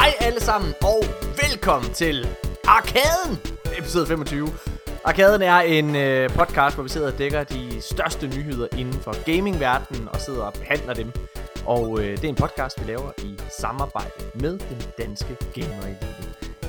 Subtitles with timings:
[0.00, 1.04] Hej alle sammen, og
[1.42, 2.28] velkommen til
[2.64, 3.38] Arkaden,
[3.78, 4.48] episode 25.
[5.04, 9.24] Arkaden er en øh, podcast, hvor vi sidder og dækker de største nyheder inden for
[9.36, 11.12] gamingverdenen og sidder og behandler dem.
[11.66, 16.06] Og øh, det er en podcast, vi laver i samarbejde med den danske Gamer Elite.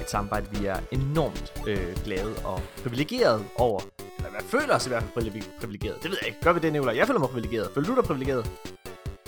[0.02, 3.80] Et samarbejde, vi er enormt øh, glade og privilegeret over.
[4.18, 5.96] Eller jeg føler os i hvert fald privileg- privilegeret.
[6.04, 6.42] Det ved jeg ikke.
[6.44, 6.96] Gør vi det, Nicolaj?
[6.98, 7.70] Jeg føler mig privilegeret.
[7.74, 8.50] Føler du dig privilegeret?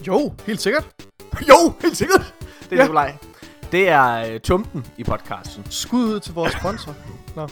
[0.07, 0.87] Jo, helt sikkert.
[1.49, 2.33] Jo, helt sikkert.
[2.69, 2.83] Det er Ja.
[2.83, 3.13] Nicolaj.
[3.71, 5.65] Det er øh, tumpen i podcasten.
[5.69, 6.95] Skud ud til vores sponsor.
[7.35, 7.47] Nå.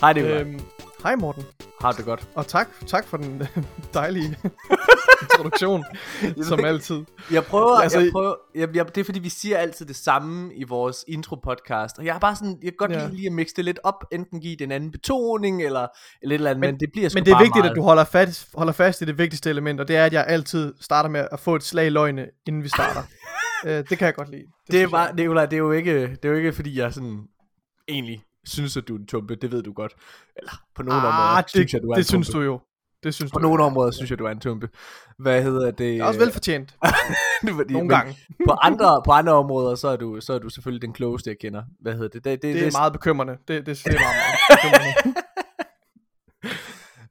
[0.00, 0.40] Hej Nicolaj.
[0.40, 0.60] Øhm,
[1.02, 1.44] hej Morten,
[1.80, 2.28] Har du det godt?
[2.34, 3.42] og tak, tak for den
[3.94, 4.36] dejlige
[5.22, 5.84] introduktion,
[6.42, 7.04] som altid.
[7.32, 10.54] Jeg prøver, altså, jeg prøver jeg, jeg, det er fordi vi siger altid det samme
[10.54, 12.98] i vores intro podcast Og jeg er bare sådan, jeg kan godt Ja.
[13.04, 15.86] lide lige at mixe det lidt op Enten give det en anden betoning eller,
[16.22, 17.70] eller et eller andet Men, Men- det bliver sgu Men det er vigtigt, meget.
[17.70, 20.24] at du holder fast, holder fast i det vigtigste element, og det er, at jeg
[20.28, 23.02] altid starter med at få et slag i løgne, inden vi starter.
[23.66, 24.44] Øh, det kan jeg godt lide.
[24.66, 25.14] Det er synes bare.
[25.16, 27.22] Nicolaj, det er jo ikke, det er jo ikke fordi jeg sådan
[27.88, 29.92] egentlig synes at du er en tumpe Det ved du godt
[30.36, 32.44] Eller på nogle områder ah, det, synes jeg du er det en synes tumpe du
[32.44, 32.60] jo.
[33.02, 34.68] Det synes På du nogle områder synes jeg du er en tumpe
[35.18, 36.68] Hvad hedder det Det er også velfortjent,
[37.42, 38.16] det er fordi- nogle gange.
[38.46, 41.36] på andre, på andre områder så er, du, så er du selvfølgelig den klogeste jeg
[41.40, 42.24] kender Hvad hedder det?
[42.24, 43.32] Det, det, Det er meget bekymrende.
[43.48, 45.20] Det, det, det er meget, meget bekymrende.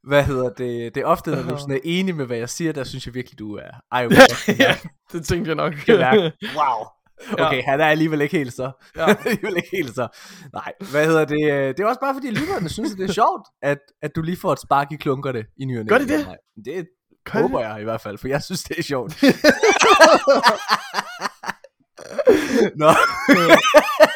[0.08, 0.94] Hvad hedder det?
[0.94, 3.14] Det er ofte, når du sådan er enig med, hvad jeg siger, der synes jeg
[3.14, 4.08] virkelig, du er ej,
[4.58, 4.76] ja,
[5.12, 5.74] det tænkte jeg nok.
[6.56, 6.86] Wow.
[7.38, 8.70] Okay, han er alligevel ikke helt så.
[8.96, 9.14] Ja.
[9.24, 10.08] alligevel ikke helt så.
[10.52, 11.52] Nej, hvad hedder det?
[11.52, 14.36] øh, Det er også bare fordi lytterne synes, det er sjovt, at, at du lige
[14.36, 15.88] får et spark i klunkerne i ny og næ.
[15.88, 16.26] Gør de det?
[16.26, 16.86] Nej, det
[17.32, 19.22] Gør håber jeg i hvert fald, for jeg synes, det er sjovt.
[22.76, 22.88] Nå,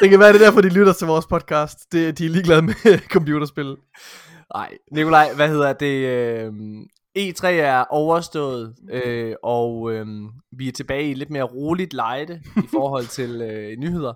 [0.01, 1.91] det kan være, det er derfor, de lytter til vores podcast.
[1.91, 3.75] Det, de er ligeglade med computerspil.
[4.53, 4.77] Nej.
[4.91, 6.07] Nikolaj, hvad hedder det?
[6.07, 6.51] øh,
[7.19, 10.05] E3 er overstået, øh, og øh,
[10.57, 14.13] vi er tilbage i lidt mere roligt lejde i forhold til øh, nyheder.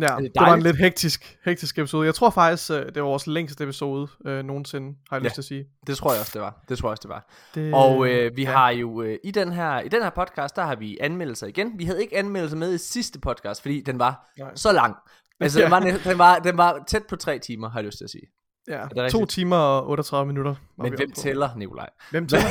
[0.00, 2.06] Ja, det det, det var en lidt hektisk, hektisk episode.
[2.06, 5.26] Jeg tror faktisk, øh, det var vores længste episode øh, nogensinde, har jeg Ja.
[5.26, 5.64] lyst til at sige.
[5.86, 6.64] Det tror jeg også, det var.
[6.68, 7.32] Det tror jeg også, det var.
[7.54, 8.50] Det, Og øh, vi ja.
[8.50, 11.72] har jo øh, i den her i den her podcast, der har vi anmeldelser igen.
[11.78, 14.50] Vi havde ikke anmeldelser med i sidste podcast, fordi den var Nej.
[14.54, 14.96] så lang.
[15.40, 15.70] Altså, den, Ja.
[15.70, 18.10] var, næ- den, var, den var tæt på tre timer, har jeg lyst til at
[18.10, 18.26] sige.
[18.68, 19.30] Ja, det to rigtigt?
[19.30, 20.54] timer og 38 minutter.
[20.78, 21.90] Men hvem tæller, Nikolaj?
[22.10, 22.48] Hvem tæller?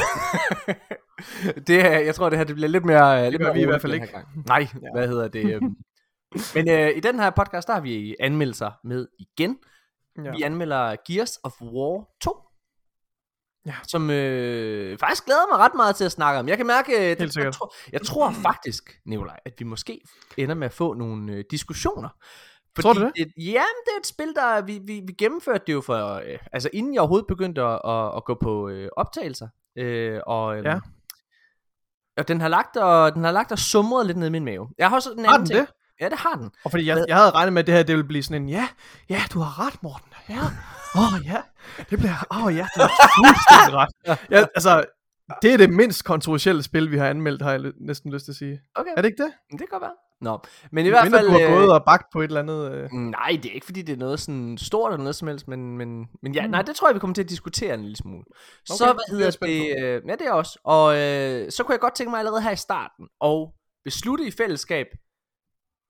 [1.67, 3.65] det, er- jeg tror, det her det bliver lidt mere, lidt gør mere vi i
[3.65, 4.07] hvert fald ikke.
[4.07, 4.27] Gang.
[4.47, 4.87] Nej, ja.
[4.95, 5.53] hvad hedder det?
[5.55, 5.75] øhm.
[6.55, 9.57] Men øh, i den her podcast, der har vi anmeldelser med igen.
[10.25, 10.31] Ja.
[10.31, 12.37] Vi anmelder Gears of War 2.
[13.65, 13.73] Ja.
[13.87, 16.47] Som øh, faktisk glæder mig ret meget til at snakke om.
[16.47, 20.01] Jeg kan mærke, øh, det, jeg, tror, jeg tror faktisk, Nikolaj, at vi måske
[20.37, 22.09] ender med at få nogle øh, diskussioner.
[22.81, 23.11] Tror du det?
[23.15, 26.39] Et, ja, det er et spil, der vi, vi, vi gennemførte det jo for, øh,
[26.53, 29.47] altså inden jeg overhovedet begyndte at, at, at gå på øh, optagelser.
[29.77, 30.79] Øh, og, øh, Ja.
[32.17, 34.69] og den har lagt og den har lagt og sumret lidt ned i min mave.
[34.77, 35.67] Jeg har også en Har anden den ting.
[35.67, 35.73] det?
[36.01, 36.51] Ja, det har den.
[36.63, 38.49] Og fordi jeg, jeg havde regnet med, at det her det ville blive sådan en,
[38.49, 38.67] ja,
[39.09, 40.07] ja, du har ret, Morten.
[40.29, 40.39] Ja,
[40.95, 41.41] åh oh, ja,
[41.89, 44.19] det bliver, åh oh, ja, du har fuldstændig ret.
[44.31, 44.83] Ja, altså,
[45.41, 48.31] det er det mindst kontroversielle spil, vi har anmeldt, har jeg ly- næsten lyst til
[48.31, 48.61] at sige.
[48.75, 49.33] Okay, Er det ikke det?
[49.51, 49.93] det kan godt være.
[50.21, 50.39] Nå,
[50.71, 51.27] men i hvert Mindre fald...
[51.27, 52.71] du har øh, gået og bagt på et eller andet...
[52.73, 55.47] Øh, Nej, det er ikke fordi det er noget sådan stort eller noget som helst,
[55.47, 56.51] men, men, men ja, Mm.
[56.51, 58.23] nej, det tror jeg vi kommer til at diskutere en lille smule.
[58.69, 60.03] Okay, så hvad det er hedder det?
[60.03, 60.59] Øh, ja, det er også.
[60.63, 63.53] Og øh, så kunne jeg godt tænke mig allerede her i starten og
[63.85, 64.87] beslutte i fællesskab,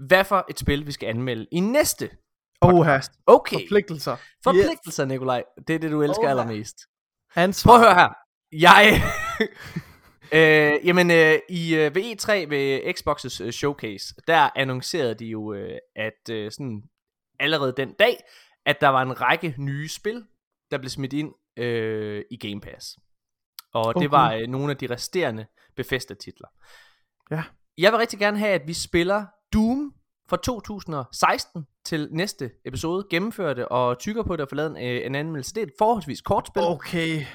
[0.07, 2.09] hvad for et spil vi skal anmelde i næste
[2.62, 3.12] Oha, podcast.
[3.28, 4.16] Okay, forpligtelser.
[4.44, 5.44] forpligtelser, Nikolaj.
[5.67, 6.29] Det er det, du elsker Oha.
[6.29, 6.75] allermest.
[7.35, 7.72] Ansvar.
[7.72, 8.09] Prøv at høre her.
[8.52, 9.02] Jeg...
[10.38, 15.54] øh, jamen, øh, i øh, ved E3 ved Xbox's øh, showcase, der annoncerede de jo,
[15.54, 16.84] øh, at øh, sådan
[17.40, 18.24] allerede den dag,
[18.66, 20.24] at der var en række nye spil,
[20.72, 22.98] der blev smidt ind øh, i Game Pass.
[23.74, 24.10] Og det Okay.
[24.10, 25.46] var øh, nogle af de resterende
[25.76, 26.48] Bethesda-titler.
[27.32, 27.44] Ja.
[27.78, 29.94] Jeg vil rigtig gerne have, at vi spiller Doom
[30.30, 34.78] fra 2016 til næste episode, gennemfører det og tykker på det og får lavet en,
[34.78, 35.56] øh, en anmeldelse.
[35.56, 36.64] Det er et forholdsvis kort spil.
[36.64, 37.26] Okay.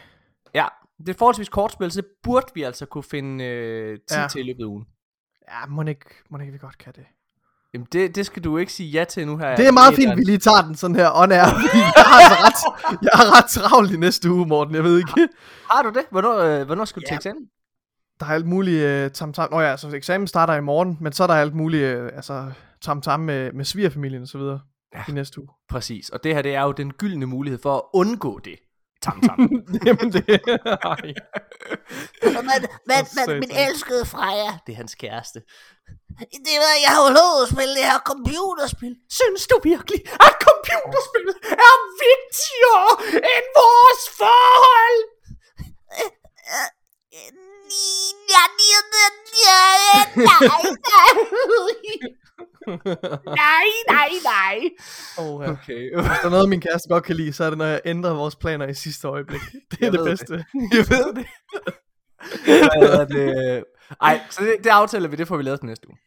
[0.55, 0.67] Ja,
[1.06, 4.29] det er forholdsvis kort spil, så det burde vi altså kunne finde øh, tid ja.
[4.29, 4.85] Til i løbet af ugen.
[5.49, 7.05] Ja, må ikke, må ikke vi godt kan det.
[7.75, 9.56] Jamen det, det skal du ikke sige ja til nu her.
[9.56, 12.37] Det er meget fint, vi lige tager den sådan her on air, jeg har altså
[12.44, 15.29] ret, jeg har ret travlt i næste uge, Morten, jeg ved ikke.
[15.70, 16.05] Har du det?
[16.11, 17.08] Hvornår, øh, hvornår skal du Ja.
[17.08, 17.46] til eksamen?
[18.20, 19.49] Der er alt muligt uh, tam tam.
[19.50, 22.53] Nå ja, altså eksamen starter i morgen, men så er der alt muligt uh, altså
[22.81, 24.61] tam tam med, med svigerfamilien og så videre
[24.94, 25.05] ja.
[25.08, 25.49] i næste uge.
[25.69, 28.56] Præcis, og det her det er jo den gyldne mulighed for at undgå det.
[29.02, 29.41] Tam tam.
[29.87, 30.41] Jamen det,
[30.94, 31.08] ej.
[32.23, 32.61] Men, men,
[32.91, 33.41] men satan.
[33.41, 35.41] min elskede Freja, det er hans kæreste.
[36.47, 38.94] det var, jeg har jo lovet at spille det her computerspil.
[39.19, 41.29] Synes du virkelig, at computerspil
[41.69, 41.76] er
[42.06, 42.91] vigtigere
[43.35, 44.99] end vores forhold?
[48.35, 48.81] Ja, ja,
[49.49, 50.61] ja, ja, nej,
[52.67, 53.67] nej.
[53.91, 54.71] nej, nej.
[55.19, 55.51] Oh, ja.
[55.51, 55.91] Okay.
[55.97, 58.15] Hvis der er noget, min kæreste godt kan lide, så er det, når jeg ændrer
[58.15, 59.41] vores planer i sidste øjeblik.
[59.71, 60.19] Det er Jeg det ved det.
[60.19, 60.35] bedste.
[60.77, 61.27] Jeg ved det.
[62.45, 63.65] Hvad hedder det?
[64.03, 65.99] Ej, så det, det aftaler vi, det får vi lavet til næste uge.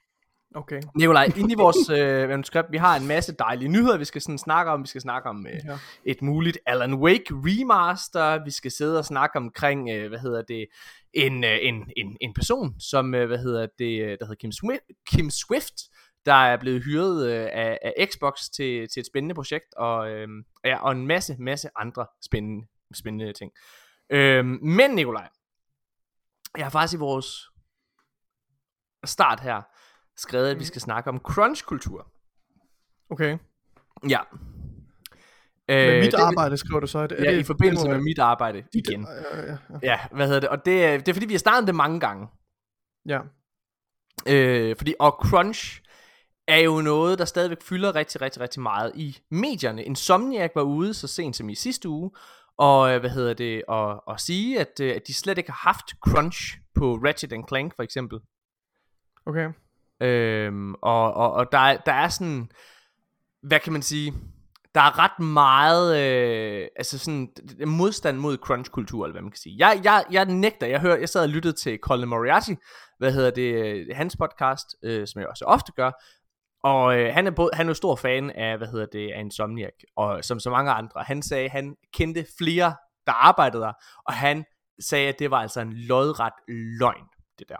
[0.55, 0.81] Okay.
[0.95, 4.37] Nikolaj, inde i vores øh, manuskript, vi har en masse dejlige nyheder, vi skal sådan
[4.37, 4.81] snakke om.
[4.83, 5.77] Vi skal snakke om øh, Ja.
[6.05, 8.43] et muligt Alan Wake remaster.
[8.45, 10.65] Vi skal sidde og snakke omkring, øh, hvad hedder det,
[11.13, 14.51] en, øh, en, en, en person, som, øh, hvad hedder det, øh, der hedder Kim
[14.51, 15.73] Swift, Kim Swift
[16.25, 20.27] der er blevet hyret øh, af, af Xbox til, til et spændende projekt, og, øh,
[20.65, 23.51] ja, og en masse, masse andre spændende, spændende ting.
[24.09, 25.29] Øh, men Nikolaj,
[26.57, 27.49] jeg har faktisk i vores
[29.05, 29.61] start her
[30.17, 32.11] skrevet, at vi skal snakke om crunch-kultur.
[33.09, 33.37] Okay.
[34.09, 34.19] Ja.
[35.67, 37.87] Med Øh, mit det- arbejde skriver du så, er det, er Ja, det, i forbindelse
[37.89, 39.07] med mit arbejde igen.
[39.33, 39.57] Ja, ja, ja.
[39.83, 40.49] Ja, hvad hedder det?
[40.49, 42.27] Og det, er- det er fordi, vi har startet det mange gange.
[43.05, 43.19] ja.
[44.27, 45.81] Øh, fordi, og crunch
[46.47, 49.83] er jo noget, der stadigvæk fylder rigtig, rigtig, rigtig meget i medierne.
[49.83, 52.11] Insomniac var ude så sent som i sidste uge,
[52.57, 55.69] og øh, hvad hedder det, og, og sige, at, øh, at de slet ikke har
[55.69, 58.19] haft crunch på Ratchet Clank for eksempel.
[59.25, 59.49] Okay.
[60.01, 62.51] Øhm, og og, og der, er, der er sådan,
[63.41, 64.13] hvad kan man sige,
[64.75, 67.33] der er ret meget, øh, altså sådan,
[67.67, 69.55] modstand mod crunch-kultur, eller hvad man kan sige.
[69.57, 72.51] Jeg, jeg, jeg nægter, jeg, hører, jeg sad og lyttede til Colin Moriarty,
[72.97, 75.91] hvad hedder det, øh, hans podcast, øh, som jeg også ofte gør,
[76.63, 79.19] og øh, han er både, han er jo stor fan af, hvad hedder det, af
[79.19, 81.03] Insomniac, og som så mange andre.
[81.03, 82.75] Han sagde, han kendte flere,
[83.05, 83.73] der arbejdede der,
[84.07, 84.45] og han
[84.79, 87.05] sagde, at det var altså en lodret løgn,
[87.39, 87.57] det der.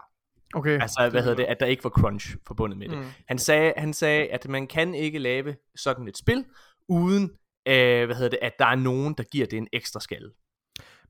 [0.55, 0.81] Okay.
[0.81, 2.97] Altså, hvad hedder det, at der ikke var crunch forbundet med det.
[2.97, 3.05] Mm.
[3.27, 6.45] Han sagde, han sagde, at man kan ikke lave sådan et spil,
[6.89, 7.23] uden,
[7.67, 10.29] øh, hvad hedder det, at der er nogen, der giver det en ekstra skalle.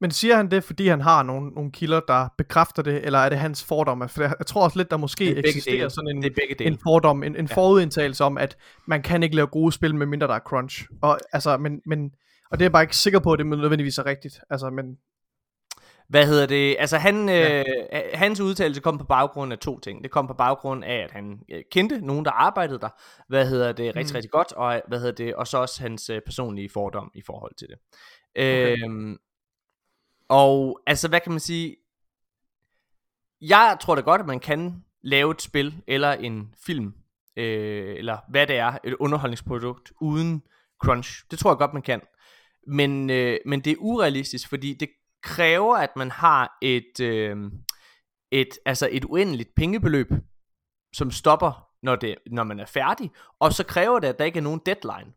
[0.01, 3.29] Men siger han det, fordi han har nogle, nogle kilder, der bekræfter det, eller er
[3.29, 4.09] det hans fordomme?
[4.09, 5.89] For jeg, jeg tror også lidt, der måske er eksisterer dele.
[5.89, 8.57] sådan en, Det er en fordom, en, en forudindtagelse om, at
[8.87, 10.85] man kan ikke lave gode spil, med mindre der er crunch.
[11.01, 12.11] Og, altså, men, men,
[12.51, 14.39] og det er jeg bare ikke sikker på, at det nødvendigvis er rigtigt.
[14.49, 14.97] Altså, men,
[16.09, 16.75] Hvad hedder det?
[16.79, 17.59] Altså, han, Ja.
[17.59, 17.65] øh,
[18.13, 20.03] hans udtalelse kom på baggrund af to ting.
[20.03, 22.89] Det kom på baggrund af, at han øh, kendte nogen, der arbejdede der.
[23.29, 23.95] Hvad hedder det?
[23.95, 24.15] Rigtig, Mm.
[24.15, 24.51] rigtig godt.
[24.53, 25.35] Og, hvad hedder det?
[25.35, 27.77] Og så også hans øh, personlige fordom i forhold til det.
[28.35, 28.83] Okay.
[28.83, 29.17] Øhm,
[30.29, 31.75] og altså, hvad kan man sige?
[33.41, 36.93] Jeg tror da godt, at man kan lave et spil eller en film,
[37.37, 40.43] øh, eller hvad det er, et underholdningsprodukt, uden
[40.83, 41.23] crunch.
[41.31, 42.01] Det tror jeg godt, man kan.
[42.67, 44.89] Men, øh, men det er urealistisk, fordi det
[45.23, 47.37] kræver, at man har et, øh,
[48.31, 50.07] et, altså et uendeligt pengebeløb,
[50.93, 53.11] som stopper, når, det, når man er færdig.
[53.39, 55.13] Og så kræver det, at der ikke er nogen deadline.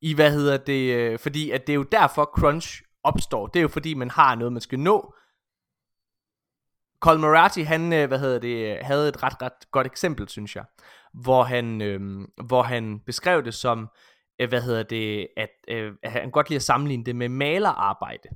[0.00, 3.46] I hvad hedder det, øh, fordi at det er jo derfor crunch opstår.
[3.46, 5.14] Det er jo fordi, man har noget, man skal nå.
[7.00, 10.64] Colin Moriarty, han, øh, hvad hedder det, havde et ret, ret godt eksempel, synes jeg,
[11.12, 13.88] hvor han, øh, hvor han beskrev det som,
[14.40, 18.28] øh, hvad hedder det, at, øh, at han godt lide at sammenligne det med malerarbejde.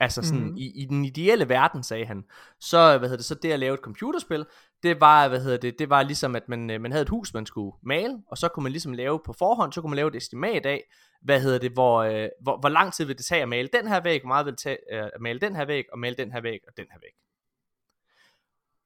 [0.00, 0.56] Altså sådan, mm-hmm.
[0.56, 2.24] i, i den ideelle verden, sagde han,
[2.60, 4.46] så, hvad hedder det, så det at lave et computerspil,
[4.82, 7.34] det var, hvad hedder det, det var ligesom, at man, øh, man havde et hus,
[7.34, 10.08] man skulle male, og så kunne man ligesom lave på forhånd, så kunne man lave
[10.08, 10.84] et estimat af,
[11.22, 13.88] hvad hedder det, hvor, øh, hvor, hvor lang tid vil det tage at male den
[13.88, 16.16] her væg, hvor meget vil det tage øh, at male den her væg, og male
[16.16, 17.12] den her væg, og den her væg.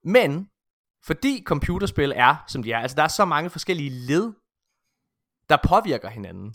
[0.04, 0.50] Men,
[1.06, 4.32] fordi computerspil er, som de er, altså der er så mange forskellige led,
[5.48, 6.54] der påvirker hinanden,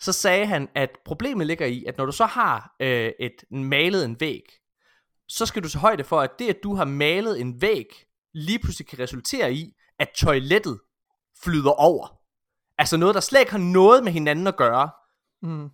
[0.00, 4.04] så sagde han, at problemet ligger i, at når du så har øh, et malet
[4.04, 4.42] en væg,
[5.28, 8.58] så skal du så højde for, at det, at du har malet en væg, lige
[8.58, 10.80] pludselig kan resultere i, at toilettet
[11.42, 12.18] flyder over.
[12.78, 14.90] Altså noget, der slet ikke har noget med hinanden at gøre,
[15.42, 15.70] mm,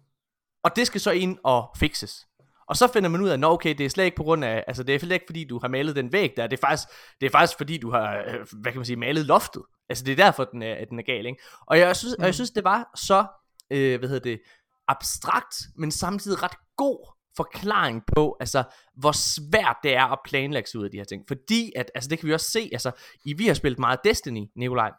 [0.65, 2.27] og det skal så ind og fixes.
[2.69, 4.65] Og så finder man ud af, at okay, det er slet ikke på grund af,
[4.67, 6.89] altså det er slet ikke fordi, du har malet den væg der, det er faktisk,
[7.21, 9.63] det er faktisk fordi, du har, øh, hvad kan man sige, malet loftet.
[9.89, 11.43] Altså det er derfor, den er, den er gal, ikke?
[11.67, 12.23] Og jeg synes, mm.
[12.23, 13.27] og jeg synes det var så,
[13.71, 14.41] øh, hvad hedder det,
[14.89, 18.63] abstrakt, men samtidig ret god forklaring på, altså,
[18.97, 21.25] hvor svært det er at planlægge sig ud af de her ting.
[21.29, 22.91] Fordi, at, altså det kan vi også se, altså,
[23.25, 24.93] i, vi har spillet meget Destiny, Nikolaj,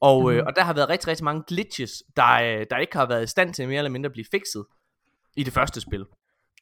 [0.00, 0.28] og, mm.
[0.30, 0.46] øh, Mhm.
[0.46, 3.26] og der har været rigtig, rigtig mange glitches, der, øh, der ikke har været i
[3.26, 4.64] stand til mere eller mindre at blive fikset
[5.36, 6.04] i det første spil.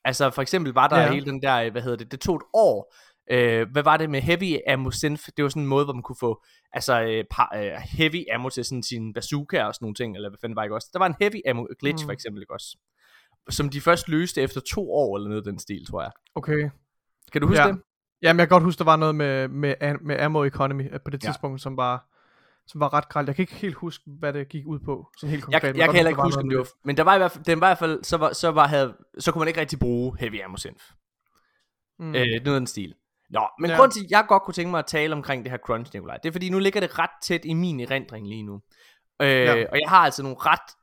[0.04, 1.12] Altså for eksempel var der Ja.
[1.12, 2.94] hele den der, øh, hvad hedder det, det tog et år.
[3.30, 5.23] Øh, hvad var det med heavy ammo synth?
[5.37, 8.49] Det var sådan en måde, hvor man kunne få altså, øh, par, øh, heavy ammo
[8.49, 10.88] til sådan sin bazooka og sådan nogle ting, eller hvad fanden var ikke også?
[10.92, 12.08] Der var en heavy ammo glitch Mm.
[12.08, 12.76] for eksempel, ikke også?
[13.50, 16.10] Som de først løste efter to år eller noget den stil, tror jeg.
[16.34, 16.70] okay.
[17.32, 17.68] Kan du huske Ja.
[17.68, 17.80] det?
[18.22, 21.10] Jamen, jeg kan godt huske, der var noget med, med, med ammo economy øh, på
[21.10, 21.28] det Ja.
[21.28, 22.06] tidspunkt, som var,
[22.66, 23.26] som var ret gralt.
[23.28, 25.62] Jeg kan ikke helt huske, hvad det gik ud på, sådan helt konkret.
[25.62, 27.30] Jeg, men jeg kan heller ikke huske, om det var, men der var i hvert
[27.32, 29.60] fald, den var i hvert fald så, var, så, var, havde, så kunne man ikke
[29.60, 30.84] rigtig bruge heavy ammo synth.
[31.98, 32.06] Mm.
[32.08, 32.94] Øh, noget af den stil.
[33.30, 33.74] Nå, men ja.
[33.74, 33.80] Ja.
[33.80, 36.16] grund til, at jeg godt kunne tænke mig at tale omkring det her crunch, Nikolaj,
[36.22, 38.60] det er fordi, nu ligger det ret tæt i min erindring lige nu.
[39.22, 39.54] Øh, ja.
[39.54, 39.64] Ja.
[39.72, 40.74] Og jeg har altså nogle ret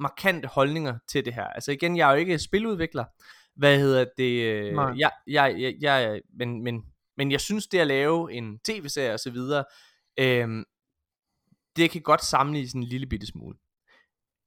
[0.00, 1.44] markante holdninger til det her.
[1.44, 3.04] Altså igen, jeg er jo ikke spiludvikler.
[3.56, 4.42] Hvad hedder det?
[4.42, 4.94] øh, Nej.
[4.98, 6.82] Jeg, jeg, jeg, jeg, men, men,
[7.16, 9.64] men jeg synes, det at lave en tv-serie og så videre,
[10.18, 10.64] øh,
[11.76, 13.58] det kan godt sammenlignes en lille bitte smule.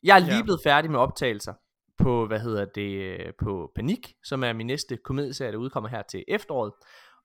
[0.03, 0.43] Jeg er lige Ja.
[0.43, 1.53] blevet færdig med optagelser
[1.97, 6.01] på, hvad hedder det, øh, på Panik, som er min næste komedieserie, der udkommer her
[6.01, 6.73] til efteråret.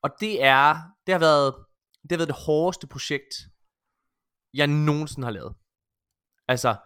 [0.02, 1.54] Og det er, det har været,
[2.02, 3.35] det har været det hårdeste projekt,
[4.54, 5.54] jeg nogensinde har lavet.
[6.49, 6.76] Altså,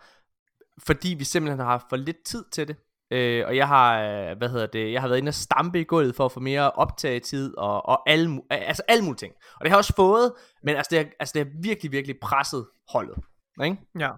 [0.79, 2.77] fordi vi simpelthen har haft for lidt tid til det.
[3.11, 5.85] Øh, og jeg har, øh, hvad hedder det, jeg har været inde og stampe i
[5.85, 9.35] gulvet for at få mere optagetid og, og alle, altså alle mulige ting.
[9.55, 12.17] Og det har jeg også fået, men altså det, har, altså det har virkelig, virkelig
[12.23, 13.17] presset holdet.
[13.65, 13.77] Ikke?
[13.99, 14.11] Ja.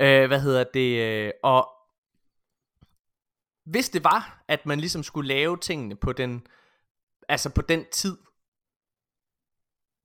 [0.00, 1.00] Øh, hvad hedder det?
[1.00, 1.68] øh, Og
[3.64, 6.46] hvis det var, at man ligesom skulle lave tingene på den,
[7.28, 8.16] altså på den tid,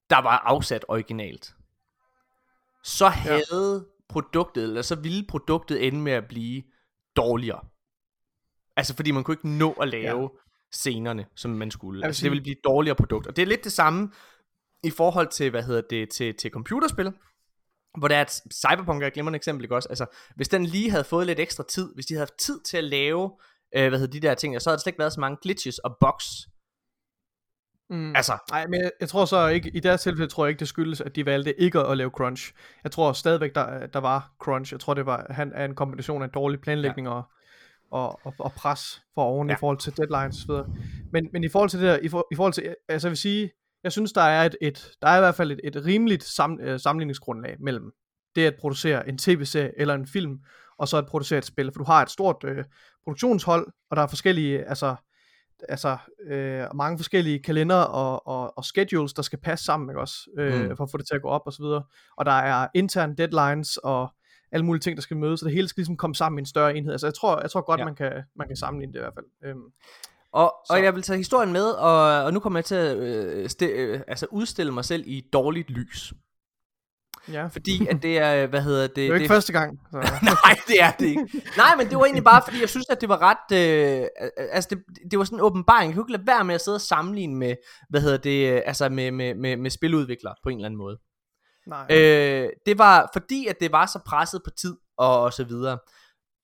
[0.10, 1.56] der var afsat originalt,
[2.84, 3.95] så havde ja.
[4.10, 6.64] Produktet, eller så ville produktet ende med at blive
[7.16, 7.60] dårligere.
[8.78, 10.28] Altså fordi man kunne ikke nå at lave ja.
[10.72, 12.06] scenerne, som man skulle.
[12.06, 13.28] Altså, det ville blive et dårligere produkt.
[13.28, 14.12] Og det er lidt det samme
[14.84, 17.14] i forhold til, hvad hedder det, til, til computerspil.
[17.98, 19.90] Hvor det er, at Cyberpunk er et glimrende eksempel, ikke også?
[19.90, 22.78] Altså, hvis den lige havde fået lidt ekstra tid, hvis de havde haft tid til
[22.78, 23.32] at lave,
[23.76, 25.80] øh, hvad hedder de der ting, så havde der slet ikke været så mange glitches
[25.80, 26.26] og bugs.
[27.90, 28.16] Mm.
[28.16, 30.68] Altså, Nej, men jeg, jeg tror så ikke, i deres tilfælde tror jeg ikke, det
[30.68, 32.54] skyldes, at de valgte ikke at lave crunch.
[32.84, 34.74] Jeg tror stadigvæk, der, der var crunch.
[34.74, 37.14] Jeg tror, det var han, er en kombination af dårlig planlægning ja.
[37.14, 37.24] og,
[37.92, 39.56] og, og, og pres for oven ja.
[39.56, 40.70] I forhold til deadlines osv.
[41.12, 43.18] Men, men i forhold til det der, i, for, i forhold til, altså jeg vil
[43.18, 43.52] sige,
[43.84, 46.60] jeg synes, der er et, et der er i hvert fald et, et rimeligt sam,
[46.62, 47.92] øh, sammenligningsgrundlag mellem
[48.36, 50.40] det at producere en tv-serie eller en film,
[50.78, 51.72] og så at producere et spil.
[51.72, 52.64] For du har et stort øh,
[53.04, 54.96] produktionshold, og der er forskellige, altså,
[55.70, 55.98] altså
[56.28, 60.30] øh, mange forskellige kalender og, og, og schedules, der skal passe sammen, ikke også?
[60.38, 60.78] Øh, Mm.
[60.78, 61.84] For at få det til at gå op og så videre.
[62.18, 64.08] Og der er interne deadlines og
[64.52, 66.46] alle mulige ting, der skal mødes, så det hele skal ligesom komme sammen i en
[66.46, 66.92] større enhed.
[66.92, 67.86] Altså jeg tror, jeg tror godt, Ja.
[67.86, 69.26] man, kan, man kan sammenligne det i hvert fald.
[69.46, 69.64] Øhm,
[70.32, 73.50] Og, og jeg vil tage historien med, og, og nu kommer jeg til at øh,
[73.50, 76.14] sti, øh, altså udstille mig selv i dårligt lys.
[77.32, 77.48] Ja.
[77.48, 78.96] Fordi at det er, hvad hedder det...
[78.96, 79.80] Det er ikke første gang.
[79.92, 79.98] Så.
[80.24, 81.42] Nej, det er det ikke.
[81.58, 83.58] Nej, men det var egentlig bare, fordi jeg synes, at det var ret...
[83.58, 84.06] Øh,
[84.52, 85.90] altså, det, det var sådan en åbenbaring.
[85.90, 87.56] Jeg kunne ikke lade være med at sidde og sammenligne med,
[87.90, 90.98] hvad hedder det, øh, altså med, med, med, med spiludviklere på en eller anden måde.
[91.68, 91.86] Nej.
[91.90, 95.78] Øh, det var fordi, at det var så presset på tid og, og så videre.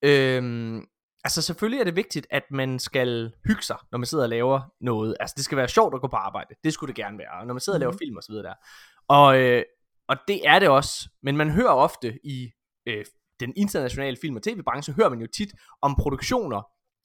[0.04, 0.82] Øh,
[1.24, 4.62] altså selvfølgelig er det vigtigt, at man skal hygge sig, når man sidder og laver
[4.82, 5.16] noget.
[5.20, 6.48] Altså det skal være sjovt at gå på arbejde.
[6.64, 7.40] Det skulle det gerne være.
[7.42, 8.00] Og når man sidder og laver Mhm.
[8.00, 8.54] film og så videre der.
[9.08, 9.64] Og, øh,
[10.12, 11.10] og det er det også.
[11.24, 12.52] Men man hører ofte i
[12.86, 13.06] øh,
[13.40, 15.50] den internationale film- og tv-branche, hører man jo tit
[15.82, 16.62] om produktioner,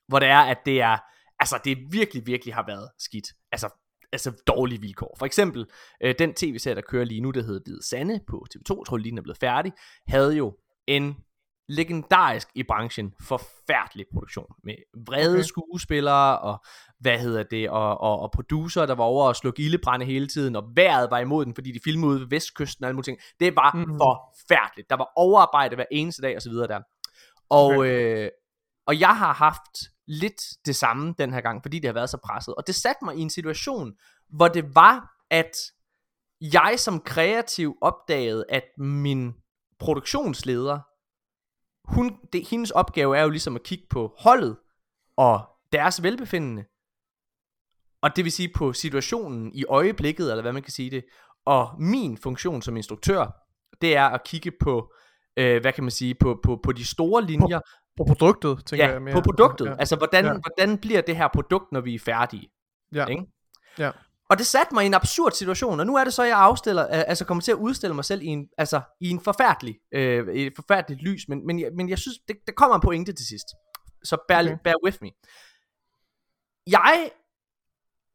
[0.08, 0.98] hvor det er, at det er,
[1.40, 3.26] altså det virkelig, virkelig har været skidt.
[3.52, 3.68] Altså
[4.12, 5.16] altså dårlige vilkår.
[5.18, 5.66] For eksempel,
[6.00, 8.96] øh, den tv-serie, der kører lige nu, der hedder Hvide Sande på TV2, jeg tror
[8.96, 9.72] lige den er blevet færdig,
[10.08, 11.16] havde jo en
[11.68, 14.74] legendarisk i branchen forfærdelig produktion med
[15.06, 15.42] vrede okay.
[15.42, 16.64] Skuespillere og
[17.00, 20.56] hvad hedder det og, og, og producer der var over at slukke ildebrænde hele tiden
[20.56, 23.18] og vejret var imod den fordi de filmede ude ved vestkysten og alle mulige ting
[23.40, 23.90] det var mm-hmm.
[23.90, 23.98] Mhm.
[23.98, 26.80] forfærdeligt der var overarbejde hver eneste dag og så videre der
[27.50, 28.24] og okay.
[28.24, 28.30] øh,
[28.86, 32.18] og jeg har haft lidt det samme den her gang fordi det har været så
[32.24, 33.92] presset og det satte mig i en situation
[34.28, 35.56] hvor det var at
[36.40, 39.34] jeg som kreativ opdagede at min
[39.78, 40.80] produktionsleder
[41.88, 44.56] hun, det, hendes opgave er jo ligesom at kigge på holdet
[45.16, 45.40] og
[45.72, 46.64] deres velbefindende.
[48.02, 51.04] Og det vil sige på situationen i øjeblikket, eller hvad man kan sige det.
[51.46, 53.26] Og min funktion som instruktør,
[53.80, 54.92] det er at kigge på,
[55.36, 57.60] øh, hvad kan man sige, på, på, på de store linjer.
[57.96, 59.14] på produktet, tænker Ja, jeg mere.
[59.14, 59.66] på produktet.
[59.66, 59.74] Ja.
[59.78, 60.32] Altså, hvordan, Ja.
[60.32, 62.48] hvordan bliver det her produkt, når vi er færdige?
[62.94, 63.06] Ja.
[63.06, 63.24] Ikke?
[63.78, 63.90] Ja.
[64.28, 66.86] Og det satte mig i en absurd situation, og nu er det så, jeg afstiller,
[66.86, 70.52] altså kommer til at udstille mig selv i en, altså, i en forfærdelig, øh, et
[70.56, 73.46] forfærdeligt lys, men, men, jeg, men jeg synes, det, der kommer en pointe til sidst.
[74.04, 74.42] Så bear.
[74.42, 74.56] Okay.
[74.64, 75.10] bear with me.
[76.66, 77.10] Jeg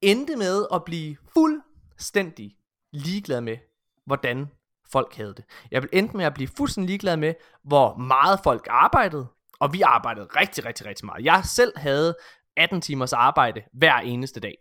[0.01, 2.55] endte med at blive fuldstændig
[2.93, 3.57] ligeglad med,
[4.05, 4.47] hvordan
[4.91, 5.45] folk havde det.
[5.71, 9.27] Jeg endte med at blive fuldstændig ligeglad med, hvor meget folk arbejdede,
[9.59, 11.25] og vi arbejdede rigtig, rigtig, rigtig meget.
[11.25, 12.15] Jeg selv havde
[12.57, 14.57] 18 timers arbejde hver eneste dag.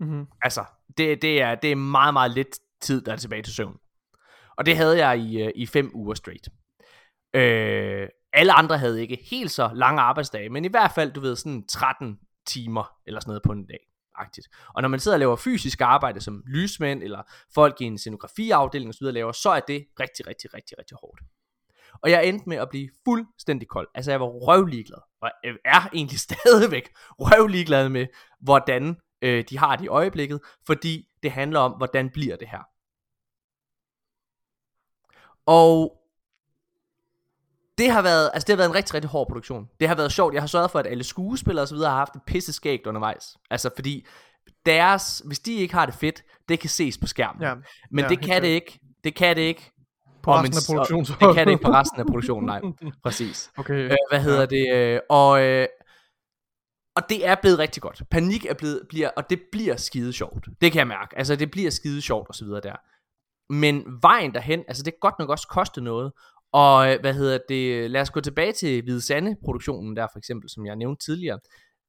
[0.00, 0.26] Mm-hmm.
[0.42, 0.64] Altså,
[0.98, 3.76] det, det, er, det er meget, meget lidt tid, der er tilbage til søvn.
[4.56, 6.48] Og det havde jeg i, øh, i fem uger straight.
[7.34, 11.36] Øh, alle andre havde ikke helt så lange arbejdsdage, men i hvert fald, du ved,
[11.36, 13.78] sådan 13 timer eller sådan noget på en dag.
[14.16, 14.48] Agtigt.
[14.74, 17.22] Og når man sidder og laver fysisk arbejde som lysmænd, eller
[17.54, 19.04] folk i en scenografiafdeling osv.
[19.04, 21.20] laver, så er det rigtig, rigtig, rigtig, rigtig hårdt.
[22.02, 23.88] Og jeg endte med at blive fuldstændig kold.
[23.94, 26.88] Altså jeg var røvligeglad, og jeg er egentlig stadigvæk
[27.18, 28.06] røvligeglad med,
[28.40, 32.62] hvordan øh, de har det i øjeblikket, fordi Det handler om, hvordan bliver det her.
[35.46, 35.92] Og
[37.78, 39.68] det har været, altså det har været en rigtig, rigtig hård produktion.
[39.80, 40.34] Det har været sjovt.
[40.34, 42.86] Jeg har sørget for, at alle skuespillere og så videre har haft et pisse skægt
[42.86, 43.36] undervejs.
[43.50, 44.06] Altså fordi
[44.66, 47.42] deres, hvis de ikke har det fedt, det kan ses på skærmen.
[47.42, 47.54] Ja.
[47.90, 48.78] Men Ja, det kan det ikke.
[49.04, 49.70] Det kan det ikke.
[50.22, 51.04] På om resten en- af produktionen.
[51.28, 52.60] Det kan det ikke på resten af produktionen, nej.
[53.02, 53.50] Præcis.
[53.58, 53.74] Okay.
[53.74, 54.74] Øh, hvad hedder det?
[54.74, 55.66] Øh, og, øh,
[56.96, 58.02] og det er blevet rigtig godt.
[58.10, 60.48] Panik er blevet, bliver, og det bliver skide sjovt.
[60.60, 61.18] Det kan jeg mærke.
[61.18, 62.76] Altså, det bliver skide sjovt og så videre der.
[63.52, 66.12] Men vejen derhen, altså det kan godt nok også koste noget.
[66.52, 67.90] Og øh, hvad hedder det?
[67.90, 71.38] Lad os gå tilbage til Hvide Sande produktionen der for eksempel, som jeg nævnte tidligere.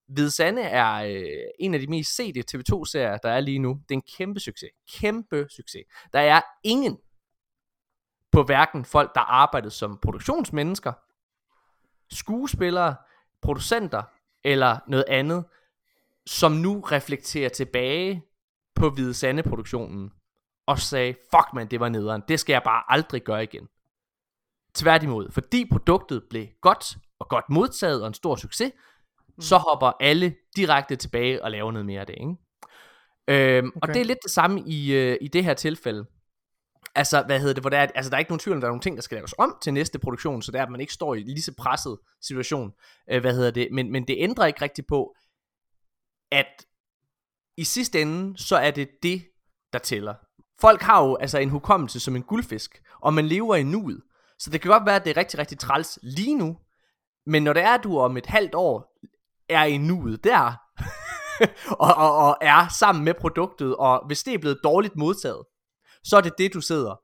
[0.08, 1.26] Hvide Sande er øh,
[1.60, 3.70] en af de mest sete TV2-serier, der er lige nu.
[3.70, 4.70] Det er en kæmpe succes.
[5.00, 5.84] Kæmpe succes.
[6.14, 6.98] Der er ingen
[8.32, 10.94] på hverken folk, der arbejdede som produktionsmennesker,
[12.12, 12.96] skuespillere,
[13.42, 14.04] producenter
[14.46, 15.46] eller noget andet,
[16.26, 18.24] som nu reflekterer tilbage
[18.76, 20.12] på Hvide Sande produktionen
[20.68, 23.68] og sagde, fuck man, det var nederen, det skal jeg bare aldrig gøre igen.
[24.74, 28.72] Tværtimod, fordi produktet blev godt og godt modtaget og en stor succes,
[29.28, 29.42] mm.
[29.42, 32.36] så hopper alle direkte tilbage og laver noget mere af det, ikke?
[33.28, 33.80] Øhm, okay.
[33.82, 36.06] Og det er lidt det samme i, øh, i det her tilfælde.
[36.96, 38.68] Altså, hvad hedder det, hvor der er, altså der er ikke nogen tvivl om, der
[38.68, 40.94] er nogle ting, der skal laves om til næste produktion, så der at man ikke
[40.94, 42.72] står i lige så presset situation,
[43.12, 45.16] øh, hvad hedder det, men, men det ændrer ikke rigtigt på,
[46.32, 46.66] at
[47.58, 49.26] i sidste ende, så er det det,
[49.74, 50.14] der tæller.
[50.62, 54.02] Folk har jo altså en hukommelse som en guldfisk, og man lever i nuet.
[54.40, 56.58] Så det kan godt være, at det er rigtig, rigtig træls lige nu,
[57.26, 59.00] men når det er, at du om et halvt år
[59.50, 60.54] er i nuet der,
[61.86, 65.44] og, og, og er sammen med produktet, og hvis det er blevet dårligt modtaget,
[66.06, 66.96] så er det det, du sidder,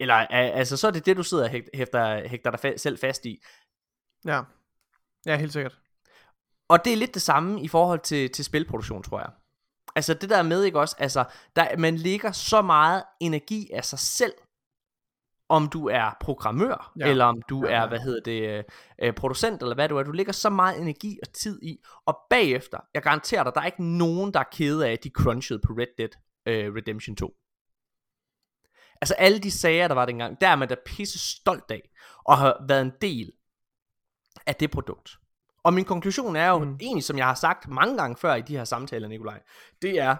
[0.00, 3.26] eller altså, så er det det, du sidder og hæfter, hægter dig fa- selv fast
[3.26, 3.42] i.
[4.24, 4.42] Ja.
[5.26, 5.78] Ja, helt sikkert.
[6.68, 9.30] Og det er lidt det samme i forhold til, til spilproduktion, tror jeg.
[9.96, 11.24] Altså det der med, ikke også, altså,
[11.56, 14.32] der, man lægger så meget energi af sig selv,
[15.48, 17.08] om du er programmør, ja.
[17.08, 17.88] Eller om du Ja, er, ja.
[17.88, 18.64] hvad hedder det,
[19.02, 20.02] øh, producent, eller hvad du er.
[20.02, 23.66] Du lægger så meget energi og tid i, og bagefter, jeg garanterer dig, der er
[23.66, 26.08] ikke nogen, der er kede af, at de crunchede på Red Dead
[26.46, 27.34] øh, Redemption 2.
[29.04, 31.90] Altså alle de sager, der var dengang, der er man da pisse stolt af,
[32.24, 33.32] og har været en del
[34.46, 35.10] af det produkt.
[35.62, 36.78] Og min konklusion er jo mm.
[36.80, 39.42] Egentlig, som jeg har sagt mange gange før i de her samtaler, Nikolaj,
[39.82, 40.16] det er,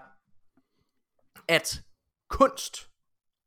[1.49, 1.83] at
[2.31, 2.91] kunst,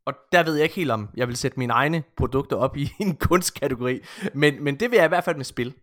[0.06, 2.90] og der ved jeg ikke helt om, jeg vil sætte mine egne produkter op i
[3.00, 4.00] en kunstkategori,
[4.34, 5.76] men, men det vil jeg i hvert fald med spil,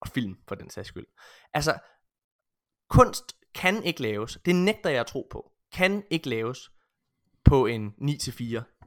[0.00, 1.06] og film for den sags skyld.
[1.54, 1.78] Altså,
[2.90, 6.70] kunst kan ikke laves, det nægter jeg at tro på, kan ikke laves
[7.44, 8.77] på en 9-4 dag.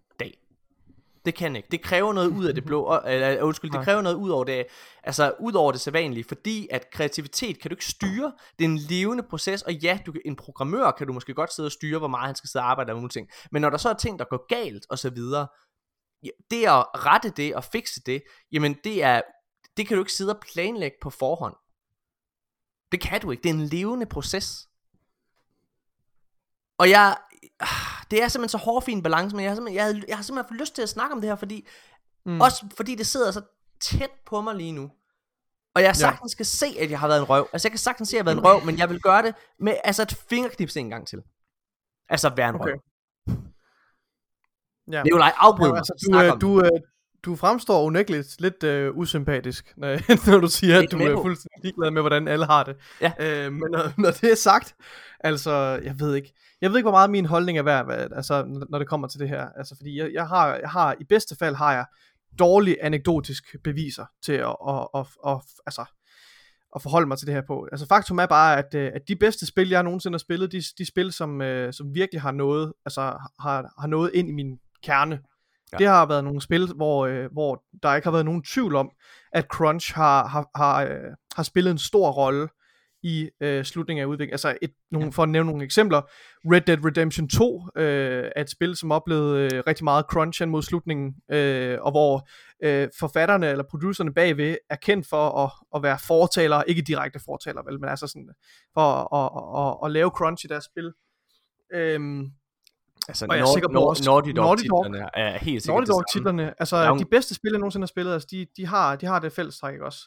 [1.26, 1.68] Det kan ikke.
[1.72, 4.66] Det kræver noget ud af det blå, eller undskyld, det kræver noget ud over det,
[5.04, 8.34] altså ud over det sædvanlige, fordi at kreativitet kan du ikke styre.
[8.60, 11.68] Det er en levende proces, og ja, du, en programmør kan du måske godt sidde
[11.68, 13.30] og styre, hvor meget han skal sidde og arbejde med nogle ting.
[13.52, 15.48] Men når der så er ting, der går galt, og så videre,
[16.52, 19.22] det at rette det og fikse det, jamen det er,
[19.78, 21.56] det kan du ikke sidde og planlægge på forhånd.
[22.92, 23.44] Det kan du ikke.
[23.44, 24.68] Det er en levende proces.
[26.78, 27.18] Og jeg,
[28.12, 30.50] det er simpelthen så hårfin balance, men jeg har simpelthen, jeg, havde- jeg har simpelthen
[30.50, 31.68] fået lyst til at snakke om det her, fordi,
[32.26, 32.32] mm.
[32.32, 32.42] Mm.
[32.42, 33.42] også fordi det sidder så
[33.80, 34.92] tæt på mig lige nu.
[35.76, 37.48] Og jeg sagtens skal se, at jeg har været en røv.
[37.54, 39.22] Altså jeg kan sagtens se, at jeg har været en røv, men jeg vil gøre
[39.22, 41.20] det med altså et fingerknips en gang til.
[42.10, 42.72] Altså være en Okay.
[42.72, 42.80] røv.
[44.92, 45.04] Ja.
[45.04, 45.78] Nikolaj, afbryd Ja, mig.
[45.78, 46.82] altså, du, øh, du, øh,
[47.26, 51.92] du fremstår unægteligt lidt øh, usympatisk, når, når du siger, at du er fuldstændig ligeglad
[51.92, 52.76] med, hvordan alle har det.
[53.02, 53.12] Ja.
[53.20, 54.76] Øh, men når, når det er sagt,
[55.20, 55.52] altså,
[55.84, 58.68] jeg ved ikke, jeg ved ikke, hvor meget min holdning er værd, hvad- altså, når-
[58.70, 59.48] når det kommer til det her.
[59.58, 61.86] Altså, fordi jeg, jeg, har, jeg har, i bedste fald har jeg
[62.40, 65.86] dårlige anekdotisk beviser til at, at, at, at, altså,
[66.76, 67.68] at forholde mig til det her på.
[67.72, 70.62] Altså faktum er bare, at, øh, at de bedste spil, jeg nogensinde har spillet, de,
[70.78, 73.02] de spil, som, øh, som virkelig har noget, altså
[73.40, 75.20] har, har noget ind i min kerne,
[75.74, 75.78] Ja.
[75.78, 78.92] det har været nogle spil, hvor, øh, hvor der ikke har været nogen tvivl om,
[79.32, 82.48] at crunch har, har, har, øh, har spillet en stor rolle
[83.04, 84.34] i øh, slutningen af udviklingen.
[84.34, 85.12] Altså et, nogle, Ja.
[85.12, 86.02] for at nævne nogle eksempler,
[86.52, 90.62] Red Dead Redemption 2 øh, er et spil, som oplevede øh, rigtig meget crunch mod
[90.62, 92.30] slutningen, øh, og hvor
[92.64, 97.66] øh, forfatterne eller producerne bagved er kendt for at, at være fortalere, ikke direkte fortalere,
[97.66, 98.30] vel, men altså sådan,
[98.74, 100.94] for at, at, at, at lave crunch i deres spil.
[101.74, 102.32] Øhm,
[103.12, 105.64] Altså, og jeg er Nord- sikker på også- Naughty Dog Naughty Dog- titlerne er helt
[105.64, 108.46] sikkert Naughty Dog titlerne, altså jo- de bedste spil, jeg nogensinde har spillet, altså de,
[108.58, 110.00] de, har, de har det fællestræk også.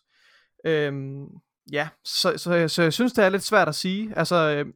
[0.66, 1.24] Øhm,
[1.72, 4.66] ja, så, så, jeg- så jeg synes, det er lidt svært at sige, altså, øh,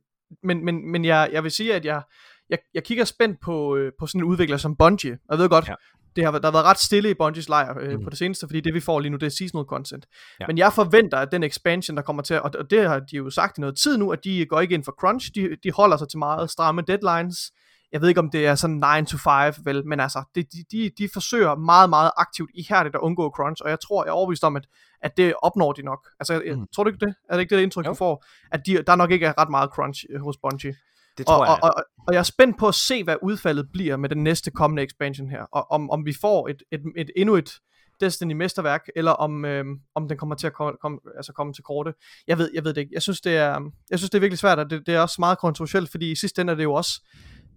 [0.43, 2.03] men, men, men jeg, jeg vil sige, at jeg,
[2.51, 5.69] jeg, jeg kigger spændt på, øh, på sådan en udvikler som Bungie, jeg ved godt,
[5.69, 5.75] Ja.
[6.17, 8.05] det har, der har været ret stille i Bungies lejr øh, mm.
[8.05, 10.07] på det seneste, fordi det vi får lige nu, det er seasonal content.
[10.41, 10.47] Ja.
[10.47, 13.31] Men jeg forventer, at den expansion, der kommer til, og, og det har de jo
[13.31, 15.97] sagt i noget tid nu, at de går ikke ind for crunch, de, de holder
[15.97, 17.37] sig til meget stramme deadlines,
[17.93, 20.59] jeg ved ikke om det er sådan 9 to 5, vel, men altså, det, de,
[20.73, 24.15] de, de forsøger meget, meget aktivt ihærdigt at undgå crunch, og jeg tror, jeg er
[24.15, 24.67] overbevist om, at,
[25.03, 26.09] at det opnår de nok.
[26.21, 26.67] Altså, jeg, Mm.
[26.75, 27.15] tror du ikke det?
[27.29, 27.91] Er det ikke det indtryk, Jo.
[27.91, 28.25] du får?
[28.53, 30.75] At de, der nok ikke er ret meget crunch øh, hos Bungie.
[31.19, 31.59] Det Og, tror jeg.
[31.63, 34.51] og, og, og jeg er spændt på at se, hvad udfaldet bliver med den næste
[34.51, 37.51] kommende expansion her, og om, om vi får et, et, et endnu et
[38.01, 41.95] Destiny-mesterværk, eller om, øhm, om den kommer til at komme, komme, altså komme til korte.
[42.27, 42.91] Jeg ved, jeg ved det ikke.
[42.95, 45.17] Jeg synes, det er, jeg synes, det er virkelig svært, og det, det er også
[45.19, 47.01] meget kontroversielt, fordi i sidste ende er det jo også,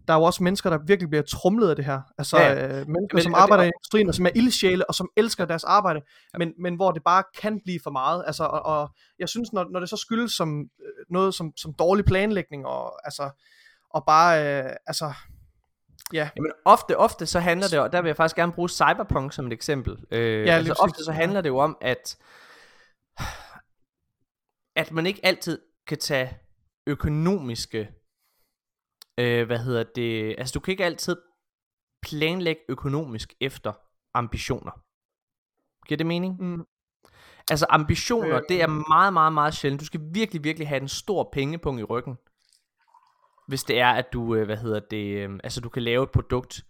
[0.08, 2.02] der er jo også mennesker, der virkelig bliver trumlet af det her.
[2.18, 2.66] Altså Ja, ja, ja.
[2.68, 5.10] øh, mennesker, Men- som og det- arbejder i industrien, og som er ildsjæle, og som
[5.18, 6.02] elsker deres arbejde,
[6.38, 8.24] men, men hvor det bare kan blive for meget.
[8.28, 11.74] Altså, og, og jeg synes, når, når det så skyldes som øh, noget som, som
[11.74, 13.30] dårlig planlægning, og altså,
[13.90, 15.14] og bare, øh, altså,
[16.14, 19.34] ja, Jamen ofte, ofte så handler det, og der vil jeg faktisk gerne bruge Cyberpunk
[19.34, 19.98] som et eksempel.
[20.12, 22.18] Øh, lige altså ofte så handler det jo om, at
[24.76, 26.38] at man ikke altid kan tage
[26.88, 27.90] økonomiske,
[29.17, 31.15] øh, hvad hedder det, altså du kan ikke altid
[32.02, 33.74] planlægge økonomisk efter
[34.13, 34.71] ambitioner.
[35.88, 36.41] Giver det mening?
[36.41, 36.65] mm,
[37.50, 38.41] Altså ambitioner, Øh.
[38.50, 39.82] det er meget, meget, meget sjældent.
[39.82, 42.17] Du skal virkelig, virkelig have en stor pengepunkt i ryggen.
[43.47, 46.12] Hvis det er, at du, øh, hvad hedder det, øh, altså du kan lave et
[46.12, 46.65] produkt,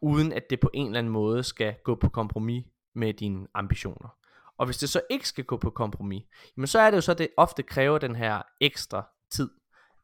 [0.00, 2.64] uden at det på en eller anden måde skal gå på kompromis
[2.94, 4.16] med dine ambitioner.
[4.58, 6.24] Og hvis det så ikke skal gå på kompromis,
[6.56, 9.50] jamen så er det jo så, at det ofte kræver den her ekstra tid.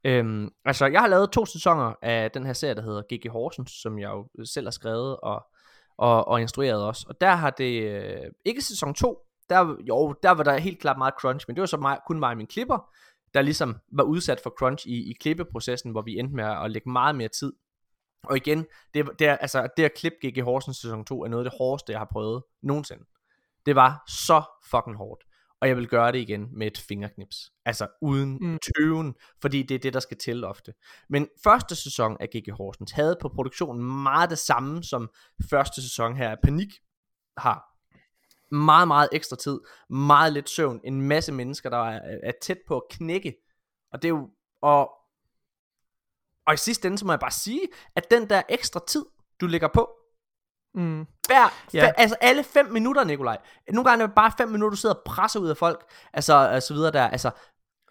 [0.04, 3.30] Øhm, altså, jeg har lavet to sæsoner af den her serie, der hedder G.G.
[3.30, 5.46] Horsens, som jeg jo selv har skrevet og,
[5.98, 7.06] og, og instrueret også.
[7.08, 10.98] Og der har det, øh, ikke sæson 2, der, jo, der var der helt klart
[10.98, 12.90] meget crunch, men det var så meget, kun mig og min klipper,
[13.34, 16.90] der ligesom var udsat for crunch i, i klippeprocessen, hvor vi endte med at lægge
[16.90, 17.52] meget mere tid.
[18.24, 20.42] Og igen, det, det, er, altså, det at klippe G.G.
[20.42, 23.04] Horsens sæson 2 er noget af det hårdeste, jeg har prøvet nogensinde.
[23.66, 25.24] Det var så fucking hårdt.
[25.62, 27.52] Og jeg vil gøre det igen med et fingerknips.
[27.64, 28.58] Altså uden mm.
[28.58, 30.74] Tøven, fordi det er det, der skal til ofte.
[31.08, 32.52] Men første sæson af G.G.
[32.52, 35.10] Horsens havde på produktionen meget det samme, som
[35.50, 36.68] første sæson her af Panik
[37.36, 37.62] har.
[38.54, 42.76] Meget, meget ekstra tid, meget lidt søvn, en masse mennesker, der er, er tæt på
[42.76, 43.34] at knække.
[43.92, 44.30] Og det er jo,
[44.62, 44.90] og,
[46.46, 49.04] og i sidste ende, så må jeg bare sige, at den der ekstra tid,
[49.40, 49.90] du lægger på,
[50.74, 51.84] mm, hver, Ja.
[51.84, 51.92] ja.
[51.96, 53.38] altså alle 5 minutter, Nikolaj.
[53.72, 56.34] Nogle gange er det bare 5 minutter, du sidder og presser ud af folk, altså,
[56.34, 57.30] altså videre der, altså,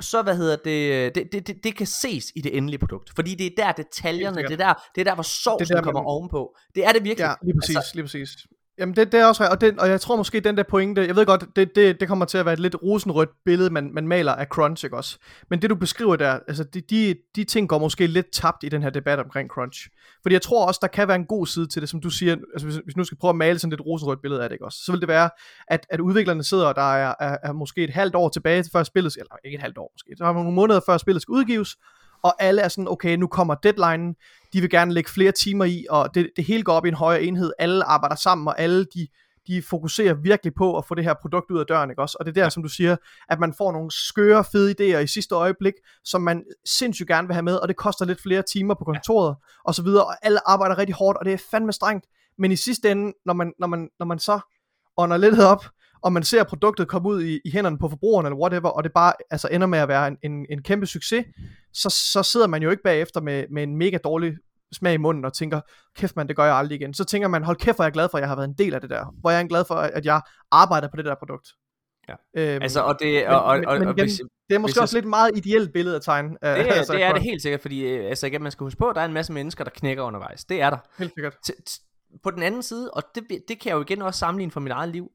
[0.02, 3.36] så hvad hedder det, det, det, det, det kan ses i det endelige produkt, fordi
[3.36, 5.84] det er der detaljerne, det er der, det er der, hvor sovsen Det er der,
[5.84, 6.56] kommer man- ovenpå.
[6.76, 7.24] Det er det virkelig.
[7.26, 8.30] ja, lige præcis, altså, lige præcis.
[8.78, 11.16] Jamen det, det er også, og, det, og jeg tror måske den der pointe, jeg
[11.16, 14.08] ved godt, det, det, det kommer til at være et lidt rosenrødt billede, man, man
[14.08, 15.18] maler af crunch, ikke også?
[15.50, 18.70] Men det du beskriver der, altså de, de, de ting går måske lidt tabt i
[18.70, 19.88] den her debat omkring crunch.
[20.22, 22.36] Fordi jeg tror også, der kan være en god side til det, som du siger,
[22.54, 24.66] altså hvis, hvis nu skal prøve at male sådan et rosenrødt billede af det, ikke
[24.66, 24.80] også?
[24.86, 25.30] Så vil det være,
[25.68, 28.84] at, at udviklerne sidder, og der er, er, er måske et halvt år tilbage før
[28.84, 31.22] spillet, skal- eller ikke et halvt år måske, så har man nogle måneder før spillet
[31.22, 31.76] skal udgives,
[32.24, 34.16] og alle er sådan, okay, nu kommer deadline,
[34.54, 36.94] de vil gerne lægge flere timer i, og det, det hele går op i en
[36.94, 39.08] højere enhed, alle arbejder sammen, og alle de,
[39.48, 42.18] de fokuserer virkelig på at få det her produkt ud af døren, ikke også?
[42.20, 42.50] Og det er der, ja.
[42.50, 42.96] som du siger,
[43.30, 47.34] at man får nogle skøre, fede idéer i sidste øjeblik, som man sindssygt gerne vil
[47.34, 49.36] have med, og det koster lidt flere timer på kontoret,
[49.66, 52.06] og så videre, og alle arbejder rigtig hårdt, og det er fandme strengt,
[52.38, 54.40] men i sidste ende, når man, når man, når man så
[54.98, 55.66] ånder lidt op,
[56.02, 58.92] og man ser produktet komme ud i, i hænderne på forbrugerne, eller whatever, og det
[58.94, 61.26] bare altså ender med at være en, en, en kæmpe succes,
[61.74, 64.34] så, så sidder man jo ikke bagefter med, med en mega dårlig
[64.74, 65.62] smag i munden og tænker,
[65.96, 66.94] kæft man, det gør jeg aldrig igen.
[66.94, 68.54] Så tænker man, hold kæft, hvor er jeg glad for, at jeg har været en
[68.58, 69.06] del af det der.
[69.22, 71.48] Hvor jeg er glad for, at jeg arbejder på det der produkt.
[72.10, 72.14] Ja.
[72.38, 74.76] Øhm, Altså, og det, og, og, men- og, men og hvis, det er måske hvis
[74.76, 76.30] jeg også lidt meget ideelt billede at tegne.
[76.30, 78.64] øh, det, er, altså, det er det helt sikkert, fordi øh, altså igen, man skal
[78.64, 80.46] huske på, at der er en masse mennesker, der knækker undervejs.
[80.46, 80.78] Det er der.
[80.98, 81.34] Helt sikkert.
[81.50, 84.52] T- t- på den anden side, og det, det kan jeg jo igen også sammenligne
[84.52, 85.12] for mit eget liv,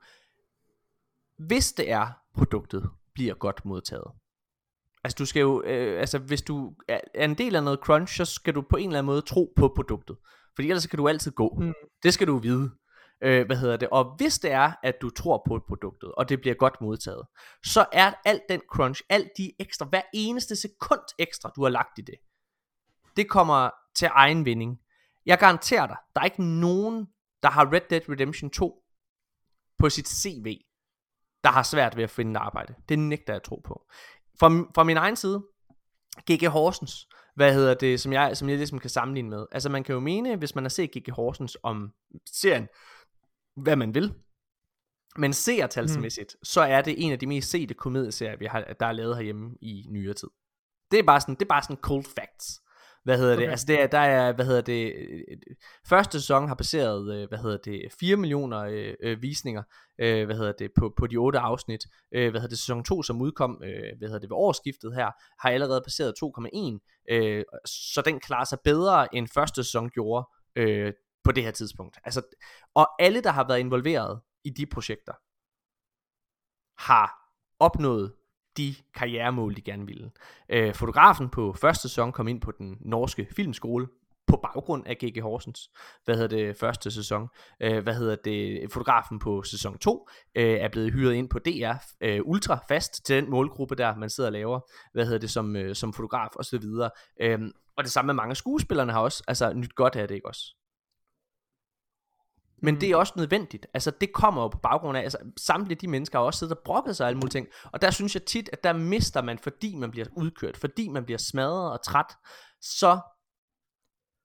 [1.39, 4.13] hvis det er, produktet bliver godt modtaget.
[5.05, 8.25] Altså du skal jo, øh, altså hvis du er en del af noget crunch, så
[8.25, 10.17] skal du på en eller anden måde tro på produktet.
[10.55, 11.57] Fordi ellers kan du altid gå.
[11.61, 11.75] Mm.
[12.03, 12.71] Det skal du vide.
[13.23, 13.89] Øh, hvad hedder det?
[13.89, 17.27] Og hvis det er, at du tror på produktet, og det bliver godt modtaget,
[17.65, 21.99] så er alt den crunch, alt de ekstra, hver eneste sekund ekstra, du har lagt
[21.99, 22.15] i det,
[23.17, 24.81] det kommer til egen vinding.
[25.27, 27.07] Jeg garanterer dig, der er ikke nogen,
[27.43, 28.83] der har Red Dead Redemption 2
[29.79, 30.66] på sit CV,
[31.47, 32.75] der har svært ved at finde et arbejde.
[32.89, 33.87] Det nægter jeg at tro på.
[34.41, 35.43] Fra, fra min egen side,
[36.31, 36.49] G.G.
[36.49, 39.47] Horsens, hvad hedder det, som jeg, som jeg ligesom kan sammenligne med.
[39.53, 41.11] Altså man kan jo mene, hvis man har set G.G.
[41.13, 41.93] Horsens om
[42.33, 42.69] serien,
[43.57, 44.15] hvad man vil,
[45.17, 46.45] men seertalsmæssigt, mm.
[46.45, 49.57] så er det en af de mest sete komedieserier, vi har, der er lavet herhjemme
[49.61, 50.29] i nyere tid.
[50.91, 52.61] Det er bare sådan, det er bare sådan cold facts.
[53.07, 53.43] Hvad hedder det?
[53.43, 53.51] Okay.
[53.51, 54.95] Altså det er, der er, hvad hedder det,
[55.89, 59.63] første sæson har passeret, øh, hvad hedder det, 4 millioner øh, øh, visninger,
[60.01, 61.81] øh, hvad hedder det, på, på de otte afsnit.
[62.15, 65.11] Øh, hvad hedder det, sæson 2, som udkom, øh, hvad hedder det, ved årsskiftet her,
[65.41, 70.93] har allerede passeret 2,1, øh, så den klarer sig bedre, end første sæson gjorde øh,
[71.25, 71.99] på det her tidspunkt.
[72.05, 72.23] Altså,
[72.75, 75.13] og alle, der har været involveret i de projekter,
[76.79, 77.11] har
[77.59, 78.13] opnået
[78.57, 80.11] de karrieremål, de gerne ville.
[80.49, 83.87] Øh, fotografen på første sæson kom ind på den norske filmskole
[84.27, 85.23] på baggrund af G.G.
[85.23, 85.71] Horsens,
[86.05, 87.29] hvad hedder det, første sæson.
[87.61, 91.75] Øh, hvad hedder det, fotografen på sæson 2 øh, er blevet hyret ind på DR
[92.01, 94.61] øh, ultra fast til den målgruppe der, man sidder og laver,
[94.93, 96.91] hvad hedder det, som, øh, som fotograf og så videre.
[97.21, 97.39] Øh,
[97.77, 100.29] og det samme med mange af skuespillerne har også, altså nyt godt af det, ikke
[100.29, 100.57] også?
[102.63, 102.81] Men Mm.
[102.81, 103.67] det er også nødvendigt.
[103.75, 106.63] Altså det kommer jo på baggrund af, altså samtlige de mennesker har også siddet og
[106.65, 107.49] brokket sig og alle mulige ting.
[107.73, 111.05] Og der synes jeg tit, at der mister man, fordi man bliver udkørt, fordi man
[111.05, 112.17] bliver smadret og træt,
[112.61, 112.99] så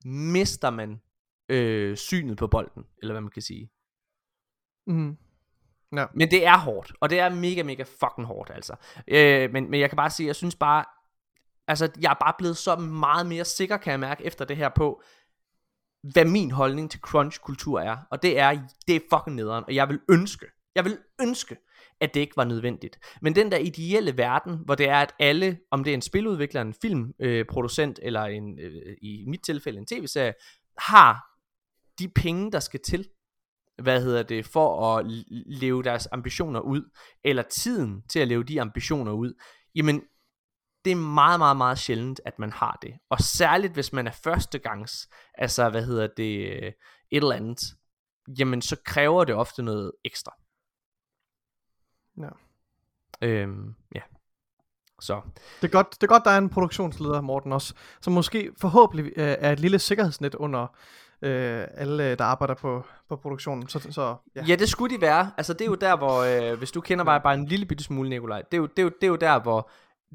[0.06, 1.02] mister man
[1.50, 3.70] øh, synet på bolden, eller hvad man kan sige.
[4.88, 5.18] Mm.
[5.96, 6.06] Ja.
[6.14, 8.76] Men det er hårdt, og det er mega, mega fucking hårdt, altså.
[9.08, 10.86] Øh, men, men jeg kan bare sige, jeg synes bare,
[11.68, 14.70] altså jeg er bare blevet så meget mere sikker, kan jeg mærke, efter det her
[14.70, 15.02] på,
[16.04, 17.98] hvad min holdning til crunch-kultur er.
[18.12, 21.58] Og det er, det er fucking nederen, og jeg vil ønske, jeg vil ønske,
[22.02, 23.00] at det ikke var nødvendigt.
[23.22, 26.62] Men den der ideelle verden, hvor det er, at alle, om det er en spiludvikler,
[26.62, 30.34] en filmproducent, øh, eller en, øh, i mit tilfælde en tv-serie,
[30.78, 31.32] har
[32.00, 33.08] de penge, der skal til,
[33.82, 35.06] hvad hedder det, for at
[35.46, 36.92] leve deres ambitioner ud,
[37.24, 39.34] eller tiden til at leve de ambitioner ud,
[39.76, 40.02] jamen,
[40.86, 42.94] det er meget, meget, meget sjældent, at man har det.
[43.10, 46.72] Og særligt, hvis man er førstegangs, altså, hvad hedder det, øh,
[47.12, 47.60] et eller andet,
[48.40, 50.36] jamen, så kræver det ofte noget ekstra.
[52.18, 52.30] Ja.
[53.22, 54.02] Øhm, ja.
[55.02, 55.22] Så,
[55.62, 59.06] Det er, godt, det er godt, der er en produktionsleder, Morten, også, som måske forhåbentlig
[59.06, 60.68] øh, er et lille sikkerhedsnet under
[61.22, 63.68] øh, alle, der arbejder på, på produktionen.
[63.68, 64.46] Så, så ja.
[64.48, 65.32] Ja, det skulle de være.
[65.38, 67.84] Altså, det er jo der, hvor, øh, hvis du kender mig bare en lille bitte
[67.84, 69.72] smule, Nikolaj, det er, jo, det, er jo, det er jo der, hvor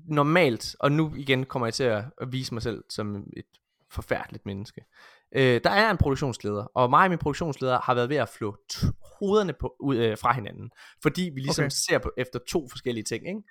[0.09, 3.45] normalt, og nu igen kommer jeg til at, at vise mig selv som et
[3.91, 4.81] forfærdeligt menneske.
[5.37, 8.57] Øh, der er en produktionsleder, og mig og min produktionsleder har været ved at flå
[9.21, 10.71] hovederne på, ud, øh, fra hinanden,
[11.03, 11.71] fordi vi ligesom Okay.
[11.71, 13.43] ser på, efter to forskellige ting, ikke?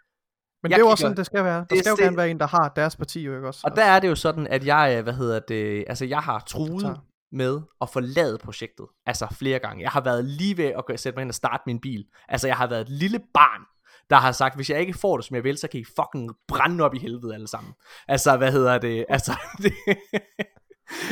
[0.64, 1.58] Men jeg det er jo også sådan, det skal være.
[1.60, 3.62] Der Det skal jo det- gerne være en, der har deres parti, jo ikke også?
[3.64, 6.40] Og der er det jo sådan, at jeg, øh, hvad hedder det, altså jeg har
[6.48, 7.00] truet
[7.32, 9.84] med at forlade projektet, altså flere gange.
[9.84, 12.06] Jeg har været lige ved at sætte mig ind og starte min bil.
[12.28, 13.62] Altså jeg har været et lille barn,
[14.10, 16.30] der har sagt, hvis jeg ikke får det, som jeg vil, så kan I fucking
[16.48, 17.74] brænde op i helvede alle sammen.
[18.08, 19.32] Altså, hvad hedder det, altså,
[19.64, 19.74] det,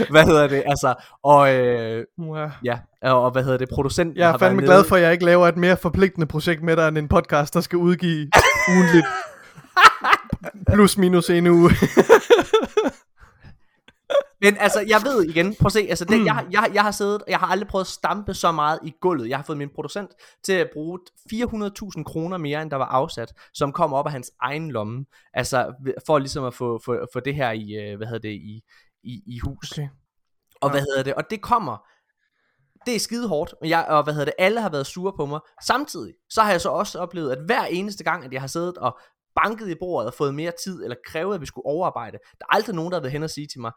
[0.09, 2.49] hvad hedder det, altså, og, øh, Ja.
[3.03, 5.01] ja, og hvad hedder det, producenten Jeg er har fandme været glad nede- for, at
[5.01, 8.29] jeg ikke laver et mere forpligtende projekt med dig, end en podcast, der skal udgive
[8.69, 9.05] ugenligt.
[10.73, 11.69] Plus minus en uge.
[14.43, 16.25] Men altså, jeg ved igen, prøv at se, altså det, Mm.
[16.25, 19.29] jeg, jeg, jeg har siddet, jeg har aldrig prøvet at stampe så meget i gulvet.
[19.29, 20.11] Jeg har fået min producent
[20.43, 20.99] til at bruge
[21.33, 25.05] 400.000 kroner mere, end der var afsat, som kom op af hans egen lomme.
[25.33, 25.73] Altså,
[26.05, 28.61] for ligesom at få, få, få det her i, øh, hvad hedder det, i,
[29.03, 29.71] i, i hus.
[29.71, 29.87] Okay.
[30.61, 30.71] Og Ja.
[30.71, 31.77] hvad hedder det, og det kommer,
[32.85, 35.25] det er skide hårdt, og, jeg, og hvad hedder det, alle har været sure på
[35.25, 35.39] mig.
[35.65, 38.77] Samtidig, så har jeg så også oplevet, at hver eneste gang, at jeg har siddet
[38.77, 38.97] og
[39.35, 42.55] banket i bordet og fået mere tid, eller krævet, at vi skulle overarbejde, der er
[42.55, 43.71] aldrig nogen, der har været hen og sige til mig,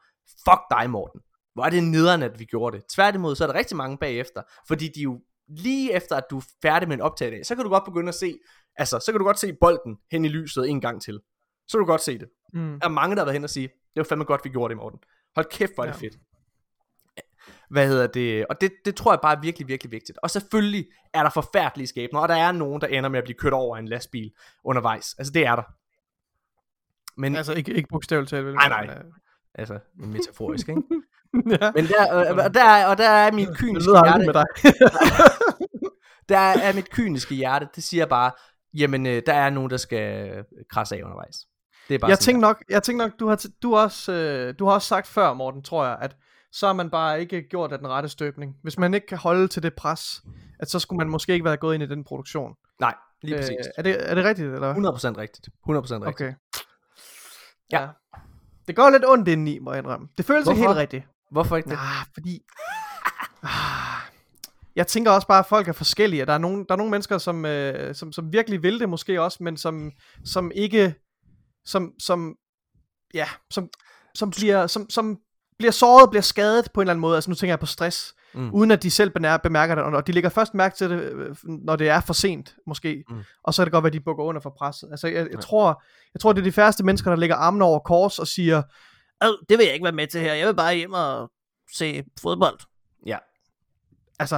[0.49, 1.21] fuck dig Morten,
[1.55, 2.85] hvor er det nederen, at vi gjorde det.
[2.95, 6.43] Tværtimod, så er der rigtig mange bagefter, fordi de jo lige efter, at du er
[6.63, 8.39] færdig med en optag, så kan du godt begynde at se,
[8.77, 11.21] altså, så kan du godt se bolden hen i lyset en gang til.
[11.69, 12.29] Så kan du godt se det.
[12.53, 12.81] Mm.
[12.81, 14.71] Der er mange, der har været hen og sige, det var fandme godt, vi gjorde
[14.71, 14.99] det, Morten.
[15.37, 16.07] Hold kæft, hvor er det Ja.
[16.07, 16.17] fedt.
[17.71, 18.47] Hvad hedder det?
[18.51, 20.19] Og det, det tror jeg bare er virkelig, virkelig vigtigt.
[20.23, 23.37] Og selvfølgelig er der forfærdelige skæbner, og der er nogen, der ender med at blive
[23.39, 24.31] kørt over af en lastbil
[24.65, 25.15] undervejs.
[25.19, 25.63] Altså, det er der.
[27.21, 28.55] Men, altså, ikke, ikke bogstaveligt talt, vel?
[28.55, 28.95] Nej, nej.
[28.97, 29.05] Øh,
[29.55, 30.83] altså metaforisk, ikke?
[31.61, 31.73] ja.
[31.75, 34.45] Men der, øh, og, der, er- og der er min kyniske hjerte, med dig.
[36.29, 38.31] der er mit kyniske hjerte, det siger bare,
[38.75, 41.37] jamen, øh, der er nogen, der skal krasse af undervejs.
[41.89, 44.67] Det er bare jeg tænker nok, jeg tænker nok, du har, du også, øh, du
[44.67, 46.17] har også sagt før, Morten, tror jeg, at
[46.53, 48.57] så har man bare ikke gjort af den rette støbning.
[48.63, 50.23] Hvis man ikke kan holde til det pres,
[50.61, 52.55] at så skulle man måske ikke være gået ind i den produktion.
[52.81, 53.51] Nej, lige præcis.
[53.51, 54.75] Øh, er, det, er det rigtigt, eller?
[54.75, 55.49] 100% rigtigt.
[55.49, 56.07] 100% rigtigt.
[56.07, 56.35] Okay.
[57.73, 57.89] Ja.
[58.69, 60.09] Det går lidt ondt indeni, må jeg indrømme.
[60.17, 61.05] Det føles ikke helt rigtigt.
[61.31, 61.79] Hvorfor ikke det?
[61.79, 62.43] Nej, fordi...
[63.43, 63.51] Ah,
[64.77, 66.27] Jeg tænker også bare, at folk er forskellige.
[66.27, 69.23] Der er nogle, der er nogle mennesker, som, øh, som, som virkelig vil det måske
[69.23, 69.93] også, men som,
[70.25, 70.95] som ikke...
[71.65, 72.37] Som, som,
[73.15, 73.69] ja, som,
[74.15, 75.19] som, bliver, som, som
[75.59, 77.15] bliver såret, bliver skadet på en eller anden måde.
[77.17, 78.43] Altså nu tænker jeg på stress, Mm.
[78.43, 78.51] mm.
[78.55, 79.11] uden at de selv
[79.43, 79.85] bemærker det.
[79.85, 83.05] Og de lægger først mærke til det, øh, når det er for sent, måske.
[83.09, 83.15] Mm.
[83.17, 83.23] Mm.
[83.45, 84.89] Og så er det godt, at de bukker under for presset.
[84.91, 85.41] Altså jeg, jeg, Ja.
[85.41, 85.83] tror,
[86.15, 88.63] jeg tror, det er de færreste mennesker, der lægger armene over kors og siger,
[89.23, 90.35] Øh, det vil jeg ikke være med til her.
[90.35, 91.31] Jeg vil bare hjem og
[91.75, 92.59] se fodbold.
[93.07, 93.19] Ja.
[94.19, 94.37] Altså,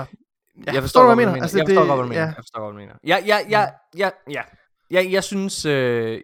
[0.67, 1.43] ja, jeg forstår du, hvad jeg mener?
[1.43, 2.21] Altså, jeg forstår det- godt, hvad du mener.
[2.21, 2.27] ja.
[2.27, 2.99] Jeg forstår godt, hvad du mener.
[3.07, 3.67] Ja, ja, ja,
[3.99, 4.43] ja, ja.
[4.91, 6.21] Jeg, jeg synes, øh,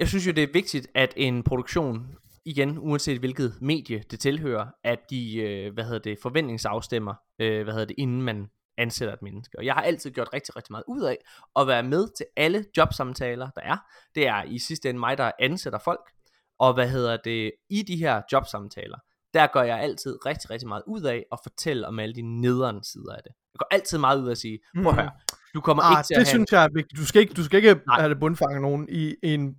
[0.00, 2.06] jeg synes jo, det er vigtigt, at en produktion,
[2.48, 7.72] igen, uanset hvilket medie det tilhører, at de, øh, hvad hedder det, forventningsafstemmer, øh, hvad
[7.72, 8.46] hedder det, inden man
[8.78, 9.58] ansætter et menneske.
[9.58, 11.18] Og jeg har altid gjort rigtig, rigtig meget ud af
[11.56, 13.76] at være med til alle jobsamtaler, der er.
[14.14, 16.10] Det er i sidste ende mig, der ansætter folk.
[16.58, 18.98] Og hvad hedder det, i de her jobsamtaler,
[19.34, 22.84] der gør jeg altid rigtig, rigtig meget ud af at fortælle om alle de nederen
[22.84, 23.32] sider af det.
[23.54, 25.10] Jeg går altid meget ud af at sige, prøv at høre,
[25.54, 27.00] du kommer Ah, ikke til det at have synes jeg er vigtigt.
[27.00, 28.00] Du skal ikke, du skal ikke Nej.
[28.00, 29.56] have det bundfanget nogen i en...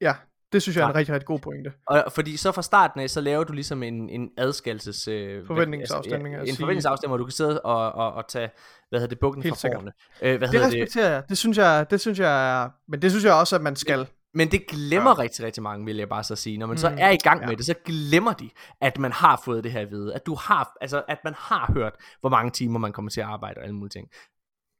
[0.00, 0.14] Ja,
[0.52, 1.72] det synes jeg er en rigtig, rigtig god pointe.
[1.86, 5.08] Og fordi så fra starten af, så laver du ligesom en, en adskillelses...
[5.08, 8.50] Øh, Forventningsafstemning, Altså, ja, en forventningsafstemning, hvor du kan sidde og, og, og tage,
[8.88, 9.92] hvad hedder det, bukken Helt fra forne.
[10.22, 10.80] Øh, hvad Det hedder det?
[10.80, 11.22] respekterer jeg.
[11.28, 12.68] Det synes jeg, det synes jeg er...
[12.88, 14.06] Men det synes jeg også, at man skal.
[14.34, 15.18] Men det glemmer ja.
[15.18, 16.58] rigtig, rigtig mange, vil jeg bare så sige.
[16.58, 17.54] Når man så Mm, er i gang med ja.
[17.54, 20.14] det, så glemmer de, at man har fået det her at vide.
[20.14, 23.26] At du har, altså, at man har hørt, hvor mange timer man kommer til at
[23.26, 24.08] arbejde og alle mulige ting.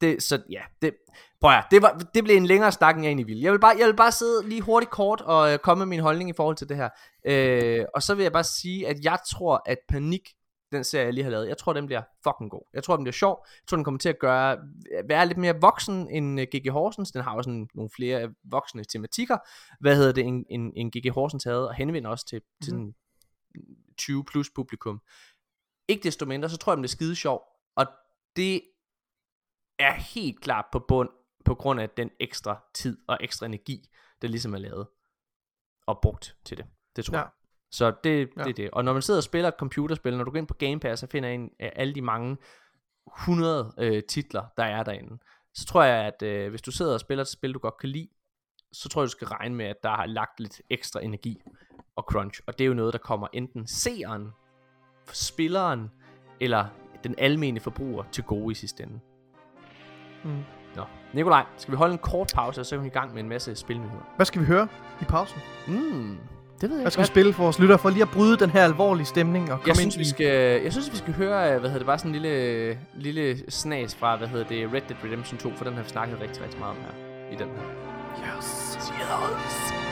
[0.00, 0.94] Det, så ja, det,
[1.40, 3.42] prøv at, det, var, det blev en længere snak, end jeg egentlig ville.
[3.42, 6.00] Jeg vil bare, jeg vil bare sidde lige hurtigt kort og øh, komme med min
[6.00, 6.88] holdning i forhold til det her.
[7.26, 10.28] Øh, og så vil jeg bare sige, at jeg tror, at Panik,
[10.72, 12.62] den serie, jeg lige har lavet, jeg tror, den bliver fucking god.
[12.74, 13.46] Jeg tror, den bliver sjov.
[13.48, 14.58] Jeg tror, den kommer til at gøre,
[15.08, 16.70] være lidt mere voksen end øh, G.G.
[16.70, 17.12] Horsens.
[17.12, 19.38] Den har også sådan nogle flere øh, voksne tematikker.
[19.80, 21.10] Hvad hedder det, en, en, en G.G.
[21.10, 22.94] Horsens havde, og henvender også til, til sådan
[23.98, 25.00] 20 plus publikum.
[25.88, 27.42] Ikke desto mindre, så tror jeg, den bliver skide sjov.
[27.76, 27.86] Og
[28.36, 28.62] det
[29.80, 31.08] er helt klart på bund,
[31.44, 33.88] på grund af den ekstra tid og ekstra energi,
[34.22, 34.86] der ligesom er lavet
[35.86, 36.66] og brugt til det.
[36.96, 37.20] Det tror Ja.
[37.22, 37.30] jeg.
[37.70, 38.42] Så det, Ja.
[38.42, 38.70] det er det.
[38.70, 41.02] Og når man sidder og spiller et computerspil, når du går ind på Game Pass
[41.02, 42.36] og finder en af alle de mange
[43.20, 45.18] 100 øh, titler, der er derinde,
[45.54, 47.88] så tror jeg, at øh, hvis du sidder og spiller et spil, du godt kan
[47.88, 48.08] lide,
[48.72, 51.40] så tror jeg, du skal regne med, at der har lagt lidt ekstra energi
[51.96, 52.40] og crunch.
[52.46, 54.30] Og det er jo noget, der kommer enten seeren,
[55.12, 55.90] spilleren,
[56.40, 56.66] eller
[57.04, 59.00] den almene forbruger til gode i sidste ende.
[60.24, 60.30] Mm.
[60.76, 63.22] Nå, Nikolaj, skal vi holde en kort pause, og så er vi i gang med
[63.22, 64.12] en masse spilnyheder?
[64.16, 64.68] Hvad skal vi høre
[65.00, 65.38] i pausen?
[65.66, 66.18] Mm,
[66.60, 68.50] det ved jeg Hvad skal vi spille for vores lytter, for lige at bryde den
[68.50, 70.10] her alvorlige stemning og komme jeg synes, ind vi i...
[70.10, 73.94] skal, jeg synes, vi skal høre, hvad hedder det, bare sådan en lille, lille snas
[73.94, 76.60] fra, hvad hedder det, Red Dead Redemption 2, for den har vi snakket rigtig, rigtig
[76.60, 76.92] meget om her,
[77.32, 78.36] i den her.
[78.38, 78.78] Yes.
[79.00, 79.89] Yes.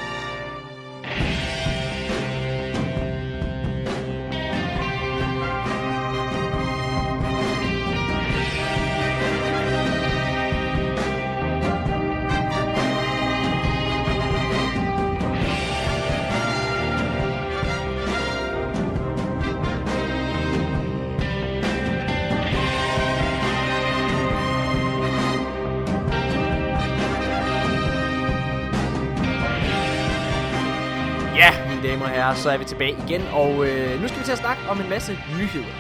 [32.29, 34.81] Herrer, så er vi tilbage igen, og øh, nu skal vi til at snakke om
[34.81, 35.75] en masse nyheder.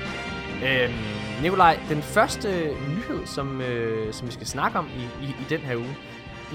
[0.66, 0.94] Øhm,
[1.42, 2.48] Nikolaj, den første
[2.88, 5.96] nyhed, som, øh, som vi skal snakke om i, i, i den her uge,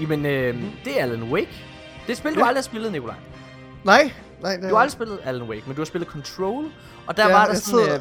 [0.00, 1.48] jamen, øh, det er Alan Wake.
[2.06, 2.46] Det et spil, du Ja.
[2.46, 3.16] aldrig har spillet, Nikolaj.
[3.84, 4.10] Nej,
[4.42, 4.68] nej, nej.
[4.70, 6.64] Du har aldrig spillet Alan Wake, men du har spillet Control,
[7.06, 7.84] og der ja, var der jeg sådan...
[7.84, 8.00] Sidder, øh,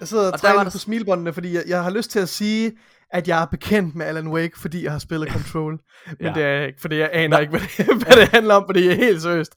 [0.00, 2.18] jeg sidder og, og der der på s- smilbåndene, fordi jeg, jeg har lyst til
[2.18, 2.72] at sige,
[3.12, 5.72] at jeg er bekendt med Alan Wake, fordi jeg har spillet Control.
[6.06, 6.32] Men Ja.
[6.34, 8.84] det er jeg ikke, fordi jeg aner ikke, hvad det, hvad det handler om, fordi
[8.86, 9.52] jeg er helt seriøst.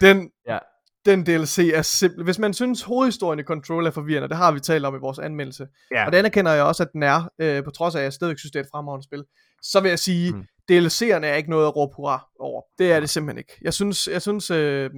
[0.00, 0.58] Den, Ja.
[1.06, 2.24] Den DLC er simpel.
[2.24, 5.18] Hvis man synes, hovedhistorien i Control er forvirrende, det har vi talt om i vores
[5.18, 6.06] anmeldelse, Ja.
[6.06, 8.38] og det anerkender jeg også, at den er, øh, på trods af, at jeg stadigvæk
[8.38, 9.24] synes, det er et fremragende spil,
[9.62, 10.44] så vil jeg sige, Mm.
[10.72, 12.62] DLC'erne er ikke noget at råbe hurra over.
[12.78, 13.58] Det er det simpelthen ikke.
[13.62, 14.90] Jeg synes, jeg synes, øh,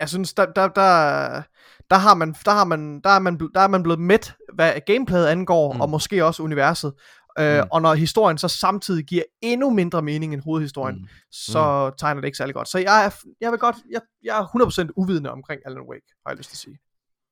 [0.00, 1.42] jeg synes, der, der, der,
[1.90, 4.72] der har man, der har man, der er man, der er man blevet mæt, hvad
[4.86, 5.80] gameplayet angår, mm.
[5.80, 6.92] og måske også universet.
[7.38, 7.68] Øh, Mm.
[7.72, 11.08] Og når historien så samtidig giver endnu mindre mening end hovedhistorien, Mm.
[11.30, 12.68] så tegner det ikke særlig godt.
[12.68, 14.44] Så jeg er, jeg vil godt, jeg, jeg er
[14.88, 16.78] 100% uvidende omkring Alan Wake, har jeg lyst til at sige.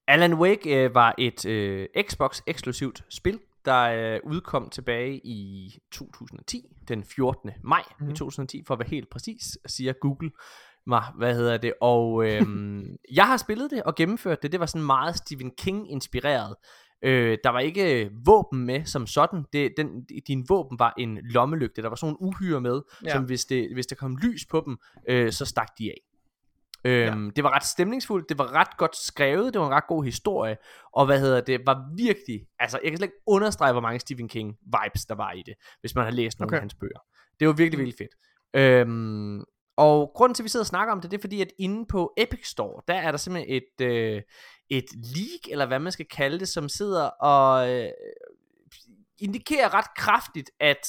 [0.09, 3.81] Alan Wake øh, var et øh, Xbox-eksklusivt spil, der
[4.15, 7.51] øh, udkom tilbage i 2010, den 14.
[7.63, 8.05] maj mm.
[8.05, 8.15] i Mhm.
[8.17, 10.31] 2010, for at være helt præcis, siger Google
[10.87, 12.85] mig, hvad hedder det, og øhm,
[13.19, 16.55] jeg har spillet det og gennemført det, det var sådan meget Stephen King-inspireret.
[17.05, 21.83] Øh, der var ikke våben med som sådan, det, den, din våben var en lommelygte,
[21.83, 23.13] der var sådan nogle uhyre med, ja.
[23.13, 24.79] Som hvis, det, hvis der kom lys på dem,
[25.09, 26.01] øh, så stak de af.
[26.85, 27.31] Øhm, ja.
[27.37, 30.57] Det var ret stemningsfuldt, det var ret godt skrevet, det var en ret god historie,
[30.93, 34.29] og hvad hedder det, var virkelig, altså jeg kan slet ikke understrege, hvor mange Stephen
[34.29, 36.57] King vibes der var i det, hvis man har læst nogle okay.
[36.57, 36.59] Okay.
[36.59, 36.99] af hans bøger.
[37.41, 38.15] Det var virkelig, virkelig fedt.
[38.55, 39.45] Øhm,
[39.77, 41.87] og grunden til, at vi sidder og snakker om det, det er fordi, at inde
[41.87, 44.23] på Epic Store, der er der simpelthen et, øh,
[44.71, 47.91] et leak, eller hvad man skal kalde det, som sidder og øh,
[49.19, 50.87] indikerer ret kraftigt, at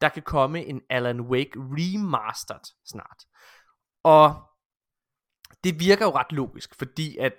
[0.00, 3.24] der kan komme en Alan Wake remastered snart.
[4.04, 4.34] Og
[5.64, 7.32] det virker jo ret logisk, fordi at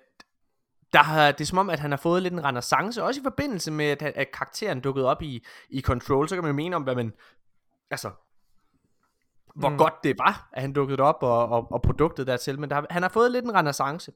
[0.94, 3.24] der har, det er som om, at han har fået lidt en renaissance, også i
[3.24, 6.76] forbindelse med, at, at karakteren dukkede op i, i Control, så kan man jo mene
[6.76, 7.14] om, hvad man,
[7.92, 8.12] altså,
[9.56, 9.74] hvor mm.
[9.74, 9.78] Mm.
[9.78, 13.02] godt det var, at han dukkede op, og, og, og produktet dertil, men der, han
[13.02, 14.12] har fået lidt en renaissance.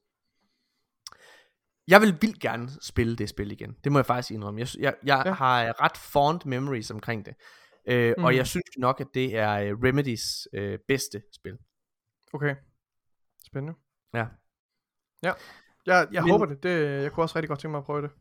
[1.88, 3.76] Jeg vil vildt gerne spille det spil igen.
[3.84, 4.60] Det må jeg faktisk indrømme.
[4.60, 5.32] Jeg, jeg, jeg ja.
[5.32, 7.36] Har ret fond memories omkring det.
[7.90, 8.24] Øh, mm.
[8.24, 11.58] Og jeg synes nok, at det er øh, Remedies øh, bedste spil.
[12.34, 12.56] Okay.
[13.48, 13.78] Spændende.
[14.14, 14.26] Ja.
[15.24, 15.34] Ja.
[15.86, 16.64] Jeg, jeg Men- håber det.
[16.64, 17.04] det.
[17.04, 18.12] Jeg kunne også rigtig godt tænke mig at prøve det.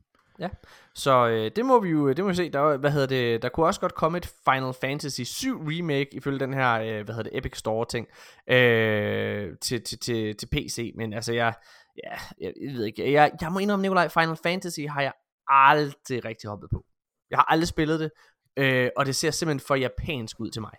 [0.94, 2.50] Så øh, det må vi jo det må vi se.
[2.50, 6.38] Der, hvad hedder det, der kunne også godt komme et Final Fantasy 7 remake ifølge
[6.38, 8.06] den her øh, hvad hedder det Epic Store ting
[8.50, 11.54] øh, til, til, til, til PC, men altså jeg
[12.04, 13.12] ja, jeg, jeg ved ikke.
[13.12, 15.12] Jeg, jeg må indrømme Nikolaj, Final Fantasy har jeg
[15.48, 16.84] aldrig rigtig hoppet på.
[17.30, 18.10] Jeg har aldrig spillet det,
[18.56, 20.74] øh, og det ser simpelthen for japansk ud til mig.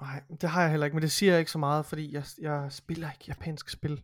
[0.00, 2.24] Nej, det har jeg heller ikke, men det siger jeg ikke så meget, fordi jeg,
[2.40, 4.02] jeg spiller ikke japansk spil.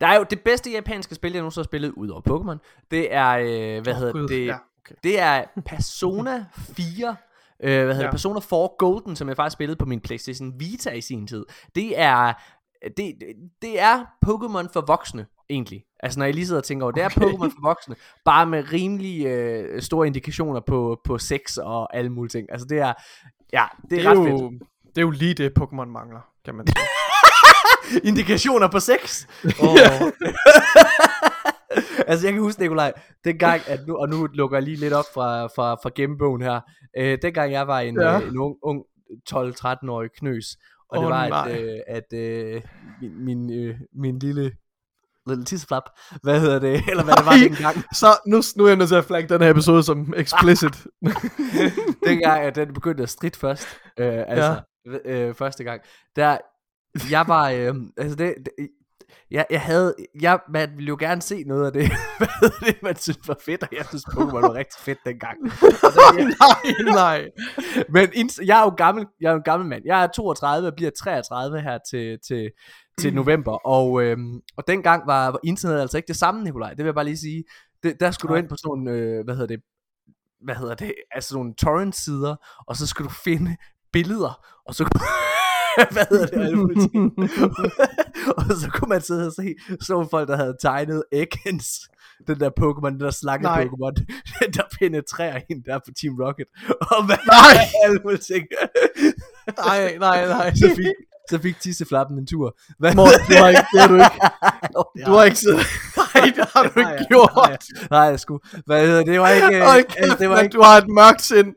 [0.00, 2.86] Der er jo det bedste japanske spil, jeg nogensinde har spillet ud over Pokémon.
[2.90, 4.46] Det er, øh, hvad Åh, hedder Gud, det?
[4.46, 4.94] Ja, okay.
[5.04, 6.44] Det er Persona
[6.76, 7.16] 4.
[7.62, 8.02] Øh, hvad hedder ja.
[8.02, 8.10] Det?
[8.10, 11.44] Persona 4 Golden, som jeg faktisk spillede på min PlayStation Vita i sin tid.
[11.74, 12.32] Det er
[12.96, 13.14] det,
[13.62, 15.84] det er Pokémon for voksne, egentlig.
[16.00, 17.08] Altså når jeg lige sidder og tænker over, det er.
[17.08, 22.30] Pokémon for voksne, bare med rimelig øh, store indikationer på, på sex og alle mulige
[22.30, 22.52] ting.
[22.52, 22.92] Altså det er,
[23.52, 24.62] ja, det er, Det er, ret jo, fedt.
[24.86, 26.76] det er jo lige det, Pokémon mangler, kan man sige.
[28.04, 29.26] Indikationer på sex?
[29.62, 29.68] oh,
[32.08, 32.92] altså jeg kan huske Nikolaj,
[33.24, 36.60] dengang, at nu, og nu lukker jeg lige lidt op fra, fra, fra gemmebogen her,
[36.98, 38.20] øh, dengang jeg var en, Ja.
[38.20, 38.82] øh, en ung, ung
[39.32, 40.44] 12-13-årig knøs,
[40.90, 41.50] og det Åh, var, nej.
[41.52, 42.62] at, øh, at øh,
[43.00, 44.52] min, min, øh, min lille
[45.26, 45.82] lille tisseflap,
[46.22, 47.44] hvad hedder det, eller hvad det var Nej.
[47.48, 50.86] dengang, Så nu, nu er jeg nødt til at flagge den her episode som explicit.
[52.06, 53.68] dengang at den begyndte at stridt først,
[53.98, 54.60] øh, altså
[55.06, 55.28] ja.
[55.28, 55.80] øh, første gang,
[56.16, 56.38] der,
[57.10, 58.68] jeg var, øh, altså det, det
[59.30, 62.96] jeg, jeg havde, jeg, man ville jo gerne se noget af det, hvad det, man
[62.96, 65.38] synes var fedt, og jeg synes Pokémon var rigtig fedt dengang.
[65.60, 67.28] Der, jeg, nej, nej.
[67.88, 69.82] men ins- jeg er jo gammel, jeg er en gammel mand.
[69.86, 72.50] Jeg er 32 og bliver 33 her til, til,
[72.98, 73.66] til november.
[73.66, 76.70] Og, øhm, og dengang var, var internet altså ikke det samme, Nikolaj.
[76.70, 77.44] Det vil jeg bare lige sige.
[77.82, 78.40] Det, der skulle Nej.
[78.40, 79.60] du ind på sådan øh, hvad hedder det,
[80.44, 82.36] hvad hedder det, altså nogle torrent-sider,
[82.66, 83.56] og så skulle du finde
[83.92, 84.84] billeder, og så
[85.94, 87.12] hvad hedder det, ting.
[88.38, 91.66] og så kunne man sidde og se sådan nogle folk, der havde tegnet Ekans,
[92.26, 93.48] den der Pokémon, den der slange.
[93.48, 93.94] Pokémon,
[94.56, 96.46] der penetrerer en der på Team Rocket.
[96.80, 98.16] Og hvad Nej.
[98.16, 98.46] ting.
[99.66, 100.54] Nej, nej, nej.
[100.54, 100.86] så fik,
[101.30, 102.58] så fik tisseflappen en tur.
[102.78, 102.94] Hvad?
[102.94, 105.06] Morten, du har ikke, det har du ikke.
[105.06, 105.66] Du har ikke siddet.
[106.14, 107.14] Nej, det har du Nej, ikke ja.
[107.14, 107.30] gjort.
[107.36, 107.58] Nej,
[107.90, 108.40] Nej, jeg skulle.
[108.66, 109.06] Hvad hedder det?
[109.06, 109.56] Det var ikke...
[109.56, 111.54] øh, Hold altså, det var kæft, ikke du har et mørkt sind.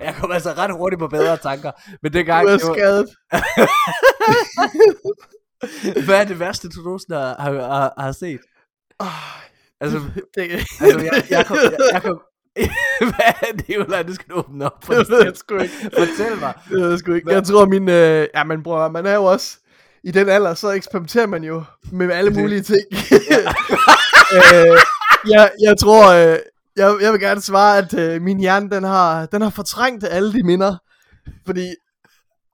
[0.06, 1.70] jeg kom altså ret hurtigt på bedre tanker.
[2.02, 2.46] Men dengang...
[2.46, 3.08] Du er det var, skadet.
[6.06, 8.40] hvad er det værste, du nogensinde har, har, har, har set?
[9.00, 9.08] Ah,
[9.80, 9.98] Altså,
[10.34, 10.42] det,
[10.80, 11.56] altså jeg, jeg kom...
[11.56, 12.20] Jeg, jeg kom
[13.10, 14.02] hvad er det, Ulla?
[14.02, 14.94] Det skal du åbne op for.
[14.94, 15.74] det ved jeg sgu ikke.
[15.98, 16.54] Fortæl mig.
[16.68, 17.30] Det ved jeg sgu ikke.
[17.30, 17.88] Jeg tror, min...
[17.88, 19.58] Øh, ja, men bror, man er jo også...
[20.04, 22.80] I den alder, så eksperimenterer man jo med alle Det- mulige ting.
[24.36, 24.78] øh,
[25.30, 26.12] jeg, jeg tror...
[26.12, 26.38] Øh,
[26.76, 30.32] jeg, jeg vil gerne svare, at øh, min hjerne, den har, den har fortrængt alle
[30.32, 30.76] de minder.
[31.46, 31.74] Fordi...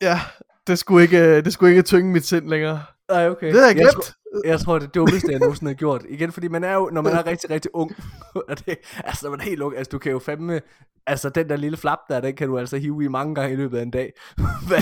[0.01, 0.21] Ja,
[0.67, 2.83] det skulle ikke, øh, det skulle ikke tynge mit sind længere.
[3.11, 3.47] Nej, okay.
[3.53, 3.93] Det har jeg Jeg glemt.
[3.95, 6.03] tror, jeg tror, det er det dummeste, jeg nogensinde har gjort.
[6.09, 7.97] Igen, fordi man er jo, når man er rigtig, rigtig ung,
[8.49, 10.61] og det, altså når man er helt ung, altså du kan jo fandme,
[11.07, 13.57] altså den der lille flap der, den kan du altså hive i mange gange i
[13.57, 14.13] løbet af en dag.
[14.69, 14.79] Hvad.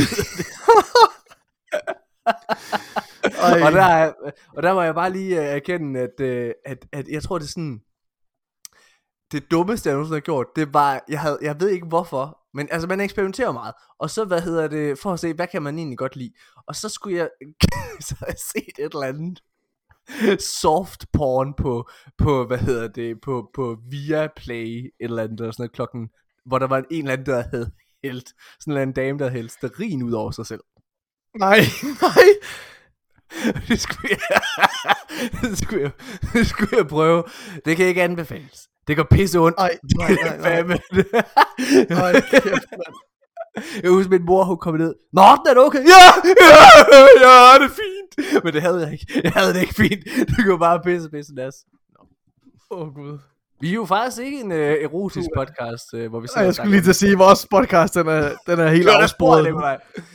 [3.67, 4.13] og, der,
[4.57, 7.45] og der må jeg bare lige øh, erkende, at, øh, at, at jeg tror, det
[7.45, 7.81] er sådan,
[9.33, 12.69] det dummeste, jeg nogensinde har gjort, det var, jeg, havde, jeg ved ikke hvorfor, men
[12.71, 15.79] altså man eksperimenterer meget, og så, hvad hedder det, for at se, hvad kan man
[15.79, 16.33] egentlig godt lide,
[16.67, 17.31] og så skulle jeg,
[18.09, 19.43] så jeg set et eller andet
[20.41, 25.63] soft porn på, på hvad hedder det, på, på Viaplay, et eller andet, eller sådan
[25.63, 26.09] noget, klokken,
[26.47, 27.71] hvor der var en, en eller anden, der havde
[28.05, 30.61] hældt, sådan en eller anden dame, der havde hældt sterin ud over sig selv.
[31.39, 31.61] Nej,
[32.03, 32.25] nej.
[33.69, 34.41] det skulle jeg,
[35.43, 35.91] det skulle jeg,
[36.33, 37.25] det skulle jeg prøve.
[37.65, 38.69] Det kan ikke anbefales.
[38.89, 39.59] Det går pisse ondt.
[39.59, 40.43] Ej, nej, nej, nej.
[40.43, 40.79] Fandme.
[42.01, 42.95] Hold kæft, mand.
[43.83, 44.95] jeg husker min mor, hun kom ned.
[45.13, 45.79] Morten, er det okay?
[45.79, 46.05] Ja,
[46.45, 48.45] ja, ja, det er fint.
[48.45, 49.21] Men det havde jeg ikke.
[49.25, 50.05] Jeg havde det ikke fint.
[50.05, 51.55] Det kunne bare pisse, pisse nas.
[52.71, 53.19] Åh, oh, Gud.
[53.61, 56.71] Vi er jo faktisk ikke en uh, erotisk podcast, uh, hvor vi Ej, jeg skulle
[56.71, 59.45] lige til at sige, at vores podcast, den er, den er helt afsporet.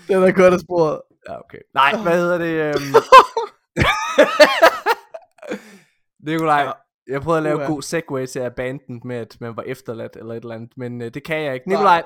[0.08, 1.00] Den er kørt af sporet.
[1.30, 1.58] Ja, okay.
[1.74, 2.76] Nej, hvad hedder det?
[2.76, 2.82] Um...
[6.28, 6.72] Nikolaj, Ja.
[7.14, 10.34] jeg prøvede at lave en god segue til abandon med, at man var efterladt eller
[10.34, 11.70] et eller andet, men uh, det kan jeg ikke.
[11.70, 12.04] Nikolaj,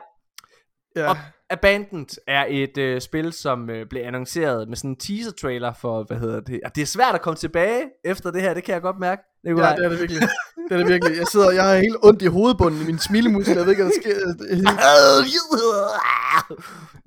[0.95, 1.09] Ja.
[1.09, 1.17] Og
[1.49, 6.17] Abandoned er et øh, spil, som øh, blev annonceret med sådan en teaser-trailer for, hvad
[6.17, 6.59] hedder det?
[6.65, 9.21] Og det er svært at komme tilbage efter det her, det kan jeg godt mærke.
[9.43, 9.75] Ja, Nikolaj.
[9.75, 10.21] det er det virkelig.
[10.21, 11.17] Det er det virkelig.
[11.17, 13.55] Jeg sidder, jeg har helt ondt i hovedbunden i min smilemuskel.
[13.57, 14.15] Jeg ved ikke, hvad der sker.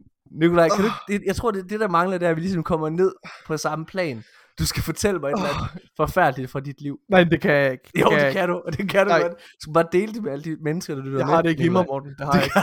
[0.30, 2.36] Det Nikolaj, kan du, ikke- det, jeg tror, det, det der mangler, det er, at
[2.36, 3.12] vi ligesom kommer ned
[3.46, 4.24] på samme plan.
[4.58, 6.98] Du skal fortælle mig et eller andet forfærdeligt fra dit liv.
[7.08, 7.90] Nej, det kan jeg ikke.
[8.00, 9.20] Jo, det jeg kan du, og det kan du Nej.
[9.22, 9.32] godt.
[9.32, 11.34] Du skal bare dele det med alle de mennesker, der lytter Jeg med.
[11.34, 11.84] har det ikke i mig.
[11.86, 12.10] Morten.
[12.18, 12.58] Det har jeg ikke.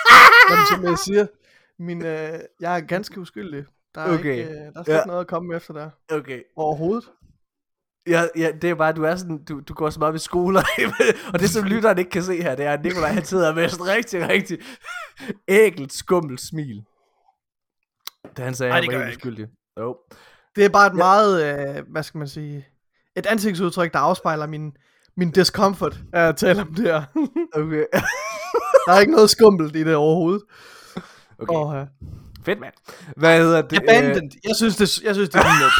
[0.50, 1.26] Men som jeg siger,
[1.78, 3.64] min, øh, jeg er ganske uskyldig.
[3.94, 4.36] Der er, Okay.
[4.36, 5.00] ikke, øh, der er slet Ja.
[5.06, 5.90] noget at komme efter der.
[6.12, 6.40] Okay.
[6.56, 7.04] Overhovedet.
[8.08, 10.62] Ja, ja, det er bare, du er sådan, du, du går så meget ved skoler,
[11.32, 13.68] og det som lytteren ikke kan se her, det er, at Nikolaj han sidder med
[13.68, 14.58] sådan rigtig, rigtig
[15.48, 16.82] ægelt, skummelt smil.
[18.36, 19.46] Da han sagde, Ej, at han var helt uskyldig.
[19.80, 19.96] Jo.
[20.56, 21.44] Det er bare et meget,
[21.76, 22.66] øh, hvad skal man sige,
[23.16, 24.76] et ansigtsudtryk, der afspejler min,
[25.16, 27.02] min discomfort af at tale om det her.
[27.54, 27.84] Okay.
[28.86, 30.42] der er ikke noget skummelt i det overhovedet.
[31.40, 31.54] okay.
[31.54, 31.86] Og, øh,
[32.44, 32.74] Fedt, mand.
[33.16, 33.78] Hvad hedder det?
[33.82, 34.30] Abandoned.
[34.44, 35.72] Jeg synes, det, jeg synes, det er noget.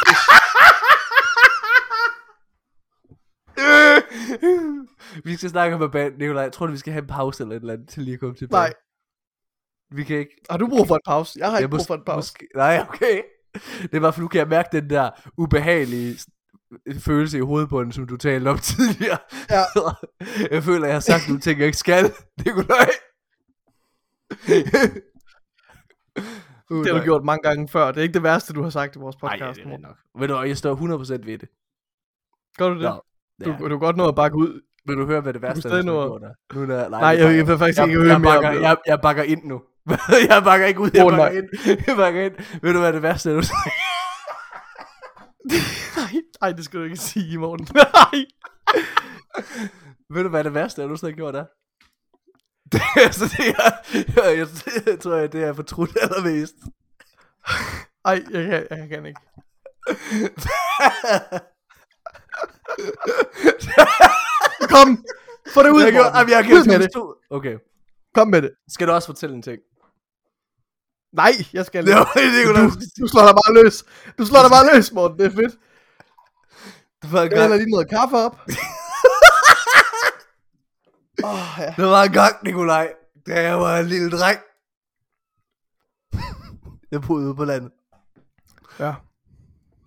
[3.59, 4.03] Øh,
[5.24, 6.43] vi skal snakke om Abandoned, Nikolaj.
[6.43, 8.34] Jeg tror, vi skal have en pause eller et eller andet, til lige at komme
[8.34, 8.61] tilbage.
[8.61, 8.72] Nej.
[9.95, 10.36] Vi kan ikke...
[10.51, 11.38] Har du brug for en pause?
[11.38, 12.16] Jeg har ikke Jeg brug for en pause.
[12.18, 13.22] Måske, nej, okay.
[13.82, 16.18] Det er bare, for nu kan jeg mærke den der ubehagelige
[16.99, 19.18] følelse i hovedbunden, som du talte om tidligere.
[19.51, 19.62] Ja.
[20.55, 22.12] jeg føler, jeg har sagt nogle ting, jeg ikke skal.
[22.45, 22.88] Nikolaj.
[26.68, 27.86] Det har du gjort mange gange før.
[27.86, 29.61] Det er ikke det værste, du har sagt i vores Nej, podcast.
[29.64, 29.97] det er nok.
[30.18, 30.74] Ved du jeg står
[31.20, 31.49] 100% ved det.
[32.59, 32.82] Gør du det?
[33.45, 33.57] Du, ja.
[33.59, 34.61] du kan godt nå at bakke ud.
[34.86, 36.22] Vil du høre, hvad det værste er, du har gjort?
[36.55, 38.36] Nu er der, Nej, det jeg, bakker- jeg vil faktisk jeg, ikke jeg, høre mere
[38.36, 38.62] om bakker, det.
[38.62, 39.62] jeg, jeg bakker ind nu.
[40.28, 41.49] jeg bakker ikke ud, jeg Åh, bakker nej.
[41.66, 41.78] ind.
[41.87, 42.61] Jeg bakker ind.
[42.62, 43.70] Ved du, hvad det værste er, du sagde?
[45.97, 47.68] nej, nej, det skal du ikke sige, Morten.
[47.74, 48.24] Nej.
[50.11, 51.45] Ved du, hvad det værste er, du har gjort der?
[52.72, 53.72] Det er altså det, jeg,
[54.16, 54.47] jeg, jeg,
[54.87, 56.55] jeg tror, jeg, det er fortrudt allermest.
[58.05, 59.20] Ej, jeg kan, jeg kan ikke.
[64.74, 65.05] Kom,
[65.55, 66.18] få det ud, jeg, gjorde, Morten.
[66.18, 66.93] jamen, jeg kan ud med det.
[66.95, 67.14] to.
[67.30, 67.59] Okay.
[68.14, 68.51] Kom med det.
[68.68, 69.59] Skal du også fortælle en ting?
[69.59, 69.72] Nej, jeg skal Det
[71.29, 71.51] ikke.
[71.99, 72.63] var det, Nicolai.
[72.63, 73.85] Du, du slår dig bare løs.
[74.19, 75.19] Du slår dig bare løs, Morten.
[75.19, 75.55] Det er fedt.
[77.03, 78.37] Det var Jeg hælder lige noget kaffe op.
[81.25, 81.75] Oh, ja.
[81.77, 82.93] det var en gang, Nikolaj,
[83.27, 84.39] da jeg var en lille dreng.
[86.91, 87.73] jeg boede ude på landet.
[88.79, 88.95] Ja.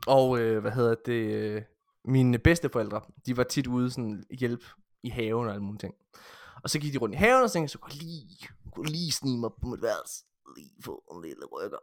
[0.07, 1.33] Og øh, hvad hedder det?
[1.33, 1.61] Øh,
[2.05, 4.63] mine bedsteforældre, de var tit ude sådan hjælp
[5.03, 5.93] i haven og alle mulige ting.
[6.63, 8.47] Og så gik de rundt i haven, og så tænkte jeg, så kunne jeg lige,
[8.71, 10.23] kunne jeg lige snige mig på mit værelse.
[10.57, 11.77] Lige få en lille rykker.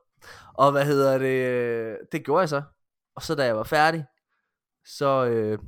[0.54, 1.46] Og hvad hedder det?
[1.46, 2.62] øh, Det gjorde jeg så.
[3.14, 4.04] Og så da jeg var færdig,
[4.84, 5.58] så, øh,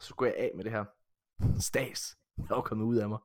[0.00, 0.84] så skulle jeg af med det her
[1.60, 2.16] stas.
[2.38, 3.18] Jeg var kommet ud af mig.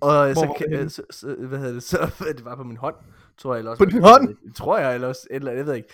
[0.00, 2.76] Og Hvor så, kan- øh, så, så, hvad hedder det, så det var på min
[2.76, 2.96] hånd,
[3.38, 3.58] tror jeg.
[3.58, 4.28] Eller også, På din hånd?
[4.28, 5.88] Det tror jeg, eller også, eller jeg ved ikke.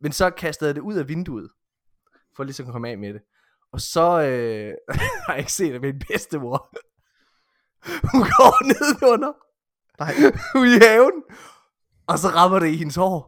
[0.00, 1.50] Men så kastede jeg det ud af vinduet,
[2.36, 3.22] for ligesom at komme af med det.
[3.72, 4.74] Og så øh,
[5.26, 6.68] har jeg ikke set, at min bedstemor,
[8.12, 9.32] hun går ned under,
[9.98, 10.14] Nej.
[10.60, 11.22] ude i haven,
[12.06, 13.18] og så rammer det i hendes hår.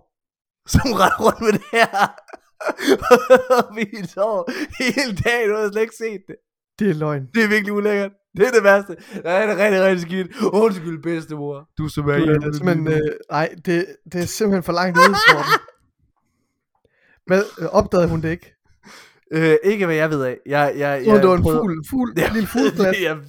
[0.69, 1.89] Så hun render rundt med det her,
[3.59, 4.51] op i hendes hår,
[4.83, 6.37] hele dagen, hun har slet ikke set det.
[6.79, 7.27] Det er løgn.
[7.35, 8.13] Det er virkelig ulækkert.
[8.37, 8.97] Det er det værste.
[8.97, 10.43] Det er det rigtig, rigtig skidt.
[10.53, 11.69] Undskyld, bedstemor.
[11.79, 12.47] Du som er hjemme.
[12.47, 15.61] det simpelthen, øh, nej, det, det er simpelthen for langt ude, Morten.
[17.27, 18.56] Hvad, øh, opdagede hun det ikke?
[19.33, 20.39] Øh, ikke hvad jeg ved af.
[20.47, 22.27] Jeg, jeg, Så jeg det var en prøvede- fugl, fugl, Ja.
[22.27, 23.01] en lille fugleplads.
[23.07, 23.17] jeg...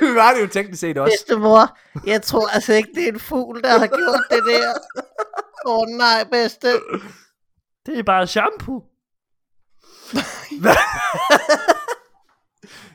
[0.00, 1.12] det var det jo teknisk set også.
[1.12, 4.72] Bedstemor, jeg tror altså ikke, det er en fugl, der har gjort det der.
[5.66, 6.68] Åh oh, nej, bedste.
[7.86, 8.82] Det er bare shampoo.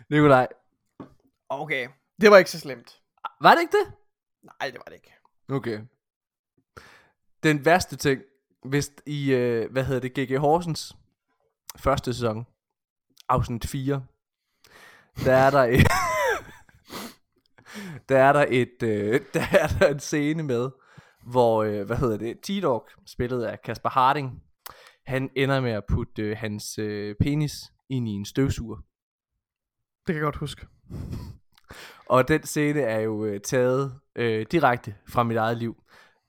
[0.10, 0.48] Nikolaj,
[1.50, 1.88] Okay,
[2.22, 3.00] det var ikke så slemt.
[3.42, 3.94] var det ikke det?
[4.44, 5.14] Nej, det var det ikke.
[5.50, 5.80] Okay.
[7.44, 8.22] Den værste ting,
[8.66, 10.40] hvis i, øh, hvad hedder det, G.G.
[10.40, 10.96] Horsens
[11.78, 12.46] første sæson,
[13.30, 14.06] afsnit 4,
[15.26, 15.88] der er der et,
[18.10, 20.70] der er der et, øh, der er der en scene med,
[21.24, 24.44] hvor, øh, hvad hedder det, T-Dog, spillet af Kasper Harding,
[25.06, 27.54] han ender med at putte øh, hans øh, penis
[27.90, 28.78] ind i en støvsuger.
[30.08, 30.68] Det kan jeg godt huske.
[32.06, 35.84] Og den scene er jo øh, taget øh, direkte fra mit eget liv.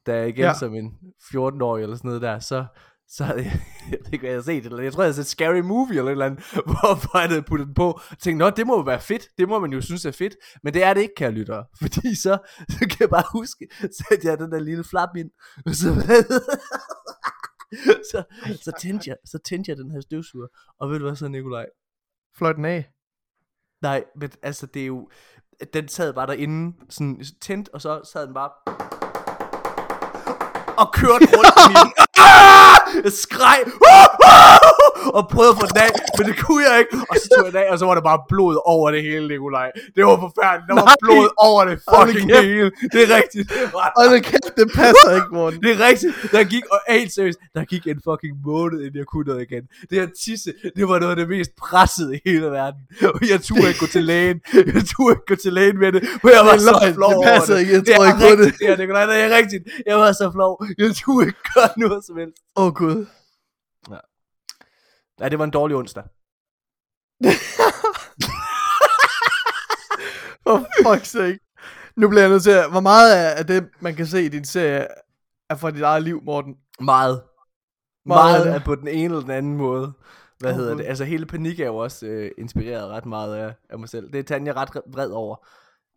[0.09, 0.55] Da jeg igen Ja.
[0.55, 0.93] som en
[1.35, 2.67] 14-årig eller sådan noget der, så,
[3.09, 5.25] så havde jeg, jeg ved ikke, hvad jeg havde set, eller jeg tror, jeg havde
[5.25, 6.41] set Scary Movie eller et eller andet,
[6.71, 9.49] hvor jeg havde puttet den på, og tænkte, nå, det må jo være fedt, det
[9.49, 12.39] må man jo synes er fedt, men det er det ikke, kære lyttere, fordi så,
[12.69, 15.31] så kan jeg bare huske, satte jeg den der lille flap ind,
[15.67, 15.95] og så,
[18.11, 18.23] så,
[18.65, 20.47] så, tændte jeg, så tændte jeg den her støvsuger,
[20.81, 21.67] og ved du hvad så, Nikolaj?
[22.39, 22.91] Fløjt den af.
[23.83, 25.11] Nej, men altså det er jo
[25.73, 28.51] den sad bare derinde, sådan tændt, og så sad den bare
[30.83, 31.93] og kørte rundt i den.
[32.29, 32.79] Ah!
[33.05, 34.68] Jeg skreg, uh, uh!
[35.19, 36.93] Og prøvede at få den af, men det kunne jeg ikke.
[37.11, 39.25] Og så tog jeg den af, og så var der bare blod over det hele,
[39.29, 39.69] Nikolaj.
[39.97, 40.67] Det var forfærdeligt.
[40.71, 40.97] Der var Nej.
[41.05, 42.45] blod over det fucking kæft.
[42.45, 42.71] hele.
[42.93, 43.45] Det er rigtigt.
[43.53, 43.91] Det er.
[44.01, 45.59] Og det kæft, det passer ikke, Morten.
[45.65, 46.13] Det er rigtigt.
[46.35, 49.63] Der gik, og helt seriøst, der gik en fucking måned, inden jeg kunne noget igen.
[49.91, 52.81] Det her tisse, det var noget af det mest pressede i hele verden.
[53.15, 54.37] Og jeg turde ikke gå til lægen.
[54.77, 56.95] Jeg turde ikke gå til lægen med det, for jeg var Det er så løgn.
[56.95, 57.73] flov Det over passer ikke.
[57.73, 58.39] Jeg det tror er ikke på det.
[58.47, 58.69] rigtigt, det.
[58.71, 59.63] er, Nikolaj, det er rigtigt.
[59.87, 60.53] Jeg var så flov.
[60.79, 62.37] Jeg turde ikke gøre noget som helst.
[62.57, 63.07] Åh, oh, Gud.
[65.21, 66.05] Ja, det var en dårlig onsdag.
[70.43, 71.39] For fuck's sake.
[71.97, 72.71] Nu bliver jeg nødt til at...
[72.71, 74.87] Hvor meget af det, man kan se i din serie,
[75.51, 76.57] er fra dit eget liv, Morten?
[76.81, 77.23] Meget.
[78.07, 79.93] Meget Meget af er på den ene eller den anden måde.
[80.39, 80.85] Hvad hedder det?
[80.85, 84.13] Altså hele panik er jo også øh, inspireret ret meget af, af mig selv.
[84.13, 85.47] Det er Tanja ret vred over.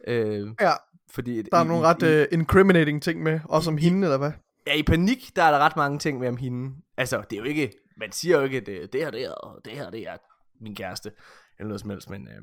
[0.07, 0.71] Øh, Ja,
[1.11, 4.17] fordi der er i, nogle i, ret uh, incriminating ting med, også om hende, eller
[4.17, 4.31] hvad?
[4.67, 6.75] Ja, i panik, der er der ret mange ting med om hende.
[6.97, 9.31] Altså, det er jo ikke, man siger jo ikke, at det, det her, det er,
[9.31, 10.17] og det her, det er
[10.61, 11.11] min kæreste,
[11.59, 12.41] eller noget som helst, men øh,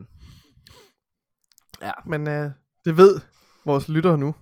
[1.82, 1.92] ja.
[2.06, 2.50] Men uh,
[2.84, 3.20] det ved
[3.64, 4.34] vores lyttere nu.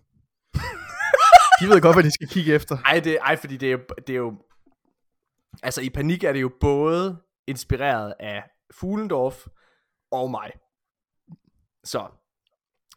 [1.61, 2.79] De ved godt, hvad de skal kigge efter.
[2.79, 4.43] Ej, det, ej, fordi det er, jo, det er jo,
[5.63, 8.45] altså i panik er det jo både inspireret af
[8.75, 9.47] Fuglendorf
[10.13, 10.51] og mig.
[11.85, 12.09] Så,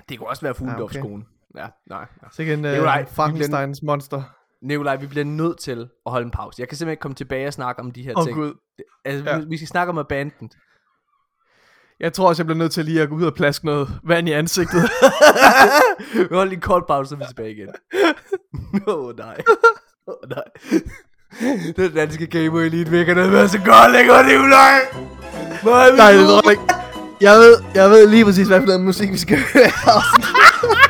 [0.10, 1.02] det kunne også være Fuglendorfs okay.
[1.02, 1.26] kone.
[1.56, 2.32] Ja, nej, nej.
[2.32, 4.39] Så igen Det er jo nej, uh, Frankensteins monster.
[4.64, 6.56] Nikolaj, vi bliver nødt til at holde en pause.
[6.62, 8.38] Jeg kan simpelthen ikke komme tilbage og snakke om de her Åh oh, ting.
[8.38, 8.54] gud.
[9.06, 9.38] Altså, Ja.
[9.40, 10.50] vi, vi skal snakke om Abandoned.
[12.00, 14.30] Jeg tror også, jeg bliver nødt til lige at gå ud og plaske noget vand
[14.30, 14.82] i ansigtet.
[16.14, 17.68] vi holder lige en kort pause, så er vi tilbage igen.
[18.88, 19.38] Åh oh, nej.
[20.08, 20.44] Åh oh, nej.
[21.76, 24.80] Den danske gamer elite virker noget med så godt, er jo nej.
[25.72, 26.74] Er det tror jeg ikke.
[27.22, 29.72] Jeg ved, jeg ved lige præcis, hvad for noget musik vi skal høre.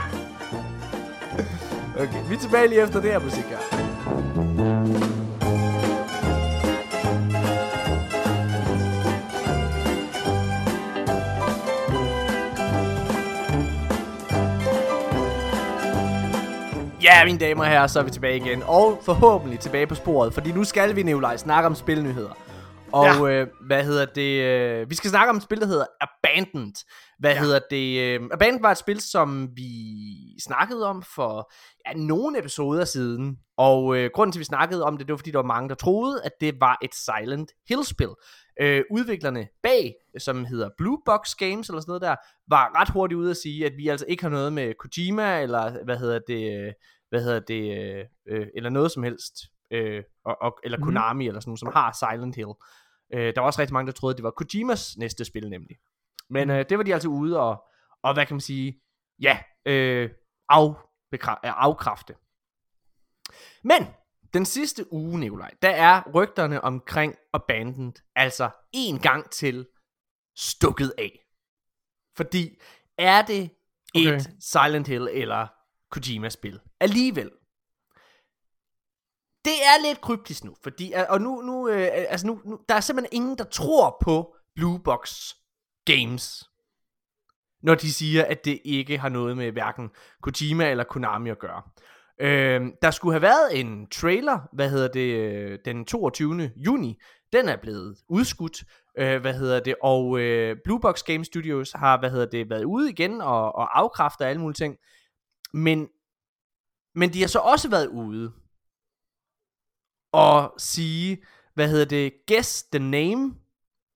[1.99, 3.57] Okay, vi er tilbage lige efter det her musik her.
[17.01, 18.63] Ja, mine damer og herrer, så er vi tilbage igen.
[18.65, 22.37] Og forhåbentlig tilbage på sporet, fordi nu skal vi, Nikolaj, snakke om spilnyheder.
[22.91, 23.41] Og ja.
[23.41, 24.41] øh, hvad hedder det?
[24.43, 26.73] Øh, vi skal snakke om et spil, der hedder Abandoned.
[27.19, 27.39] Hvad ja.
[27.39, 27.99] hedder det?
[27.99, 29.71] Øh, Abandoned var et spil, som vi
[30.39, 31.51] snakkede om for
[31.95, 33.39] nogle episoder siden.
[33.57, 35.69] Og øh, grunden til, at vi snakkede om det, det var, fordi der var mange,
[35.69, 38.09] der troede, at det var et Silent Hill-spil.
[38.61, 42.15] Øh, udviklerne bag, som hedder Blue Box Games eller sådan noget der,
[42.47, 45.83] var ret hurtigt ude at sige, at vi altså ikke har noget med Kojima, eller
[45.83, 46.73] hvad hedder det,
[47.09, 49.33] hvad hedder det, øh, øh, eller noget som helst,
[49.71, 50.85] øh, og, og, eller Mhm.
[50.85, 52.53] Konami eller sådan noget, som har Silent Hill.
[53.13, 55.77] Øh, der var også rigtig mange, der troede, at det var Kojimas næste spil nemlig.
[56.29, 57.63] Men øh, det var de altså ude og,
[58.03, 58.81] og hvad kan man sige,
[59.21, 60.09] ja, øh,
[60.49, 60.73] af,
[61.43, 62.15] afkræfte.
[63.63, 63.87] Men
[64.33, 69.67] den sidste uge, Nikolaj, der er rygterne omkring Abandoned altså en gang til
[70.35, 71.19] stukket af.
[72.17, 72.61] Fordi
[72.97, 73.49] er det
[73.95, 74.19] et Okay.
[74.39, 75.47] Silent Hill eller
[75.91, 76.59] Kojima-spil?
[76.79, 77.31] Alligevel.
[79.45, 82.79] Det er lidt kryptisk nu, fordi, og nu, nu, øh, altså nu, nu, der er
[82.79, 85.33] simpelthen ingen, der tror på Blue Box
[85.85, 86.48] Games,
[87.63, 89.89] når de siger, at det ikke har noget med hverken
[90.21, 91.61] Kojima eller Konami at gøre.
[92.21, 96.51] Øh, der skulle have været en trailer, hvad hedder det, øh, den 22.
[96.55, 96.97] juni.
[97.33, 98.63] Den er blevet udskudt,
[98.97, 102.63] øh, hvad hedder det, og øh, Blue Box Game Studios har, hvad hedder det, været
[102.63, 104.77] ude igen og, og afkræfter alle mulige ting.
[105.53, 105.87] Men,
[106.95, 108.31] men de har så også været ude
[110.11, 113.35] og sige, hvad hedder det, guess the name,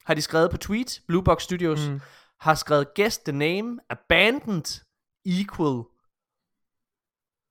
[0.05, 1.99] har de skrevet på tweet, Blue Box Studios, mm.
[2.43, 4.85] Har skrevet guess the name, abandoned
[5.25, 5.83] equal,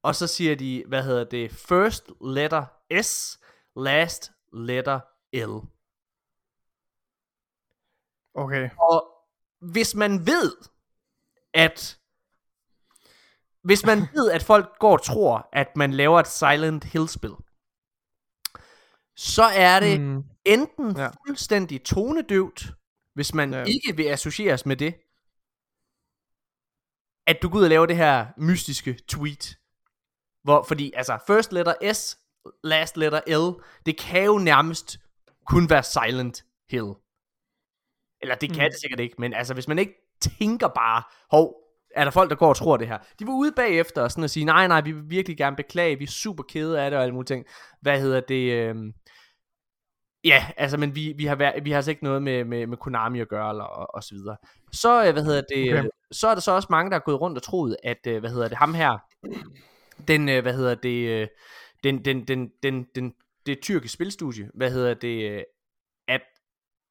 [0.03, 2.64] og så siger de, hvad hedder det, first letter
[3.03, 3.40] S,
[3.76, 5.01] last letter
[5.32, 5.55] L.
[8.34, 8.70] Okay.
[8.78, 9.09] Og
[9.61, 10.53] hvis man ved,
[11.55, 11.99] at
[13.62, 17.34] hvis man ved, at folk går og tror, at man laver et Silent Hill-spil,
[19.16, 20.24] så er det mm.
[20.45, 21.11] Enten ja.
[21.26, 22.74] fuldstændig tonedøvt,
[23.15, 23.65] hvis man Ja.
[23.65, 24.95] ikke vil associeres med det,
[27.27, 29.59] at du går ud og laver det her mystiske tweet.
[30.45, 32.19] Hvor, fordi, altså, first letter S,
[32.65, 34.99] last letter L, det kan jo nærmest
[35.47, 36.93] kun være Silent Hill.
[38.23, 38.71] Eller det kan Mm.
[38.71, 41.57] det sikkert ikke, men altså, hvis man ikke tænker bare, hov,
[41.95, 42.99] er der folk, der går og tror det her.
[43.19, 45.99] De var ude bagefter og sådan at sige, nej, nej, vi vil virkelig gerne beklage,
[45.99, 47.47] vi er super kede af det og alle mulige ting.
[47.81, 48.53] Hvad hedder det?
[48.53, 48.77] Øh...
[50.25, 52.77] Ja, altså, men vi, vi, har, vær- vi har altså ikke noget med, med, med
[52.77, 54.37] Konami at gøre, eller, og, og så videre.
[54.73, 55.89] Så, øh, hvad hedder det, Okay.
[56.12, 58.31] så er der så også mange, der er gået rundt og troet, at, øh, hvad
[58.31, 58.99] hedder det, ham her,
[60.09, 61.29] den, øh, hvad hedder det,
[61.85, 63.12] den, den, den, den, den,
[63.47, 65.45] det tyrkiske spilstudie, hvad hedder det,
[66.09, 66.23] at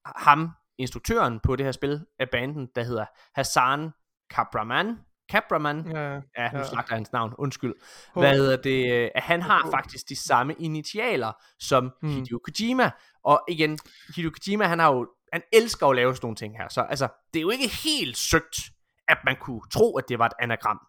[0.06, 3.06] ham, instruktøren på det her spil, af banden, der hedder
[3.36, 3.90] Hassan
[4.30, 4.98] Kabraman,
[5.30, 6.20] Kabraman, Ja, Ja,
[6.52, 6.64] nu Ja.
[6.64, 7.74] slagter jeg hans navn, undskyld.
[8.16, 9.12] Hvad hedder det?
[9.16, 12.10] At han har faktisk de samme initialer som Hmm.
[12.12, 12.92] Hideo Kojima.
[13.24, 13.80] Og igen,
[14.16, 16.68] Hideo Kojima, han har jo, han elsker at lave sådan nogle ting her.
[16.70, 18.58] Så altså, det er jo ikke helt søgt,
[19.08, 20.80] at man kunne tro, at det var et anagram.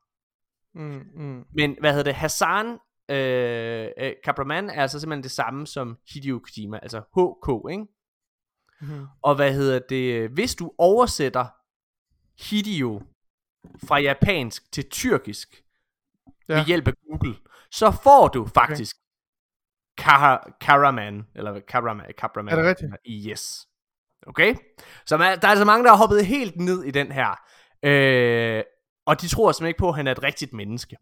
[0.74, 1.44] mm, mm.
[1.54, 2.14] Men hvad hedder det?
[2.14, 2.78] Hassan
[3.08, 7.86] øh, øh, Kapraman er altså simpelthen det samme som Hideo Kojima, altså HK, ikke?
[8.80, 9.06] Mm.
[9.22, 10.30] Og hvad hedder det?
[10.30, 11.46] Hvis du oversætter
[12.50, 13.02] Hideo
[13.86, 15.62] fra japansk til tyrkisk
[16.48, 16.54] ja.
[16.54, 16.58] Ja.
[16.58, 17.36] ved hjælp af Google,
[17.70, 18.96] så får du faktisk
[20.60, 22.52] Karaman, eller Karaman, Karaman.
[22.52, 22.92] Er det rigtigt?
[23.30, 23.66] Yes.
[24.26, 24.54] Okay?
[25.06, 27.40] Så man, der er altså mange, der har hoppet helt ned i den her.
[27.82, 28.62] Øh,
[29.06, 30.96] og de tror simpelthen ikke på, at han er et rigtigt menneske.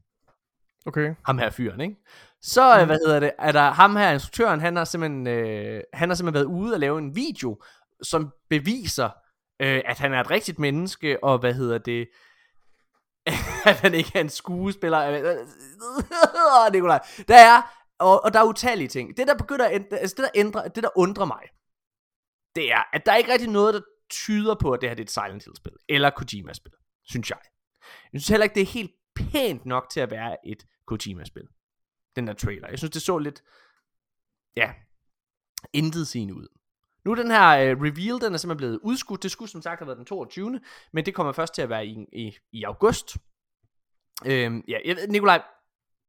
[0.86, 1.14] Okay.
[1.26, 1.96] Ham her fyren, ikke?
[2.42, 2.80] Så, mm.
[2.80, 2.86] Mm.
[2.86, 6.34] hvad hedder det, er der ham her, instruktøren, han har simpelthen, øh, han har simpelthen
[6.34, 7.62] været ude og lave en video,
[8.02, 9.10] som beviser,
[9.62, 12.08] øh, at han er et rigtigt menneske, og hvad hedder det,
[13.70, 16.70] at han ikke er en skuespiller.
[16.72, 17.00] Nikolaj.
[17.28, 17.62] Der er,
[18.00, 19.16] og, og der er utallige ting.
[19.16, 21.42] Det der begynder at ændre, altså det der, ændrer, det der undrer mig,
[22.54, 23.80] det er, at der er ikke rigtig noget, der
[24.10, 26.72] tyder på, at det her det er et Silent Hill-spil, eller Kojima-spil,
[27.04, 27.38] synes jeg.
[28.12, 31.48] Jeg synes heller ikke, det er helt pænt nok til at være et Kojima-spil.
[32.16, 32.68] Den der trailer.
[32.68, 33.42] Jeg synes, det så lidt,
[34.56, 34.72] ja,
[35.72, 36.48] intet sigende ud.
[37.04, 39.22] Nu den her øh, reveal, den er simpelthen blevet udskudt.
[39.22, 40.60] Det skulle som sagt have været den 22.
[40.92, 43.16] Men det kommer først til at være i, i, i august.
[44.26, 45.42] Øhm, ja, jeg, ved- Nikolaj,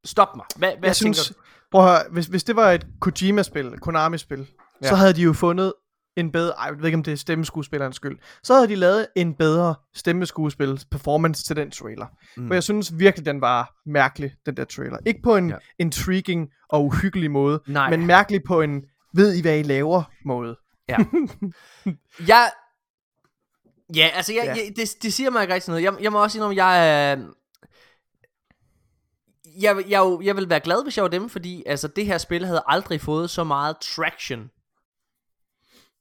[0.05, 0.45] stop mig.
[0.55, 1.33] Hvad, hvad jeg tænker synes, du?
[1.71, 4.45] prøv at høre, hvis, hvis det var et Kojima-spil, Konami-spil, ja.
[4.83, 4.89] Ja.
[4.89, 5.73] så havde de jo fundet
[6.17, 9.07] en bedre, ej, jeg ved ikke om det er stemmeskuespillerens skyld, så havde de lavet
[9.15, 12.05] en bedre stemmeskuespil performance til den trailer.
[12.37, 12.47] Mm.
[12.47, 14.97] For jeg synes virkelig, den var mærkelig, den der trailer.
[15.05, 15.55] Ikke på en ja.
[15.55, 15.59] Ja.
[15.79, 17.89] intriguing og uhyggelig måde, Nej.
[17.89, 18.81] men mærkelig på en
[19.13, 20.57] ved I hvad I laver måde.
[22.27, 22.51] Jeg...
[23.95, 24.51] Ja, altså, jeg, Ja.
[24.51, 24.55] ja.
[24.55, 25.83] Jeg, det, det siger mig ikke rigtig noget.
[25.83, 27.17] Jeg, jeg må også sige, om jeg er...
[29.59, 32.45] Jeg, jeg, jeg, vil være glad, hvis jeg var dem, fordi altså, det her spil
[32.45, 34.51] havde aldrig fået så meget traction,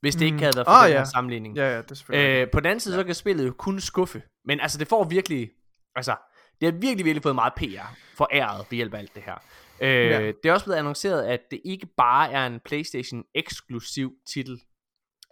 [0.01, 0.26] hvis det mm.
[0.26, 0.98] Ikke havde været for Ah, den ja.
[0.98, 1.57] her sammenligning.
[1.57, 2.42] Ja, ja, det er.
[2.42, 4.22] Øh, på den anden side, så kan spillet jo kun skuffe.
[4.44, 5.51] Men altså, det får virkelig...
[5.96, 6.16] Altså,
[6.61, 9.34] det har virkelig, virkelig fået meget PR for æret ved hjælp af alt det her.
[9.80, 10.26] Øh, Ja.
[10.26, 14.61] Det er også blevet annonceret, at det ikke bare er en PlayStation eksklusiv titel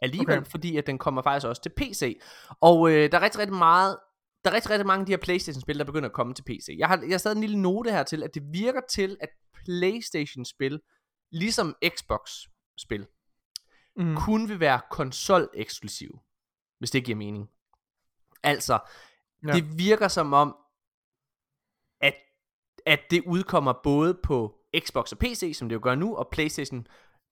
[0.03, 0.39] alligevel.
[0.39, 0.51] Okay.
[0.51, 2.21] fordi at den kommer faktisk også til PC.
[2.61, 3.97] Og øh, der er rigtig, rigtig meget
[4.45, 6.77] der er rigtig, rigtig mange af de her Playstation-spil, der begynder at komme til PC.
[6.79, 9.29] Jeg har, jeg har stadig en lille note her til, at det virker til, at
[9.65, 10.81] Playstation-spil,
[11.33, 13.07] ligesom Xbox-spil,
[13.97, 14.17] mm.
[14.17, 16.19] kun vil være konsol-eksklusiv,
[16.79, 17.51] hvis det giver mening.
[18.43, 18.79] Altså,
[19.47, 19.53] Ja.
[19.53, 20.57] det virker som om,
[22.01, 22.15] at,
[22.87, 26.87] at det udkommer både på Xbox og PC, som det jo gør nu, og Playstation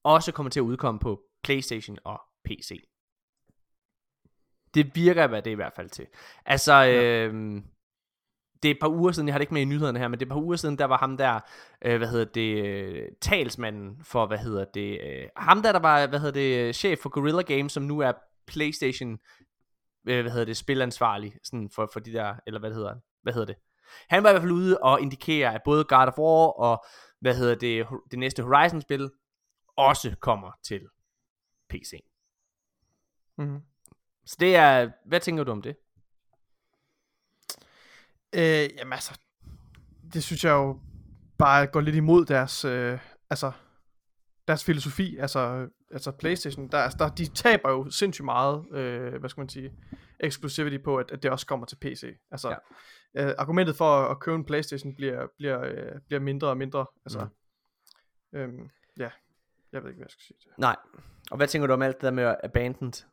[0.04, 2.88] også kommer til at udkomme på Playstation og PC.
[4.74, 6.06] Det virker, hvad det er i hvert fald til.
[6.46, 7.26] Altså, ja.
[7.26, 7.64] øhm,
[8.62, 10.20] det er et par uger siden, jeg har det ikke med i nyhederne her, men
[10.20, 11.40] det er et par uger siden, der var ham der,
[11.82, 16.06] øh, hvad hedder det, øh, talsmanden for, hvad hedder det, øh, ham der, der var,
[16.06, 18.12] hvad hedder det, chef for Guerrilla Games, som nu er
[18.46, 19.18] Playstation,
[20.08, 23.32] øh, hvad hedder det, spilansvarlig, sådan for, for de der, eller hvad det hedder, hvad
[23.32, 23.56] hedder det.
[24.08, 26.84] Han var i hvert fald ude og indikere, at både God of War og,
[27.20, 29.10] hvad hedder det, det næste Horizon-spil,
[29.76, 30.88] også kommer til
[31.68, 32.04] PC.
[33.38, 33.60] Mm.
[34.26, 35.76] Så det er, hvad tænker du om det?
[38.34, 39.18] Øh, jamen altså,
[40.12, 40.80] det synes jeg jo
[41.38, 42.98] bare går lidt imod deres, øh,
[43.30, 43.52] altså,
[44.48, 45.16] deres filosofi.
[45.16, 49.72] Altså, altså Playstation, der, der, de taber jo sindssygt meget, øh, hvad skal man sige,
[50.20, 52.18] exclusivity på, at, at det også kommer til PC.
[52.30, 52.56] Altså,
[53.14, 53.28] ja.
[53.28, 56.86] øh, argumentet for at, at købe en Playstation bliver, bliver, øh, bliver mindre og mindre.
[57.04, 57.28] Altså,
[58.32, 58.38] mm.
[58.38, 59.10] øhm, ja,
[59.72, 60.38] jeg ved ikke, hvad jeg skal sige.
[60.58, 60.76] Nej.
[61.30, 63.04] Og hvad tænker du om alt det der med Abandoned?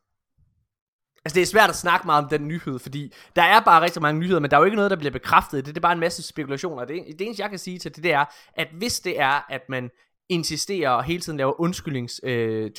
[1.26, 4.02] Altså det er svært at snakke meget om den nyhed, fordi der er bare rigtig
[4.02, 5.66] mange nyheder, men der er jo ikke noget, der bliver bekræftet.
[5.66, 6.86] Det, det er bare en masse spekulationer.
[6.86, 9.62] Det, det eneste, jeg kan sige til det, det er, at hvis det er, at
[9.70, 9.90] man
[10.30, 12.72] insisterer og hele tiden laver undskyldnings øh,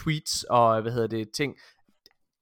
[0.50, 1.54] og hvad hedder det, ting,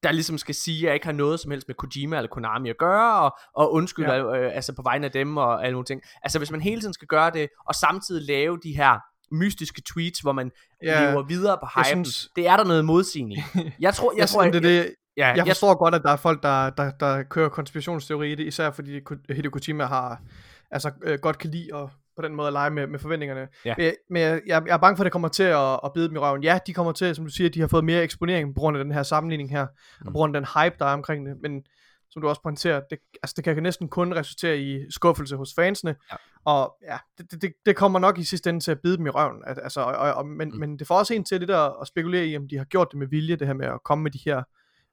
[0.03, 2.71] der ligesom skal sige, at jeg ikke har noget som helst med Kojima eller Konami
[2.71, 4.37] at gøre, og, og undskylde ja.
[4.41, 6.03] øh, altså på vegne af dem og alle nogle ting.
[6.23, 8.99] Altså hvis man hele tiden skal gøre det, og samtidig lave de her
[9.35, 10.51] mystiske tweets, hvor man
[10.83, 13.41] Ja, lever videre på hypen, synes- det er der noget modsigning.
[13.81, 16.17] Jeg tror, jeg, Jeg, tror, jeg, det, det, ja, jeg forstår godt, at der er
[16.17, 19.01] folk, der, der, der kører konspirationsteori i det, især fordi
[19.31, 20.23] Hideo Kojima har,
[20.71, 23.49] altså øh, godt kan lide at på den måde at lege med, med forventningerne.
[23.65, 23.75] Ja.
[23.79, 26.17] Men, men jeg, jeg er bange for, at det kommer til at, at bide dem
[26.17, 26.43] i røven.
[26.43, 28.85] Ja, de kommer til, som du siger, de har fået mere eksponering på grund af
[28.85, 30.07] den her sammenligning her, mm.
[30.07, 31.37] og på grund af den hype, der er omkring det.
[31.43, 31.63] Men
[32.11, 35.97] som du også pointerer, det, altså, det kan næsten kun resultere i skuffelse hos fansene.
[36.13, 36.17] Ja.
[36.45, 39.11] Og ja, det, det, det kommer nok i sidste ende til at bide dem i
[39.11, 39.43] røven.
[39.47, 40.59] At, altså, og, og, men, mm.
[40.59, 42.89] men det får også en til lidt at, at spekulere i, om de har gjort
[42.91, 44.43] det med vilje, det her med at komme med de her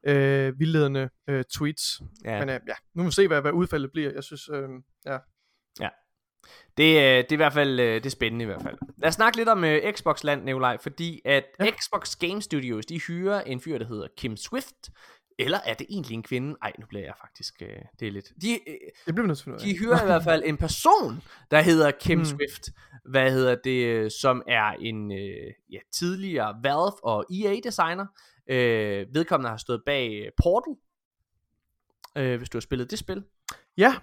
[0.06, 2.02] øh, vildledende øh, tweets.
[2.26, 2.34] Ja.
[2.34, 2.39] Ja.
[2.39, 4.12] Men øh, ja, nu må vi se, hvad, hvad udfaldet bliver.
[4.12, 4.70] Jeg synes, øh,
[5.06, 5.18] ja.
[6.78, 8.78] Det, øh, det er i hvert fald øh, det er spændende i hvert fald.
[8.97, 11.66] Lad os snakke lidt om øh, Xbox-land, Nikolaj, fordi at ja.
[11.66, 11.72] Ja.
[11.72, 14.89] Xbox Game Studios, de hyrer en fyr, der hedder Kim Swift,
[15.40, 16.58] eller er det egentlig en kvinde?
[16.62, 17.68] Ej, nu bliver jeg faktisk, øh,
[18.00, 18.32] det er lidt...
[18.42, 18.76] De, øh,
[19.06, 21.22] Det bliver vi nødt til at de hyrer i hvert fald en person,
[21.52, 22.26] der hedder Kim Mm.
[22.26, 22.70] Swift,
[23.06, 28.06] hvad hedder det, øh, som er en øh, ja, tidligere Valve og EA-designer.
[28.50, 30.74] Øh, vedkommende har stået bag øh, Portal,
[32.18, 33.24] øh, hvis du har spillet det spil.
[33.78, 33.96] Ja,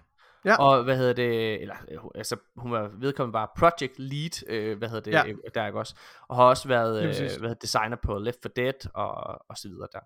[0.45, 0.57] Ja.
[0.57, 4.79] Og hvad hedder det, eller øh, hun- altså hun var vedkommende bare project lead, øh,
[4.79, 5.51] hvad hedder det, Ja.
[5.55, 5.95] der ikke også,
[6.29, 9.15] og har også været øh, hvad hedder, designer på Left 4 Dead og,
[9.51, 9.99] og så videre der.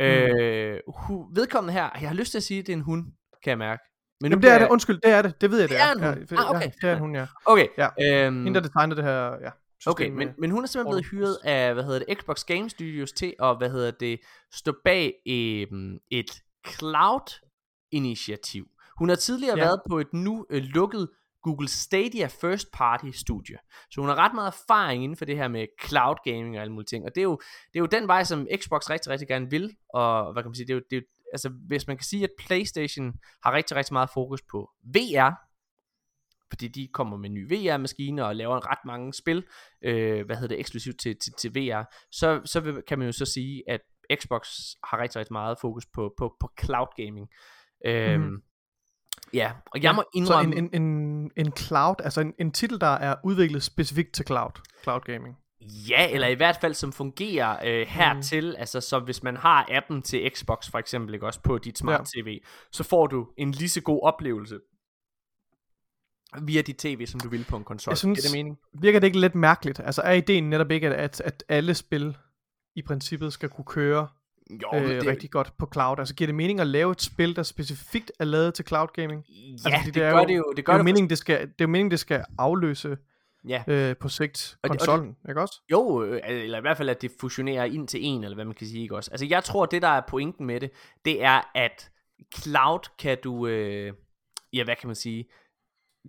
[0.00, 0.06] Mm.
[0.06, 3.04] Øh, hu, vedkommende her, jeg har lyst til at sige, at det er en hund,
[3.44, 3.82] kan jeg mærke.
[4.20, 4.60] Men Jamen, det er det.
[4.60, 5.40] jeg- Undskyld, det er det.
[5.40, 6.60] Det ved jeg, det, Det er en Ja, Ah, okay.
[6.66, 7.26] Ja, det er en hun, ja.
[7.44, 7.88] Okay, Ja.
[8.26, 9.50] øhm, Hende, der designer det her, ja.
[9.78, 12.70] system Okay, men, men hun er simpelthen blevet hyret af, hvad hedder det, Xbox Game
[12.70, 14.20] Studios til at, hvad hedder det,
[14.54, 16.30] stå bag øhm, et
[16.68, 18.66] cloud-initiativ.
[18.98, 19.58] Hun har tidligere.
[19.58, 19.64] Ja.
[19.64, 21.08] været på et nu øh, lukket
[21.42, 23.56] Google Stadia First Party studie.
[23.90, 26.72] Så hun har ret meget erfaring inden for det her med cloud gaming og alle
[26.72, 27.04] mulige ting.
[27.04, 27.40] Og det er jo,
[27.72, 29.76] det er jo den vej, som Xbox rigtig, rigtig gerne vil.
[29.94, 32.04] Og hvad kan man sige, det er jo, det er jo altså hvis man kan
[32.04, 33.14] sige, at Playstation
[33.44, 35.30] har rigtig, rigtig meget fokus på VR,
[36.50, 39.44] fordi de kommer med nye VR-maskiner og laver ret mange spil,
[39.82, 43.12] øh, hvad hedder det, eksklusivt til, til, til VR, så, så vil, kan man jo
[43.12, 43.80] så sige, at
[44.14, 44.48] Xbox
[44.84, 47.28] har rigtig, rigtig meget fokus på, på, på cloud gaming.
[47.86, 48.42] Øhm, Mhm.
[49.34, 50.56] Ja, og jeg må Så indrømme...
[50.56, 54.50] en, en, en, en cloud, altså en, en titel, der er udviklet specifikt til cloud,
[54.82, 55.36] cloud gaming.
[55.60, 58.54] Ja, eller i hvert fald som fungerer øh, hertil, mm.
[58.58, 62.06] altså så hvis man har appen til Xbox for eksempel, ikke også på dit smart
[62.14, 62.38] TV,
[62.72, 64.58] så får du en lige så god oplevelse
[66.42, 67.90] via dit tv, som du vil på en konsol.
[67.90, 68.58] Jeg synes- det mening?
[68.80, 69.80] Virker det ikke lidt mærkeligt?
[69.80, 72.16] Altså er ideen netop ikke, at, at alle spil
[72.76, 74.08] i princippet skal kunne køre
[74.50, 75.98] Jo, øh, det, rigtig godt på cloud?
[75.98, 79.24] Altså giver det mening at lave et spil, der specifikt er lavet til cloud gaming?
[79.28, 80.44] ja, altså, det, det, er gør jo- det jo.
[80.50, 82.24] Det Det gør er jo det, meningen, det skal, det er jo meningen, det skal
[82.38, 82.96] afløse
[83.48, 83.62] Ja.
[83.68, 85.60] øh, på sigt Og det- og det- konsollen, ikke også?
[85.72, 88.54] Jo, øh, eller i hvert fald, at det fusionerer ind til en, eller hvad man
[88.54, 89.10] kan sige, ikke også?
[89.10, 90.70] Altså, jeg tror, det der er pointen med det,
[91.04, 91.90] det er, at
[92.36, 93.92] cloud kan du, øh,
[94.52, 95.24] ja, hvad kan man sige,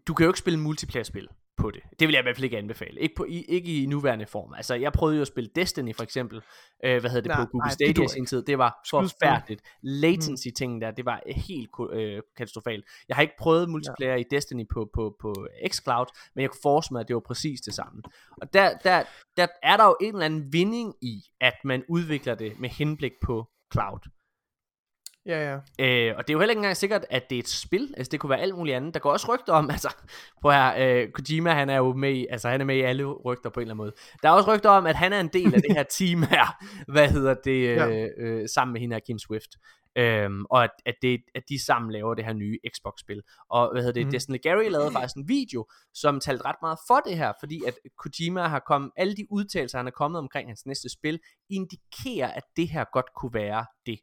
[0.07, 1.27] du kan jo ikke spille multiplayer-spil
[1.59, 1.81] på det.
[1.99, 2.99] Det vil jeg i hvert fald ikke anbefale.
[2.99, 4.53] Ikke, på, i, ikke i nuværende form.
[4.53, 6.41] Altså, jeg prøvede jo at spille Destiny, for eksempel,
[6.85, 8.43] øh, hvad hedder det, Nej, på Google nej, Stadia i sin tid.
[8.43, 9.61] Det var forfærdeligt.
[9.83, 12.85] Latency-tingen der, det var helt øh, katastrofalt.
[13.07, 14.19] Jeg har ikke prøvet multiplayer ja.
[14.19, 16.05] i Destiny på, på, på xCloud,
[16.35, 18.01] men jeg kunne forestille mig, at det var præcis det samme.
[18.41, 19.03] Og der, der,
[19.37, 23.13] der er der jo en eller anden vinding i, at man udvikler det med henblik
[23.21, 23.99] på cloud.
[25.25, 25.55] Ja, ja.
[26.09, 27.93] Øh, og det er jo heller ikke engang sikkert, at det er et spil.
[27.97, 28.93] Altså, det kunne være alt muligt andet.
[28.93, 29.95] Der går også rygter om, altså,
[30.41, 33.05] prøv her, øh, Kojima, han er jo med i, altså, han er med i alle
[33.05, 33.93] rygter på en eller anden måde.
[34.23, 36.63] Der er også rygter om, at han er en del af det her team her,
[36.91, 38.07] hvad hedder det, øh, Ja.
[38.17, 39.49] øh, sammen med hende her, Kim Swift.
[39.97, 43.21] Øhm, og at, at, det, at de sammen laver det her nye Xbox-spil.
[43.49, 44.11] Og hvad hedder det, mm.
[44.11, 47.73] Destiny Gary lavede faktisk en video, som talte ret meget for det her, fordi at
[47.97, 52.43] Kojima har kommet, alle de udtalelser, han er kommet omkring hans næste spil, indikerer, at
[52.57, 53.99] det her godt kunne være det.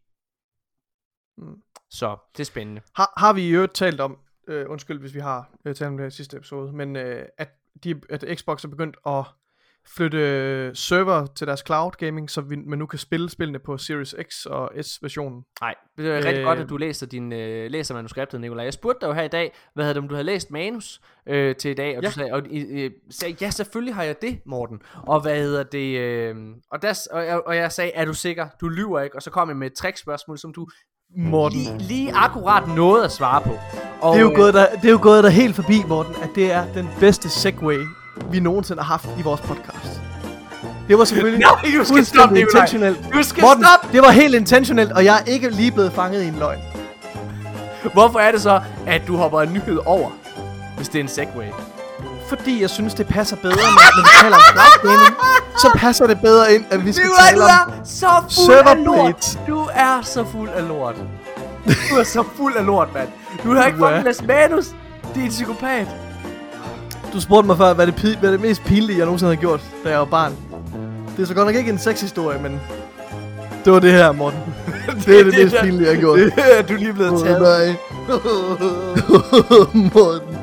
[1.38, 1.56] Mm.
[1.90, 2.80] Så det er spændende.
[2.96, 4.18] Har, har vi i øvrigt talt om,
[4.48, 7.26] øh, undskyld hvis vi har øh, talt om det her i sidste episode, men øh,
[7.38, 7.48] at,
[7.84, 9.24] de, at Xbox er begyndt at
[9.96, 13.78] flytte øh, server til deres cloud gaming, så vi, man nu kan spille spillene på
[13.78, 15.44] Series X og S versionen.
[15.60, 16.44] Nej, det er rigtig Øh.
[16.44, 18.64] godt, at du læser, din, øh, læser manuskriptet, Nikolaj.
[18.64, 21.00] Jeg spurgte dig jo her i dag, hvad havde det, om du havde læst manus
[21.26, 22.08] øh, til i dag, og Ja.
[22.08, 24.82] du sagde, og, øh, sagde, ja, selvfølgelig har jeg det, Morten.
[25.06, 26.36] Og hvad hedder det, øh,
[26.70, 28.48] og, der, og, jeg, og jeg sagde, er du sikker?
[28.60, 30.66] Du lyver ikke, og så kom jeg med et trickspørgsmål, som du
[31.16, 31.58] Morten.
[31.58, 33.58] lige, lige akkurat nåede at svare på.
[34.00, 36.14] Og, Det er, jo øh, gået der, det er jo gået der helt forbi, Morten,
[36.22, 37.78] at det er den bedste segway,
[38.30, 40.00] vi nogensinde har haft i vores podcast.
[40.88, 42.98] Det var selvfølgelig Nej, du skal stoppe, intentionelt.
[43.14, 43.92] Du skal Morten, stoppe!
[43.92, 46.58] det var helt intentionelt, og jeg er ikke lige blevet fanget i en løgn.
[47.92, 50.10] Hvorfor er det så, at du hopper en nyhed over,
[50.76, 51.46] hvis det er en segway?
[52.28, 55.16] Fordi jeg synes, det passer bedre, når vi taler om cloud gaming,
[55.58, 57.48] så passer det bedre ind, at vi skal Nikolaj, tale du om
[57.78, 59.38] er så fuld af lort.
[59.48, 60.94] Du er så fuld af lort.
[61.90, 63.08] Du er så fuld af lort, mand.
[63.44, 64.64] Du har ikke Du er- fucking læst manus.
[65.14, 65.86] Det er en psykopat.
[67.12, 69.60] Du spurgte mig før, hvad det, pi- hvad det mest pinlige, jeg nogensinde har gjort,
[69.84, 70.32] da jeg var barn.
[71.16, 72.60] Det er så godt nok ikke en sexhistorie, men
[73.64, 74.38] det var det her, Morten.
[75.06, 76.18] det er det, det mest pinlige, jeg har gjort.
[76.18, 77.42] Det er du lige blevet taget.
[77.42, 77.76] Nej.
[79.94, 80.36] Morten.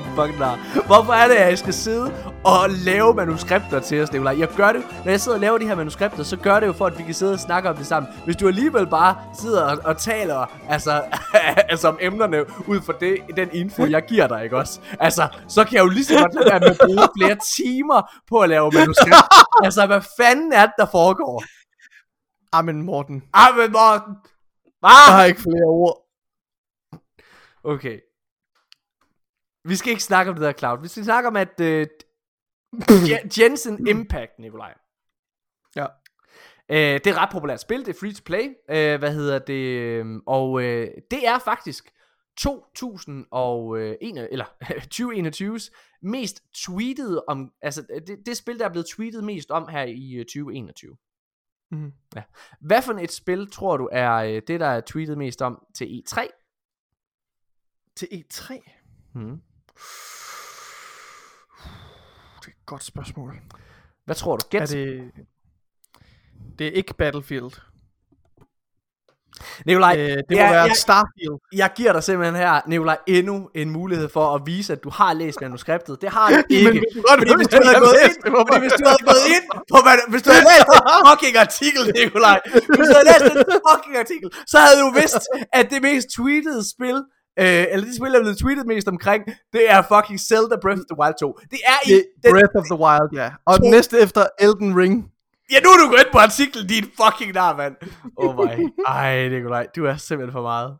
[0.00, 0.82] Din fucking nar.
[0.86, 2.12] Hvorfor er det, at jeg skal sidde
[2.44, 4.38] og lave manuskripter til os, Nikolaj?
[4.38, 6.72] Jeg gør det, når jeg sidder og laver de her manuskripter, så gør det jo
[6.72, 8.12] for, at vi kan sidde og snakke om det sammen.
[8.24, 11.02] Hvis du alligevel bare sidder og, og taler altså,
[11.72, 14.80] altså om emnerne ud fra det, den info, jeg giver dig, ikke også?
[15.00, 18.10] Altså, så kan jeg jo lige så godt lade være med at bruge flere timer
[18.28, 19.64] på at lave manuskripter.
[19.64, 21.44] altså, hvad fanden er det, der foregår?
[22.52, 23.22] Amen, Morten.
[23.32, 24.16] Ah, men Morten!
[24.82, 25.14] Jeg Hvad?
[25.14, 26.04] har ikke flere ord.
[27.64, 28.00] Okay.
[29.68, 30.82] Vi skal ikke snakke om det der cloud.
[30.82, 34.74] Vi skal snakke om, at uh, Jensen Impact, Nikolaj.
[35.76, 35.84] Ja.
[35.84, 37.80] Uh, det er et ret populært spil.
[37.80, 38.46] Det er free to play.
[38.48, 40.20] Uh, hvad hedder det?
[40.26, 40.62] Og uh,
[41.10, 41.92] det er faktisk
[42.38, 44.44] 2001 eller
[44.94, 45.70] 2021's
[46.02, 50.12] mest tweetet om altså det, det spil der er blevet tweetet mest om her i
[50.12, 50.96] øh, 2021.
[51.70, 51.92] Mhm.
[52.60, 56.02] Hvad for et spil tror du er øh, det der er tweetet mest om til
[56.08, 56.26] E3?
[57.96, 58.70] Til E3?
[59.14, 59.42] Hmm.
[62.40, 63.34] Det er et godt spørgsmål.
[64.04, 64.46] Hvad tror du?
[64.50, 64.62] Gæt.
[64.62, 65.10] Er det...
[66.58, 67.52] Det er ikke Battlefield.
[69.66, 70.74] Nikolaj, øh, det må ja, være ja.
[70.74, 71.36] Starfield.
[71.62, 75.12] jeg giver dig simpelthen her, Nikolaj, endnu en mulighed for at vise, at du har
[75.12, 75.94] læst manuskriptet.
[76.02, 76.82] Det har du ikke.
[77.08, 79.78] godt fordi hvis du havde jeg gået ind, fordi hvis du havde gået ind på,
[80.12, 82.38] hvis du havde læst den fucking artikel, Nikolaj,
[82.76, 83.38] hvis du havde læst den
[83.68, 85.22] fucking artikel, så havde du vidst,
[85.58, 86.98] at det mest tweetede spil,
[87.42, 89.22] øh, eller det spil, der er blevet tweetet mest omkring,
[89.52, 91.38] det er fucking Zelda Breath of the Wild 2.
[91.50, 93.28] Det er i Det er den, Breath of the Wild, ja.
[93.46, 94.94] Og To- næste efter Elden Ring.
[95.52, 97.76] Ja, nu er du gået ind på artiklen, din fucking nar, mand.
[98.16, 98.72] Oh my.
[98.86, 100.76] Ej, Nikolaj, du er simpelthen for meget.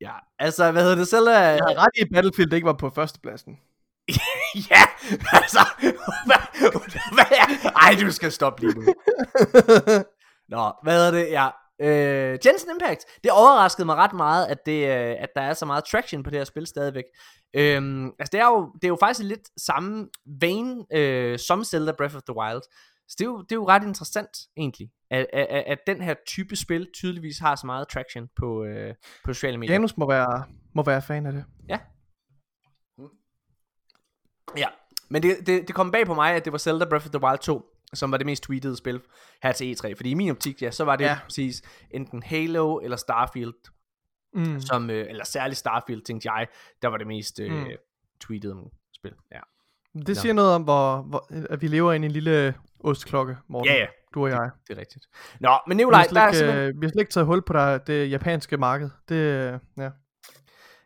[0.00, 1.28] Ja, altså, hvad hedder det selv?
[1.28, 3.52] Jeg har ret i, at Battlefield ikke var på førstepladsen.
[4.70, 4.82] ja,
[5.32, 5.60] altså,
[6.26, 6.40] hvad,
[7.14, 7.70] hvad er?
[7.70, 8.82] Ej, du skal stoppe lige nu.
[10.54, 11.30] Nå, hvad hedder det?
[11.30, 11.48] Ja,
[11.80, 13.04] øh, Jensen Impact.
[13.24, 16.30] Det overraskede mig ret meget, at, det, øh, at der er så meget traction på
[16.30, 17.04] det her spil stadigvæk.
[17.54, 20.08] Øhm, altså, det er, jo, det er jo faktisk lidt samme
[20.40, 22.62] vein øh, som Zelda Breath of the Wild.
[23.08, 26.14] Så det er jo, det er jo ret interessant, egentlig, at, at, at, den her
[26.26, 29.74] type spil tydeligvis har så meget traction på, øh, på sociale medier.
[29.74, 31.44] Janus må være, må være fan af det.
[34.56, 34.68] Ja,
[35.08, 37.22] men det, det, det kom bag på mig, at det var Zelda Breath of the
[37.22, 37.62] Wild 2,
[37.94, 39.00] som var det mest tweetede spil
[39.42, 39.92] her til E3.
[39.96, 41.18] Fordi i min optik, ja, så var det ja.
[41.24, 43.54] Præcis enten Halo eller Starfield,
[44.34, 44.60] Mm.
[44.60, 46.46] som, øh, eller særligt Starfield, tænkte jeg,
[46.82, 47.66] der var det mest øh, Mm.
[48.20, 48.56] tweetede
[48.94, 49.12] spil.
[49.32, 49.40] Ja.
[50.06, 53.72] Det siger noget om, hvor, hvor, at vi lever i en lille ostklokke, Morten.
[53.72, 54.50] ja, ja, Du og jeg.
[54.68, 55.04] det er rigtigt.
[55.40, 57.26] Nå, men Vi Nikolaj, har, der er slet ikke, øh, vi har slet ikke taget
[57.26, 58.90] hul på der, det japanske marked.
[59.08, 59.90] Det, øh, ja,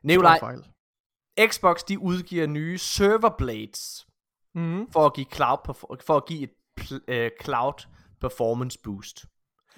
[0.02, 0.38] Nikolaj.
[1.46, 4.06] Xbox, de udgiver nye server blades,
[4.54, 4.90] Mm.
[4.92, 5.74] for at give cloud,
[6.06, 6.50] for at give et
[7.08, 7.86] øh, cloud
[8.20, 9.24] performance boost.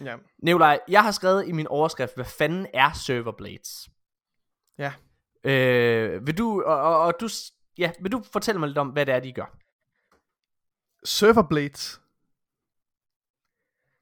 [0.04, 0.16] Ja.
[0.42, 3.88] Nikolaj, jeg har skrevet i min overskrift, hvad fanden er server blades?
[4.78, 4.92] Ja.
[5.44, 7.28] Øh, vil du, og, og, og du,
[7.78, 9.56] ja, vil du fortælle mig lidt om, hvad det er, de gør?
[11.04, 12.00] Server Blades.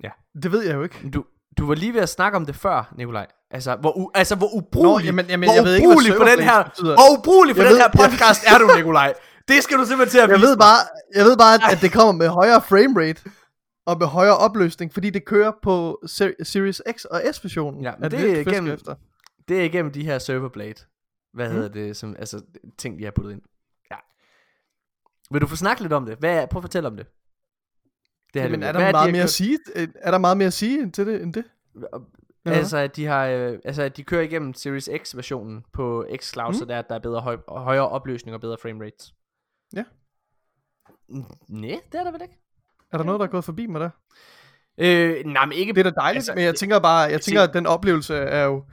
[0.04, 0.10] Ja.
[0.42, 1.10] Det ved jeg jo ikke.
[1.10, 1.24] Du,
[1.58, 3.26] du var lige ved at snakke om det før, Nikolaj.
[3.50, 6.24] Altså, hvor, u, altså, hvor ubrugelig, jamen- jamen, hvor jeg ved ikke, hvad ubrugelig for
[6.24, 6.94] den her, betyder.
[6.94, 9.14] hvor ubrugelig for Jeg den ved- her podcast er du, Nikolaj.
[9.48, 10.78] Det skal du simpelthen til at Jeg vise ved bare,
[11.14, 13.30] jeg ved bare at, at det kommer med højere framerate
[13.86, 17.82] og med højere opløsning, fordi det kører på Ser- Series X og S versionen.
[17.82, 18.94] Ja, men det det, er igennem- efter.
[19.48, 20.74] Det er igennem de her serverblade.
[21.34, 21.54] Hvad Mm.
[21.54, 21.96] hedder det?
[21.96, 22.42] Som, altså,
[22.78, 23.42] ting, de har puttet ind.
[23.90, 23.96] Ja.
[25.30, 26.18] Vil du få snakket lidt om det?
[26.18, 27.06] Hvad, prøv at fortælle om det.
[28.34, 29.58] det her, Men det- er hvad der de meget har mere at sige?
[29.76, 31.44] øh, Er der meget mere at sige til det end det?
[32.46, 32.50] Ja.
[32.50, 36.48] Altså, at de har, øh, altså, at de kører igennem Series X versionen på xCloud,
[36.52, 36.54] mm.
[36.58, 39.14] Så der, der er bedre høj, højere opløsning og bedre frame rates.
[39.76, 39.84] Ja.
[41.48, 42.38] Nej, det er der vel ikke.
[42.92, 43.90] Er der noget, der er gået forbi mig der?
[44.78, 45.72] Øh, nej, men ikke...
[45.72, 48.14] Det er da dejligt, Altså, men jeg tænker bare, jeg tænker, tænker- at den oplevelse
[48.16, 48.64] er jo,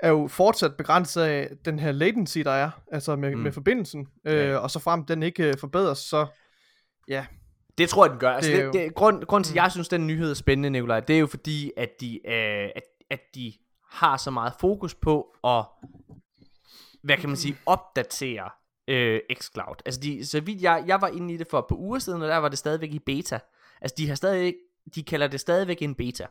[0.00, 3.40] er jo fortsat begrænset af den her latency, der er, altså med, Mm.
[3.42, 4.56] med forbindelsen, øh, Ja.
[4.56, 6.26] og så frem den ikke øh, forbedres, så
[7.78, 8.30] Det tror jeg, den gør.
[8.30, 9.62] Altså, Det det, jo- det, grund, grund til, at Mm.
[9.62, 12.82] jeg synes, den nyhed er spændende, Nikolaj, det er jo fordi, at de, øh, at,
[13.10, 13.52] at de
[13.90, 15.64] har så meget fokus på at,
[17.02, 18.50] hvad kan man sige, opdatere
[18.90, 19.76] øh, xCloud.
[19.86, 22.28] Altså, de, så vidt jeg, jeg var inde i det for par uger siden, og
[22.28, 23.40] der var det stadigvæk i beta.
[23.80, 24.54] Altså, de har stadig,
[24.94, 26.26] de kalder det stadigvæk en beta.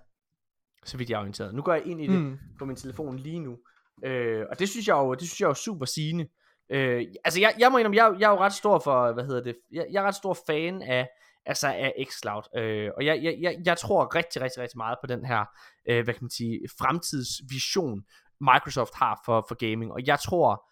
[0.86, 1.56] Så vidt jeg er orienteret.
[1.56, 2.40] Nu går jeg ind i det mm.
[2.60, 3.58] på min telefon lige nu.
[4.06, 6.28] Øh, og det synes jeg jo, det synes jeg jo er super sigende.
[6.70, 9.44] Øh, altså jeg, jeg må indrømme, jeg, jeg er jo ret stor for, hvad hedder
[9.44, 11.08] det, jeg, jeg er ret stor fan af,
[11.46, 12.44] altså af xCloud.
[12.58, 15.46] Øh, og jeg, jeg, jeg, jeg tror rigtig, rigtig, rigtig meget på den her,
[15.90, 18.04] øh, hvad kan man sige, fremtidsvision,
[18.42, 19.92] Microsoft har for, for gaming.
[19.92, 20.70] Og jeg tror,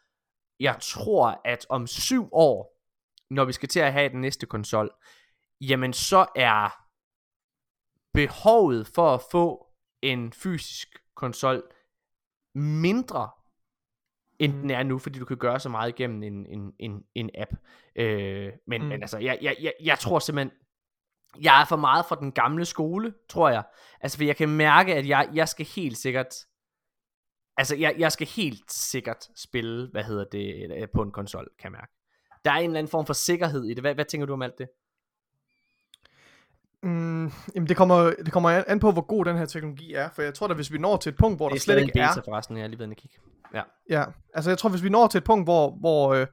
[0.60, 2.78] jeg tror, at om syv år,
[3.30, 4.89] når vi skal til at have den næste konsol,
[5.62, 6.84] jamen så er
[8.14, 9.68] behovet for at få
[10.01, 11.64] en fysisk konsol
[12.55, 13.30] mindre
[14.39, 14.62] end Mhm.
[14.62, 17.51] den er nu, fordi du kan gøre så meget igennem en, en, en, en app.
[17.95, 18.88] Øh, men, Mm.
[18.88, 20.51] men altså, jeg, jeg, jeg, jeg tror simpelthen,
[21.41, 23.64] jeg er for meget fra den gamle skole, tror jeg.
[24.01, 26.36] Altså, for jeg kan mærke, at jeg, jeg skal helt sikkert,
[27.58, 31.64] altså, jeg, jeg skal helt sikkert spille, hvad hedder det, øh, på en konsol, kan
[31.64, 31.93] jeg mærke.
[32.45, 33.84] Der er en eller anden form for sikkerhed i det.
[33.84, 34.68] Hvad, hvad tænker du om alt det?
[36.84, 40.10] Mm, jamen det kommer, det kommer an, på, hvor god den her teknologi er.
[40.10, 41.74] For jeg tror da, hvis vi når til et punkt, hvor Det der er slet
[41.74, 42.24] stadig en ikke beta er...
[42.26, 43.18] forresten, jeg har lige inde og kigge.
[43.53, 43.62] Ja.
[43.89, 46.28] Ja, altså jeg tror, hvis vi når til et punkt, hvor, hvor, øh,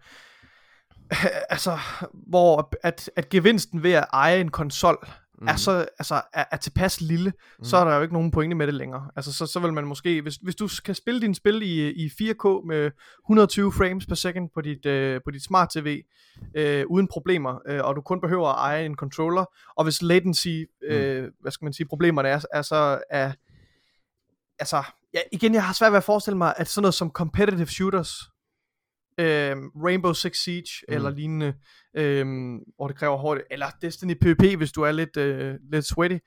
[1.54, 1.78] altså,
[2.12, 5.08] hvor at, at gevinsten ved at eje en konsol
[5.40, 5.48] mm.
[5.48, 7.64] er, så, altså, er, er tilpas lille, mm.
[7.64, 9.10] så er der jo ikke nogen pointe med det længere.
[9.16, 12.06] Altså så, så vil man måske, hvis, hvis du kan spille din spil i, i
[12.06, 12.90] 4K med
[13.24, 16.02] 120 frames per second på dit, øh, på dit smart TV,
[16.54, 19.44] øh, uden problemer, øh, og du kun behøver at eje en controller,
[19.76, 23.32] og hvis latency, øh, hvad skal man sige, problemerne er, er så er,
[24.58, 24.82] altså,
[25.14, 28.30] ja, igen, jeg har svært ved at forestille mig, at sådan noget som competitive shooters,
[29.18, 30.94] øh, Rainbow Six Siege mm.
[30.94, 31.54] eller lignende,
[31.96, 32.26] øh,
[32.76, 36.18] hvor det kræver hårdt, eller Destiny PvP, hvis du er lidt, øh, lidt sweaty.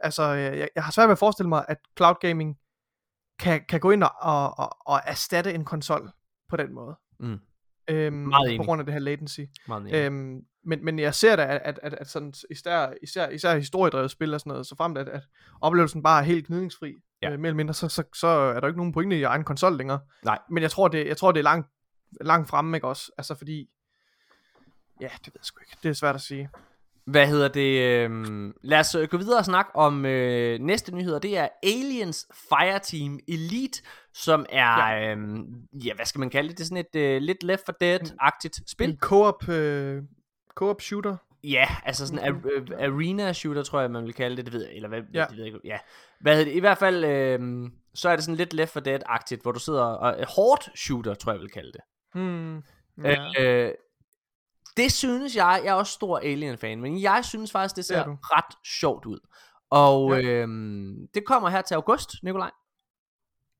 [0.00, 2.56] Altså, øh, jeg, jeg har svært ved at forestille mig, at cloud gaming
[3.38, 6.10] kan, kan gå ind og, og, og, og erstatte en konsol
[6.48, 6.96] på den måde.
[7.20, 7.38] Mm.
[7.90, 8.58] Øhm, Meget enig.
[8.58, 9.40] på grund af det her latency.
[9.68, 9.94] Meget enig.
[9.94, 14.10] Øhm, men, men jeg ser da, at, at, at, at sådan, især, især, især historiedrevet
[14.10, 15.22] spil og sådan noget, så frem at, at
[15.60, 17.30] oplevelsen bare er helt gnidningsfri, ja.
[17.30, 19.76] øh, mere eller mindre, så, så, så er der ikke nogen pointe i egen konsol
[19.76, 20.00] længere.
[20.24, 20.38] Nej.
[20.50, 21.68] Men jeg tror, det, jeg tror, det er langt,
[22.20, 23.12] langt fremme, ikke også?
[23.18, 23.68] Altså fordi,
[25.00, 25.76] ja, det ved jeg sgu ikke.
[25.82, 26.50] Det er svært at sige.
[27.06, 27.80] Hvad hedder det?
[27.82, 31.18] øhm, lad os øh, gå videre og snakke om øh, næste nyheder.
[31.18, 33.82] Det er Aliens Fireteam Elite,
[34.14, 36.58] som er, ja, øhm, ja hvad skal man kalde det?
[36.58, 38.90] Det er sådan et øh, lidt Left 4 Dead-agtigt spil.
[38.90, 40.02] En co-op, øh,
[40.54, 41.16] co-op shooter.
[41.44, 44.44] Ja, altså sådan en ar- arena shooter, tror jeg, man vil kalde det.
[44.44, 45.24] Det ved jeg, eller hvad, ja.
[45.30, 45.60] Det ved jeg ikke.
[45.64, 45.78] Ja.
[46.20, 46.56] Hvad hedder det?
[46.56, 49.82] I hvert fald, øh, så er det sådan lidt Left 4 Dead-agtigt, hvor du sidder
[49.82, 50.20] og...
[50.20, 51.80] Øh, hårdt shooter, tror jeg, jeg vil kalde det.
[52.20, 52.62] Hmm.
[53.04, 53.24] Ja.
[53.38, 53.72] Øh,
[54.76, 58.02] det synes jeg, jeg er også stor Alien-fan, men jeg synes faktisk, det Det er
[58.02, 58.16] ser du.
[58.22, 59.18] ret sjovt ud.
[59.70, 60.16] Og Ja.
[60.20, 60.28] ja.
[60.28, 62.50] øhm, det kommer her til august, Nikolaj.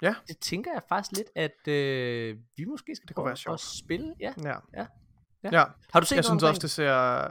[0.03, 0.15] Ja.
[0.29, 3.61] Det tænker jeg faktisk lidt, at øh, vi måske skal kunne prøve være at sjovt.
[3.61, 4.15] spille.
[4.21, 4.33] Ja.
[4.45, 4.55] Ja.
[4.77, 4.87] Ja.
[5.45, 5.49] Ja.
[5.53, 5.65] ja.
[5.93, 7.31] Har du set Jeg synes omkring også, det ser...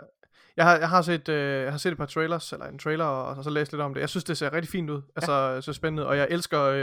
[0.58, 3.06] Jeg har, jeg, har set, øh, jeg har set et par trailers, eller en trailer,
[3.06, 4.02] og, og så læst lidt om det.
[4.02, 5.02] Jeg synes, det ser rigtig fint ud.
[5.16, 6.08] Altså, så spændende.
[6.08, 6.62] Og jeg elsker...
[6.62, 6.80] Øh,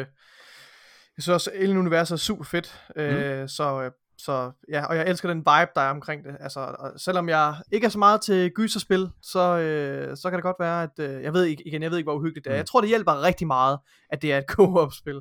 [1.16, 2.82] jeg synes også, Alien-universet er super fedt.
[2.96, 3.90] Øh, så, øh,
[4.24, 6.36] så ja, og jeg elsker den vibe, der er omkring det.
[6.40, 10.42] Altså, og selvom jeg ikke er så meget til gyserspil, så, øh, så kan det
[10.42, 10.98] godt være, at...
[10.98, 12.54] Øh, jeg ved ikke, igen, jeg ved ikke, hvor uhyggeligt det er.
[12.54, 12.56] Mm.
[12.56, 13.78] Jeg tror, det hjælper rigtig meget,
[14.10, 15.20] at det er et co-op-spil.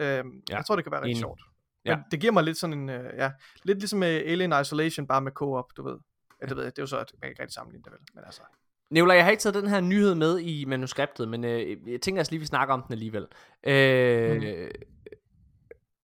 [0.00, 0.22] Øh, ja.
[0.50, 1.40] Jeg tror, det kan være rigtig sjovt.
[1.84, 1.96] Ja.
[1.96, 3.30] Men det giver mig lidt sådan en, øh, ja,
[3.62, 5.98] lidt ligesom Alien Isolation, bare med co-op, du ved.
[6.42, 8.00] Ja, det ved jeg, det er jo så, at man ikke rigtig sammenligne det vel,
[8.14, 8.42] men altså.
[8.90, 12.20] Nikolaj, jeg har ikke taget den her nyhed med i manuskriptet, men øh, jeg tænker
[12.22, 13.26] også lige, vi snakker om den alligevel.
[13.66, 14.68] Øh, Mm.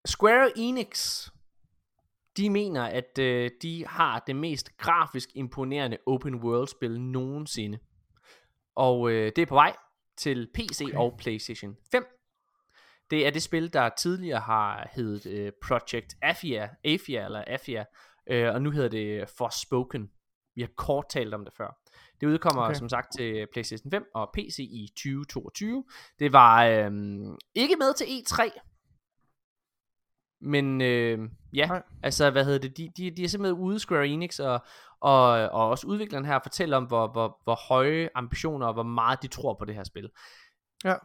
[0.05, 1.27] Square Enix,
[2.37, 7.79] de mener, at øh, de har det mest grafisk imponerende open world spil nogensinde.
[8.75, 9.75] Og øh, det er på vej
[10.17, 10.97] til PC okay.
[10.97, 12.05] Og PlayStation 5.
[13.09, 17.85] Det er det spil, der tidligere har heddet øh, Project Afia, Afia eller Afia,
[18.29, 20.09] øh, og nu hedder det Forspoken.
[20.55, 21.79] Vi har kort talt om det før.
[22.21, 22.63] Det udkommer.
[22.63, 22.75] Okay.
[22.75, 25.85] som sagt til PlayStation 5 og PC i 2022.
[26.19, 26.91] Det var øh,
[27.55, 28.59] ikke med til E3,
[30.41, 31.19] men øh,
[31.53, 31.83] ja, Nej.
[32.03, 34.65] altså hvad hedder det, de, de, de er simpelthen ude Square Enix og,
[35.01, 39.21] og, og også udvikleren her fortæller om, hvor, hvor, hvor høje ambitioner og hvor meget
[39.21, 40.09] de tror på det her spil.
[40.83, 40.95] Ja.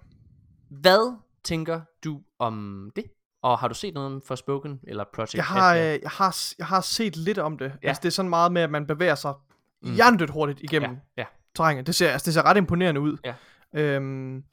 [0.70, 3.04] Hvad tænker du om det?
[3.42, 6.66] Og har du set noget om Forspoken eller Project Jeg har, øh, jeg, har, jeg
[6.66, 7.72] har set lidt om det.
[7.82, 7.88] Ja.
[7.88, 9.34] Altså, det er sådan meget med, at man bevæger sig
[9.82, 9.96] Mm.
[9.96, 11.22] jerndødt hurtigt igennem ja.
[11.22, 11.26] ja.
[11.54, 11.86] terrænet.
[11.86, 13.16] Det ser, altså, det ser ret imponerende ud.
[13.24, 13.34] Ja.
[13.74, 14.44] Øhm,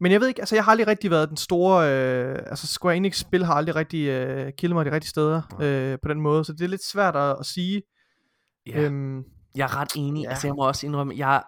[0.00, 2.96] men jeg ved ikke, altså jeg har aldrig rigtig været den store, øh, altså Square
[2.96, 6.44] Enix spil har aldrig rigtig øh, kildet mig de rigtige steder øh, på den måde,
[6.44, 7.82] så det er lidt svært at, at sige.
[8.66, 8.80] Ja.
[8.80, 9.24] Øhm,
[9.56, 10.22] Jeg er ret enig.
[10.22, 10.28] Ja.
[10.30, 11.42] Altså, jeg må også indrømme, jeg,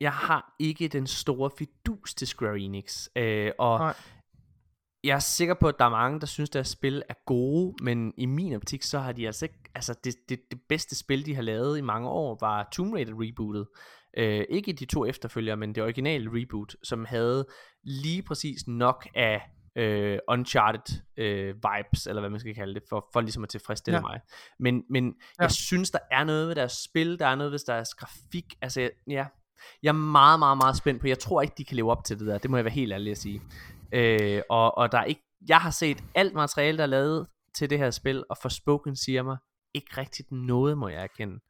[0.00, 3.08] jeg har ikke den store fidus til Square Enix.
[3.16, 3.94] Øh, og Nej.
[5.04, 8.12] jeg er sikker på, at der er mange, der synes, deres spil er gode, men
[8.16, 9.58] i min optik, så har de altså ikke...
[9.74, 13.14] Altså, det, det, det bedste spil, de har lavet i mange år, var Tomb Raider
[13.14, 13.66] rebootet.
[14.16, 17.46] Øh, ikke de to efterfølgere, men det originale reboot, som havde
[17.84, 19.42] lige præcis nok af
[19.76, 23.96] øh, Uncharted øh, vibes, eller hvad man skal kalde det, for, for ligesom at tilfredsstille
[23.96, 24.00] ja.
[24.00, 24.20] Mig.
[24.58, 25.04] Men, men.
[25.06, 25.42] Ja.
[25.42, 28.90] jeg synes, der er noget ved deres spil, der er noget ved deres grafik, altså
[29.06, 29.26] ja,
[29.82, 32.18] jeg er meget, meget, meget spændt på, jeg tror ikke, de kan leve op til
[32.18, 33.42] det der, det må jeg være helt ærlig at sige.
[33.92, 37.70] Øh, og, og der er ikke, jeg har set alt materiale, der er lavet til
[37.70, 39.36] det her spil, og Forspoken siger mig
[39.74, 41.40] ikke rigtigt noget, må jeg erkende.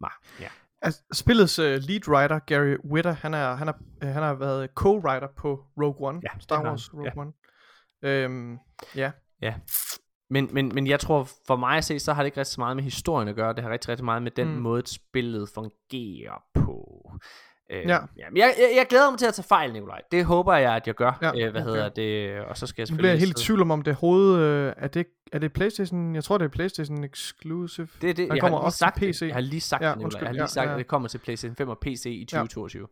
[0.00, 0.10] Mig,
[0.40, 0.48] ja.
[0.82, 3.72] Altså, spillets uh, lead writer, Gary Whitta, han, er, han, er,
[4.02, 6.64] øh, han har været co-writer på Rogue One, Ja, Star.
[6.64, 7.20] Wars Rogue Ja.
[7.20, 7.32] One.
[8.02, 8.58] Øhm,
[8.96, 9.10] ja.
[9.42, 9.54] Ja.
[10.30, 12.60] Men, men, men jeg tror, for mig at se, så har det ikke rigtig så
[12.60, 13.52] meget med historien at gøre.
[13.52, 14.60] Det har rigtig, rigtig meget med den mm.
[14.60, 16.67] måde, spillet fungerer på.
[17.70, 17.98] Øh, Ja.
[18.16, 20.02] men jeg, jeg, jeg glæder mig til at tage fejl, Nikolaj.
[20.12, 21.18] Det håber jeg, at jeg gør.
[21.22, 21.70] Ja, Ja, øh, hvad okay.
[21.70, 22.40] hedder det?
[22.40, 23.28] Og så skal jeg Nu bliver jeg selvfølgelig...
[23.36, 24.38] helt i tvivl om, om det hoved...
[24.38, 26.14] Øh, er, det, er det Playstation?
[26.14, 27.88] Jeg tror, det er Playstation Exclusive.
[28.00, 29.18] Det er det, jeg kommer har også sagt PC.
[29.20, 29.26] Det.
[29.26, 30.04] Jeg har lige sagt Ja, det, Nikolaj.
[30.06, 30.22] undskyld.
[30.22, 30.72] Jeg har lige Ja, sagt, ja.
[30.72, 32.88] at det kommer til PlayStation 5 og PC i 2022.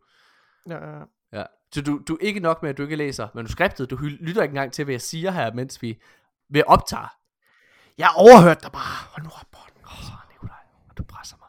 [0.68, 1.04] Ja, ja, ja.
[1.32, 1.44] Ja.
[1.74, 3.90] Så du, du er ikke nok med, at du ikke læser manuskriptet.
[3.90, 5.98] Du lytter ikke engang til, hvad jeg siger her, mens vi
[6.50, 7.14] ved optager.
[7.98, 9.08] Jeg overhørte dig bare.
[9.12, 9.80] Hold nu op, Morten.
[9.84, 10.56] Oh, Nikolaj,
[10.98, 11.48] du presser mig.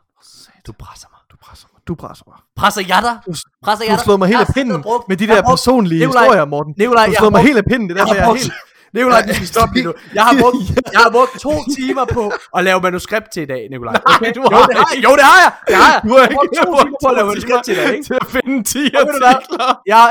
[0.68, 1.20] Du presser mig.
[1.32, 1.77] Du presser mig.
[1.88, 2.38] Du presser mig.
[2.62, 3.16] Presser jeg dig?
[3.28, 3.32] Du,
[3.66, 4.04] Presser du jeg dig?
[4.06, 6.74] slået mig Jeg helt af pinden med de jeg der personlige Nikolaj, historier, Morten.
[6.78, 7.86] Nikolaj, Du jeg har mig helt af pinden.
[7.90, 8.54] Det er Jeg derfor, har jeg er helt...
[8.98, 9.94] Nikolaj, du skal stoppe lige nu.
[10.18, 10.56] Jeg har, brugt,
[10.96, 12.24] jeg har brugt to timer på
[12.58, 13.96] at lave manuskript til i dag, Nikolaj.
[14.14, 14.32] Okay?
[14.38, 15.04] du jo, har det har jeg.
[15.06, 15.52] Jo, det har jeg.
[15.70, 16.00] Det har jeg.
[16.08, 17.90] Du har Jeg har brugt ikke to timer på at lave manuskript til i dag,
[17.96, 18.06] ikke?
[18.10, 19.36] til at finde 10 Og ved du hvad?
[19.36, 19.82] artikler.
[19.94, 20.06] Jeg,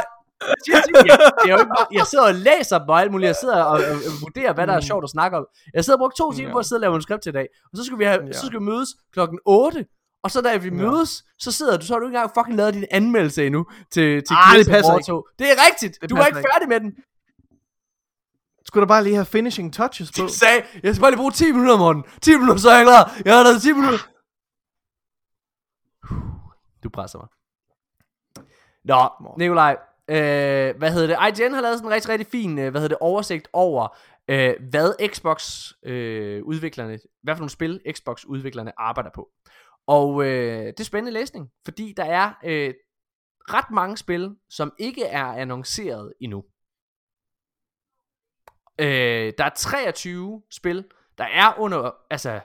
[0.72, 1.18] jeg, jeg,
[1.50, 3.28] jo ikke jeg sidder og læser dem og alt muligt.
[3.32, 5.44] Jeg sidder og, og, og vurderer, hvad der er sjovt at snakke om.
[5.74, 7.46] Jeg sidder og brugt to timer på at sidde og lave manuskript til i dag.
[7.70, 9.84] Og så skal vi, have, så skal vi mødes klokken 8.
[10.26, 10.74] Og så da vi Ja.
[10.74, 14.22] mødes, så sidder du, så har du ikke engang fucking lavet din anmeldelse endnu til,
[14.26, 15.06] til Ah, det passer ikke.
[15.06, 15.28] 2.
[15.38, 15.98] Det er rigtigt.
[16.02, 16.48] Det du er ikke ikke.
[16.52, 16.94] færdig med den.
[18.66, 20.22] Skulle du bare lige have finishing touches på?
[20.22, 22.04] Jeg sagde, jeg skal bare lige bruge 10 minutter, Morten.
[22.22, 23.12] 10 minutter, så er jeg klar.
[23.24, 23.98] Jeg har lavet 10 minutter.
[26.82, 27.28] Du presser mig.
[28.84, 29.08] Nå.
[29.38, 29.76] Nikolaj.
[30.08, 31.40] Øh, hvad hedder det?
[31.40, 33.96] IGN har lavet sådan en rigtig, rigtig fin øh, hvad hedder det, oversigt over,
[34.28, 39.28] øh, hvad Xbox øh, udviklerne, hvad for nogle spil Xbox udviklerne arbejder på.
[39.86, 42.74] Og øh, det er spændende læsning, fordi der er øh,
[43.48, 46.44] ret mange spil, som ikke er annonceret endnu.
[48.80, 52.40] Øh, der er 23 spil, der er under altså,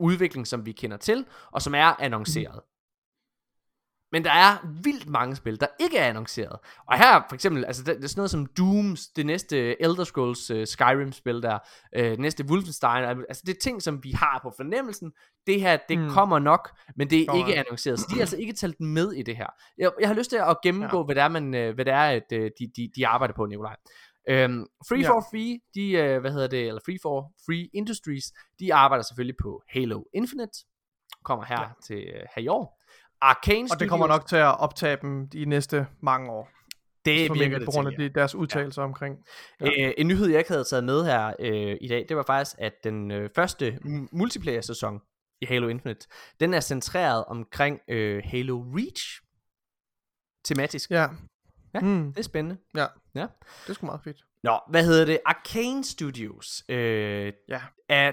[0.00, 2.60] udvikling, som vi kender til, og som er annonceret.
[4.14, 6.58] Men der er vildt mange spil, der ikke er annonceret.
[6.86, 10.04] Og her for eksempel, altså det, det er sådan noget som Dooms, det næste Elder
[10.04, 11.58] Scrolls uh, Skyrim-spil der,
[11.98, 15.12] uh, det næste Wolfenstein, altså det er ting, som vi har på fornemmelsen.
[15.46, 16.04] Det her, det Mm.
[16.04, 16.10] mm.
[16.10, 17.98] kommer nok, men det er Kommer ikke annonceret.
[18.00, 19.46] Så de er altså ikke talt med i det her.
[19.78, 21.04] Jeg, jeg har lyst til at gennemgå, Ja.
[21.04, 23.46] hvad det er, man, øh, hvad det er at, øh, de, de, de arbejder på,
[23.46, 23.76] Nikolaj.
[24.28, 25.10] Øhm, Free Ja.
[25.10, 28.24] for Free, de, øh, hvad hedder det, eller Free for Free Industries,
[28.60, 30.58] de arbejder selvfølgelig på Halo Infinite,
[31.24, 31.66] kommer her ja.
[31.86, 32.80] til øh, her i år.
[33.20, 36.50] Arcane Og det kommer nok til at optage dem de næste mange år.
[37.04, 38.08] det virker det på grund af til, ja.
[38.08, 39.16] de, deres udtalelser omkring.
[39.60, 39.86] Ja.
[39.86, 42.56] Øh, en nyhed, jeg ikke havde taget med her øh, i dag, det var faktisk,
[42.58, 43.78] at den øh, første
[44.12, 45.00] multiplayer-sæson
[45.40, 46.06] i Halo Infinite,
[46.40, 49.20] den er centreret omkring øh, Halo Reach.
[50.44, 50.90] Tematisk.
[50.90, 51.06] Ja.
[51.74, 51.80] Ja.
[51.80, 52.60] Mm, Det er spændende.
[52.76, 52.86] ja.
[53.14, 53.26] Ja.
[53.62, 54.24] Det er sgu meget fedt.
[54.42, 55.18] Nå, hvad hedder det?
[55.26, 57.60] Arcane Studios øh, Ja.
[57.88, 58.12] er...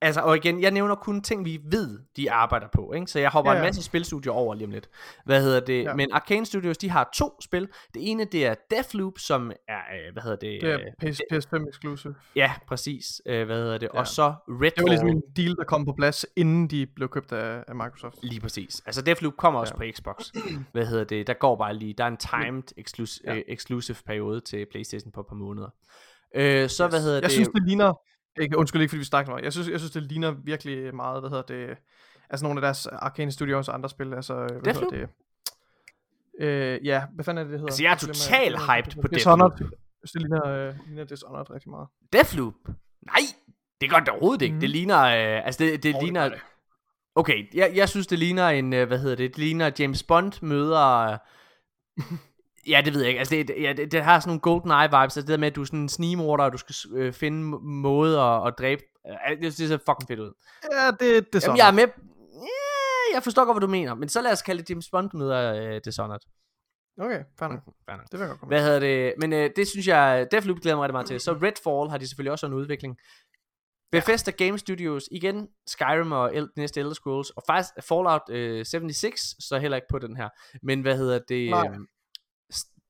[0.00, 3.06] Altså, og igen, jeg nævner kun ting, vi ved, de arbejder på, ikke?
[3.06, 4.88] Så jeg hopper Ja, ja, en masse spilstudier over lige om lidt.
[5.24, 5.82] Hvad hedder det?
[5.84, 5.94] Ja.
[5.94, 7.68] Men Arcane Studios, de har to spil.
[7.94, 10.60] Det ene, det er Deathloop, som er, øh, hvad hedder det?
[10.62, 12.14] Det er øh, PS, PS5 exclusive.
[12.36, 13.22] Ja, præcis.
[13.26, 13.88] Øh, hvad hedder det?
[13.94, 13.98] Ja.
[13.98, 14.70] Og så Redfall.
[14.76, 17.74] Det var ligesom en deal, der kom på plads, inden de blev købt af, af
[17.74, 18.16] Microsoft.
[18.22, 18.82] Lige præcis.
[18.86, 19.78] Altså Deathloop kommer også Ja.
[19.92, 20.30] på Xbox.
[20.72, 21.26] Hvad hedder det?
[21.26, 23.40] Der går bare lige, der er en timed exclus- Ja.
[23.48, 25.68] exclusive periode til Playstation på et par måneder.
[26.34, 27.32] Øh, så hvad hedder jeg det?
[27.32, 27.92] synes, det ligner...
[28.40, 29.44] Ikke, undskyld ikke, fordi vi snakker om det.
[29.44, 31.78] Jeg synes, jeg synes, det ligner virkelig meget, hvad hedder det...
[32.30, 34.14] Altså nogle af deres Arcane Studios og andre spil.
[34.14, 34.92] Altså, hvad Deathloop?
[34.92, 36.44] hedder det?
[36.44, 37.72] Øh, ja, hvad fanden er det, det hedder?
[37.72, 39.50] Altså, jeg er total hyped på Dishonored.
[39.50, 39.70] Deathloop.
[40.02, 41.88] Jeg synes, det ligner, øh, ligner Dishonored rigtig meget.
[42.12, 42.54] Deathloop?
[43.06, 43.20] Nej,
[43.80, 44.52] det gør det overhovedet ikke.
[44.52, 44.60] Mhm.
[44.60, 46.38] Det ligner, øh, altså det, det det ligner, det.
[47.14, 50.32] okay, jeg, jeg synes det ligner en, øh, hvad hedder det, det ligner James Bond
[50.42, 51.18] møder,
[52.68, 54.70] ja det ved jeg ikke, altså det, det- ja, det, det har sådan nogle golden
[54.70, 56.74] eye vibes, altså det der med, at du er sådan en snigmorder, og du skal
[56.94, 60.32] øh, finde måder at, at dræbe, øh, det, det ser fucking fedt ud.
[60.72, 61.56] Ja, det, det er Jamen sådan.
[61.56, 61.86] jeg er med,
[62.32, 65.10] ja, jeg forstår godt, hvad du mener, men så lad os kalde det James Bond
[65.14, 66.20] møder øh, Dishonored.
[67.00, 67.60] Okay, fair nok.
[67.88, 68.06] Fair nok.
[68.12, 69.14] Det vil jeg godt Hvad hedder det?
[69.18, 71.20] Men øh, det synes jeg, Deathloop glæder mig rigtig meget til.
[71.20, 72.96] Så Redfall har de selvfølgelig også en udvikling.
[73.92, 79.20] Bethesda Game Studios, igen Skyrim og El- næste Elder Scrolls, og faktisk Fallout øh, 76,
[79.48, 80.28] så heller ikke på den her.
[80.62, 81.50] Men hvad hedder det?
[81.50, 81.68] Nej.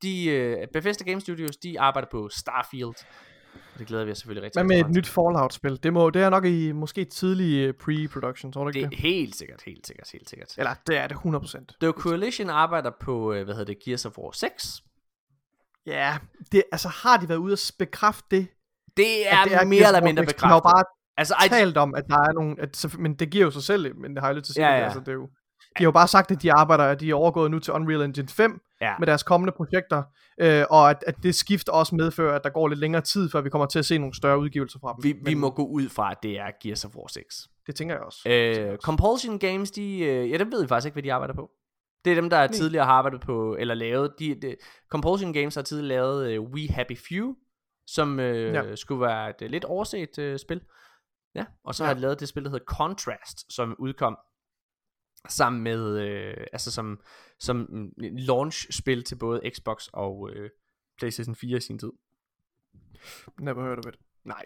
[0.02, 2.94] De, øh, Bethesda Game Studios, de arbejder på Starfield.
[3.74, 5.82] Og det glæder vi os selvfølgelig rigtig, Hvad med et meget nyt Fallout-spil?
[5.82, 8.96] Det, må, det er nok i måske tidlig øh, pre-production, tror du ikke Det det?
[8.98, 10.54] er helt sikkert, helt sikkert, helt sikkert.
[10.58, 11.76] Eller, det er det 100%.
[11.80, 14.82] The Coalition arbejder på, øh, hvad hedder det, Gears of War 6.
[15.86, 16.18] Ja,
[16.52, 18.48] det, altså har de været ude at bekræfte det?
[18.96, 20.34] Det er, det er mere eller mindre 6?
[20.34, 20.76] De har jo bekræftet.
[20.76, 20.84] bare
[21.18, 22.56] Altså, I, talt om, at der er nogle...
[22.60, 24.54] At, så- men det giver jo sig selv, men det har jeg lyst til at
[24.54, 24.66] sige.
[24.66, 24.84] Ja, det, ja.
[24.84, 25.28] Altså, det er jo,
[25.78, 28.28] har jo bare sagt, at de arbejder, at de er overgået nu til Unreal Engine
[28.28, 28.94] 5 ja.
[28.98, 30.02] med deres kommende projekter,
[30.40, 33.40] øh, og at, at det skift også medfører, at der går lidt længere tid, før
[33.40, 35.04] vi kommer til at se nogle større udgivelser fra dem.
[35.04, 37.48] Vi, vi Men må gå ud fra, at det er Gears of War 6.
[37.66, 38.20] Det tænker jeg også.
[38.24, 38.84] Det tænker jeg Øh, også.
[38.84, 41.50] Compulsion Games, de, øh, ja, dem ved vi faktisk ikke, hvad de arbejder på.
[42.04, 44.56] Det er dem, der tidligere har arbejdet på, eller lavet, de, de,
[44.90, 47.34] Compulsion Games har tidligere lavet uh, We Happy Few,
[47.86, 48.76] som øh, ja.
[48.76, 50.60] Skulle være et øh, lidt overset øh, spil.
[51.34, 51.84] Ja, og så.
[51.84, 51.88] Ja.
[51.88, 54.18] har de lavet det spil, der hedder Contrast, som udkom
[55.28, 57.00] sammen med, øh, altså som,
[57.38, 60.50] som launch-spil til både Xbox og øh,
[60.98, 61.92] PlayStation 4 i sin tid.
[63.40, 64.00] Never heard of it.
[64.24, 64.44] Nej,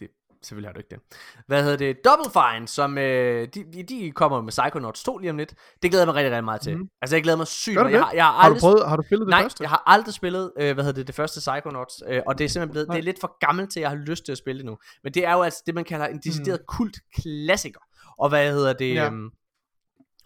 [0.00, 0.08] det,
[0.42, 1.00] selvfølgelig har du ikke det.
[1.46, 1.96] Hvad hedder det?
[2.04, 5.54] Double Fine, som øh, de, de, kommer med Psychonauts 2 lige om lidt.
[5.82, 6.78] Det glæder jeg mig rigtig, rigtig meget til.
[6.78, 6.88] Mm.
[7.02, 7.88] Altså jeg glæder mig sygt Gør du.
[7.88, 9.62] Jeg har, jeg har, Har du, aldrig, prøvet, har du spillet det nej, første?
[9.62, 12.48] jeg har aldrig spillet, øh, hvad hedder det, det første Psychonauts, øh, og det er
[12.48, 12.94] simpelthen blevet, Nej.
[12.96, 14.78] det er lidt for gammelt til, at jeg har lyst til at spille det nu.
[15.02, 16.64] Men det er jo altså det, man kalder en decideret mm.
[16.68, 17.80] kult klassiker.
[18.18, 19.06] Og hvad hedder det, Ja.
[19.06, 19.30] øhm,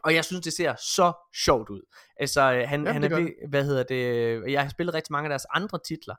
[0.05, 1.13] og jeg synes, det ser så
[1.45, 1.83] sjovt ud.
[2.17, 5.13] Altså, øh, han, Jamen, han er, ved, hvad hedder det, øh, jeg har spillet rigtig
[5.13, 6.15] mange af deres andre titler.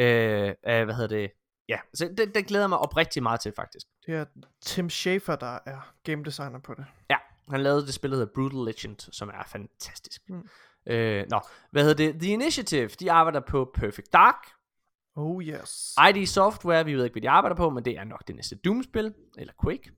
[0.00, 1.30] Øh, hvad hedder det,
[1.68, 3.86] ja, så det, det glæder mig oprigtigt meget til, faktisk.
[4.06, 4.24] Det er
[4.62, 6.84] Tim Schafer, der er game designer på det.
[7.10, 7.16] Ja,
[7.50, 10.22] han lavede det spil, der hedder Brutal Legend, som er fantastisk.
[10.28, 10.48] Mm.
[10.86, 11.40] Øh, nå,
[11.70, 12.20] hvad hedder det?
[12.20, 14.57] The Initiative, de arbejder på Perfect Dark.
[15.20, 15.94] Oh yes.
[16.10, 18.56] ID Software, vi ved ikke, hvad de arbejder på, men det er nok det næste
[18.56, 19.90] Doom-spil, eller Quake.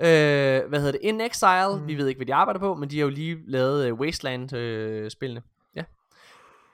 [0.00, 1.00] Øh, hvad hedder det?
[1.02, 1.80] In Exile, mm.
[1.80, 1.88] Mm.
[1.88, 5.42] vi ved ikke, hvad de arbejder på, men de har jo lige lavet uh, Wasteland-spillene.
[5.76, 5.82] ja.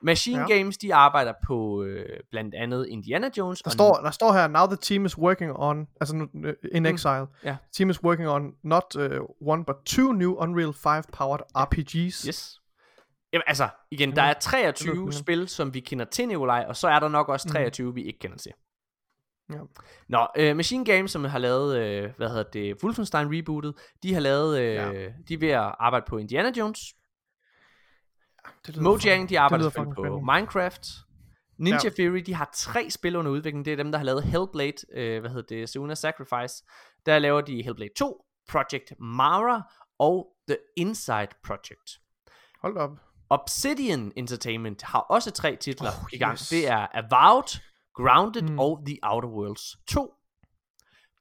[0.05, 0.57] Machine ja.
[0.57, 3.63] Games, de arbejder på øh, blandt andet Indiana Jones.
[3.63, 6.55] Der og står, der står her, now the team is working on, altså nu, øh,
[6.73, 6.87] in Mm.
[6.95, 7.57] exile, Ja.
[7.73, 9.03] team is working on not uh,
[9.49, 12.23] one but two new Unreal 5 powered RPGs.
[12.29, 12.61] Yes.
[13.33, 16.77] Jamen, altså, igen, der er det 23 lyder spil, som vi kender til, Nikolaj, og
[16.77, 18.53] så er der nok også 23, vi ikke kender til.
[19.53, 19.59] Ja.
[20.09, 24.21] Nå, øh, Machine Games, som har lavet, øh, hvad hedder det, Wolfenstein rebootet, de har
[24.21, 25.09] lavet, øh, Ja.
[25.29, 26.79] de er ved at arbejde på Indiana Jones.
[28.69, 30.33] Lyder Mojang, de arbejder selvfølgelig på spændende.
[30.35, 30.87] Minecraft.
[31.59, 31.91] Ninja Ja.
[31.91, 33.65] Theory, de har tre spil under udvikling.
[33.65, 36.65] Det er dem, der har lavet Hellblade, øh, hvad hedder det, Suna Sacrifice.
[37.07, 39.63] Der laver de Hellblade 2, Project Mara
[39.99, 41.99] og The Inside Project.
[42.63, 42.91] Hold op.
[43.33, 46.33] Obsidian Entertainment har også tre titler Oh, i gang.
[46.33, 46.49] yes.
[46.49, 47.61] Det er Avowed,
[47.95, 48.59] Grounded Mm.
[48.59, 50.15] og The Outer Worlds 2.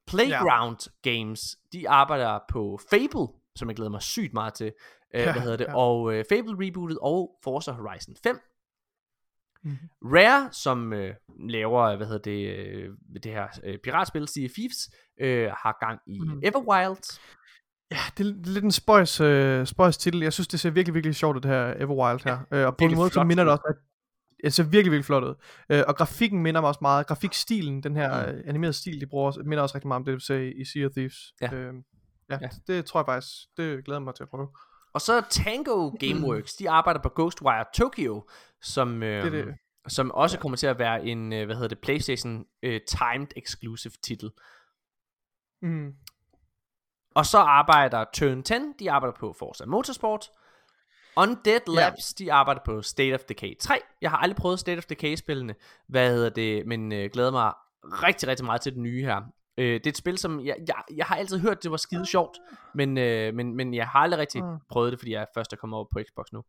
[0.07, 4.73] Playground Games, de arbejder på Fable, som jeg glæder mig sygt meget til.
[5.15, 5.65] Øh, Ja, hvad hedder det?
[5.67, 5.75] ja.
[5.77, 8.39] Og øh, Fable rebootet og Forza Horizon 5.
[9.63, 9.77] Mhm.
[10.03, 12.89] Rare, som øh, laver, hvad hedder det, øh,
[13.23, 14.89] det her øh, piratspil, Sea of Thieves,
[15.19, 16.39] øh, har gang i Mhm.
[16.43, 17.19] Everwild.
[17.91, 20.21] Ja, det er, det er lidt en spøjs, øh, spøjs titel.
[20.21, 22.39] Jeg synes, det ser virkelig, virkelig sjovt ud, det her Everwild her.
[22.51, 23.75] Øh, og på en måde, så minder det også, at
[24.43, 25.35] det ser virkelig, virkelig flot ud.
[25.69, 27.07] Øh, og grafikken minder mig også meget.
[27.07, 28.35] Grafikstilen, den her Mm.
[28.35, 28.41] mm.
[28.45, 30.91] animerede stil, de bruger, minder også rigtig meget om det, du ser i Sea of
[30.91, 31.33] Thieves.
[31.41, 31.53] Ja.
[31.53, 31.73] Øh,
[32.29, 32.35] Ja.
[32.41, 34.47] ja, ja, det tror jeg faktisk, det glæder mig til at prøve.
[34.93, 38.27] Og så Tango Gameworks, de arbejder på Ghostwire Tokyo,
[38.61, 39.55] som, øh, Det er det.
[39.87, 43.91] som også kommer til at være en, øh, hvad hedder det, PlayStation øh, timed exclusive
[44.03, 44.29] titel.
[45.61, 45.93] Mm.
[47.15, 50.29] Og så arbejder Turn 10, de arbejder på Forza Motorsport.
[51.17, 53.75] Undead Labs, de arbejder på State of Decay 3.
[54.01, 55.55] Jeg har aldrig prøvet State of Decay-spillene,
[55.87, 57.53] hvad hedder det, men øh, glæder mig
[57.85, 59.21] rigtig, rigtig meget til det nye her.
[59.57, 62.05] Øh, det er et spil, som jeg, jeg, jeg har altid hørt, det var skide
[62.05, 62.37] sjovt,
[62.75, 64.57] men, øh, men, men jeg har aldrig rigtig Mm.
[64.69, 66.43] prøvet det, fordi jeg er først er kommet over på Xbox nu.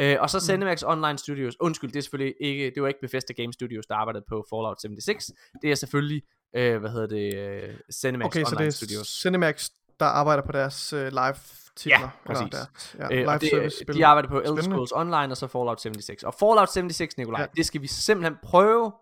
[0.00, 3.32] Øh, og så Cinemax Online Studios, undskyld, det er selvfølgelig ikke, det var ikke Bethesda
[3.32, 5.30] Game Studios, der arbejdede på Fallout 76.
[5.62, 6.22] Det er selvfølgelig,
[6.56, 9.20] øh, hvad hedder det, øh, Cinemax Okay, så Online det er Studios.
[9.22, 11.34] Cinemax, der arbejder på deres øh, live
[11.76, 12.00] titler.
[12.00, 12.50] Ja, præcis.
[12.52, 13.94] Deres, ja, Øh, live og det, service spil.
[13.94, 14.62] de arbejder på Elder.
[14.62, 16.22] Scrolls Online og så Fallout 76.
[16.22, 17.42] Og Fallout 76, Nikolaj, ja.
[17.42, 17.48] Ja.
[17.56, 18.92] det skal vi simpelthen prøve.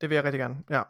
[0.00, 0.82] Det vil jeg rigtig gerne, ja.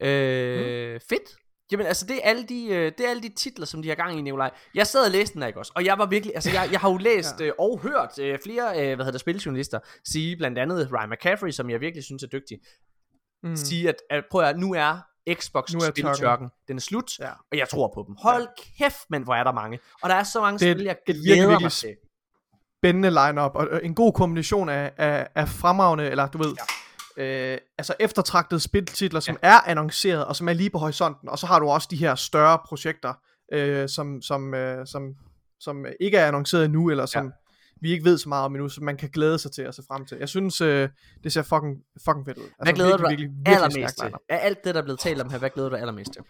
[0.00, 1.00] Øh, mm.
[1.08, 1.36] Fedt.
[1.72, 3.94] Jamen altså, det er, alle de, øh, det er alle de titler, som de har
[3.94, 4.50] gang i, Nikolaj.
[4.74, 5.72] Jeg sad og læste den der, ikke også?
[5.74, 7.44] Og jeg var virkelig, altså jeg, jeg har jo læst ja.
[7.44, 11.50] øh, og hørt øh, flere, øh, hvad hedder det, spiljournalister sige, blandt andet Ryan McCaffrey,
[11.50, 12.58] som jeg virkelig synes er dygtig.
[13.42, 13.56] Mm.
[13.56, 15.00] sige, at, at prøv at nu er
[15.34, 17.30] Xbox Nu spiltørken, den er slut, Ja.
[17.52, 18.16] og jeg tror på dem.
[18.22, 18.48] Hold
[18.78, 19.78] kæft, men hvor er der mange.
[20.02, 21.96] Og der er så mange Det spil, jeg et glæder virkelig, mig til.
[22.80, 26.54] spændende lineup og en god kombination af, af, af fremragende, eller du ved,
[27.16, 27.52] ja.
[27.52, 29.48] øh, altså eftertragtede spiltitler, som ja.
[29.48, 32.14] er annonceret, og som er lige på horisonten, og så har du også de her
[32.14, 33.14] større projekter,
[33.52, 35.14] øh, som, som, øh, som,
[35.60, 37.30] som ikke er annonceret endnu, eller som ja.
[37.80, 39.82] Vi ikke ved så meget om endnu, som man kan glæde sig til at se
[39.88, 40.18] frem til.
[40.18, 40.88] Jeg synes, øh,
[41.24, 42.42] det ser fucking, fucking fedt ud.
[42.42, 44.12] Altså, Hvad glæder du dig virkelig, virkelig allermest til?
[44.28, 46.22] Af alt det, der er blevet talt om her, hvad glæder du dig allermest til?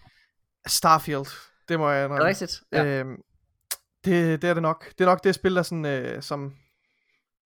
[0.66, 1.26] Starfield,
[1.68, 2.28] det må jeg Er det indrømme.
[2.28, 2.62] rigtigt?
[2.72, 2.84] Ja.
[2.84, 3.16] Øhm,
[4.04, 4.88] det, det er det nok.
[4.98, 6.54] Det er nok det spil, der sådan, øh, som,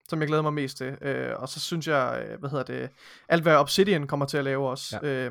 [0.09, 0.97] som jeg glæder mig mest til.
[1.01, 2.89] Øh, og så synes jeg, øh, hvad hedder det,
[3.29, 5.23] alt hvad Obsidian kommer til at lave også, Ja.
[5.23, 5.29] ja.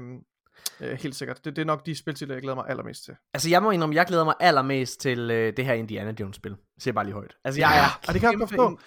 [0.81, 1.45] Øh, helt sikkert.
[1.45, 3.15] Det, det er nok de spiltitler, jeg glæder mig allermest til.
[3.35, 6.57] Altså, jeg må indrømme, jeg glæder mig allermest til øh, det her Indiana Jones-spil.
[6.79, 7.35] Siger bare lige højt.
[7.45, 8.79] Altså, jeg er og det kan jeg forstå.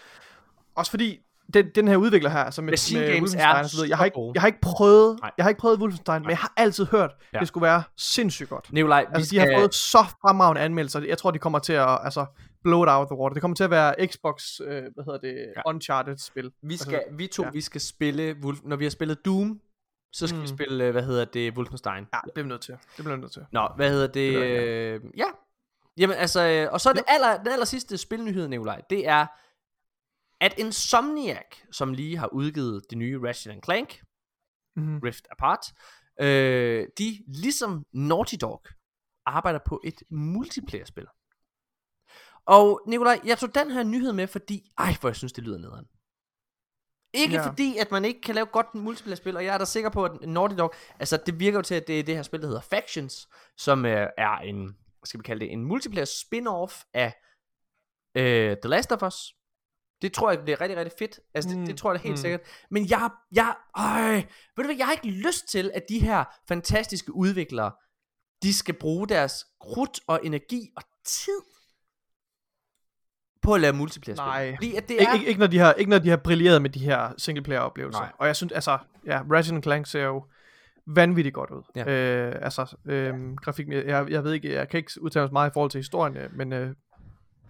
[0.75, 1.19] Også fordi,
[1.53, 3.97] den, den her udvikler her, som med, Machine med Games Wolfenstein er så videre, jeg
[3.97, 5.31] har, ikke, jeg har ikke prøvet, Nej.
[5.37, 7.39] jeg har ikke prøvet Wolfenstein, men jeg har altid hørt, Ja.
[7.39, 8.73] det skulle være sindssygt godt.
[8.73, 9.47] Nikolaj, vi Altså, skal...
[9.47, 10.99] de har fået så fremragende anmeldelser.
[11.07, 12.25] Jeg tror, de kommer til at altså,
[12.63, 13.33] blow it out the water.
[13.33, 15.39] Det kommer til at være Xbox, øh, hvad hedder det, Ja.
[15.55, 15.61] ja.
[15.69, 16.51] Uncharted spil.
[16.63, 17.49] Vi, Altså, skal, vi to, ja.
[17.49, 19.59] vi skal spille, Wolf, når vi har spillet Doom,
[20.13, 20.41] så skal mm.
[20.43, 20.57] vi Mm.
[20.57, 22.07] spille, øh, hvad hedder det, Wolfenstein.
[22.13, 22.73] Ja, det bliver vi nødt til.
[22.73, 23.45] Det bliver vi nødt til.
[23.51, 24.13] Nå, hvad hedder det?
[24.13, 25.25] Det øh, ja.
[25.97, 29.27] Jamen altså, øh, og så det aller, den aller sidste spilnyhed, Nikolaj, det er,
[30.41, 34.01] at Insomniac, som lige har udgivet det nye Ratchet Clank,
[34.75, 34.99] Mm-hmm.
[34.99, 35.65] Rift Apart,
[36.21, 38.65] øh, de, ligesom Naughty Dog,
[39.25, 41.05] arbejder på et multiplayer-spil.
[42.45, 45.57] Og Nikolaj, jeg tog den her nyhed med, fordi, ej, hvor jeg synes, det lyder
[45.57, 45.85] nederen.
[47.13, 47.47] Ikke Ja.
[47.47, 50.11] fordi, at man ikke kan lave godt multiplayer-spil, og jeg er da sikker på, at
[50.21, 52.61] Naughty Dog, altså det virker jo til, at det er det her spil, der hedder
[52.61, 53.27] Factions,
[53.57, 57.13] som øh, er en, hvad skal vi kalde det, en multiplayer spin-off af
[58.17, 59.15] øh, The Last of Us.
[60.01, 61.19] Det tror jeg bliver rigtig, rigtig fedt.
[61.33, 62.17] Altså, det, Mm, det tror jeg da helt mm.
[62.21, 62.41] sikkert.
[62.71, 64.23] Men jeg, jeg, øj, ved
[64.57, 67.71] du hvad, jeg har ikke lyst til, at de her fantastiske udviklere,
[68.43, 71.41] de skal bruge deres krudt og energi og tid
[73.43, 74.25] på at lave multiplayer-spil.
[74.25, 74.55] Nej.
[74.55, 75.13] Fordi at det er...
[75.13, 77.99] ikke, ikke, når de har, ikke når de har brilleret med de her singleplayer-oplevelser.
[77.99, 78.11] Nej.
[78.17, 80.23] Og jeg synes, altså, ja, Ratchet Clank ser jo
[80.87, 81.61] vanvittigt godt ud.
[81.75, 81.91] Ja.
[81.91, 85.53] Øh, altså, øh, grafik, jeg, jeg ved ikke, jeg kan ikke udtale mig meget i
[85.53, 86.69] forhold til historien, øh, men øh,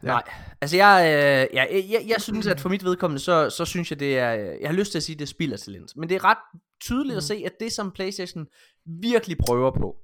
[0.03, 0.07] Ja.
[0.07, 0.24] Nej,
[0.61, 3.91] altså jeg, øh, ja, jeg, jeg, jeg synes, at for mit vedkommende, så, så synes
[3.91, 5.91] jeg, det er, jeg har lyst til at sige, at det spilder talent.
[5.95, 6.38] Men det er ret
[6.82, 7.18] tydeligt mm.
[7.18, 8.45] at se, at det som Playstation
[8.86, 9.95] virkelig prøver på,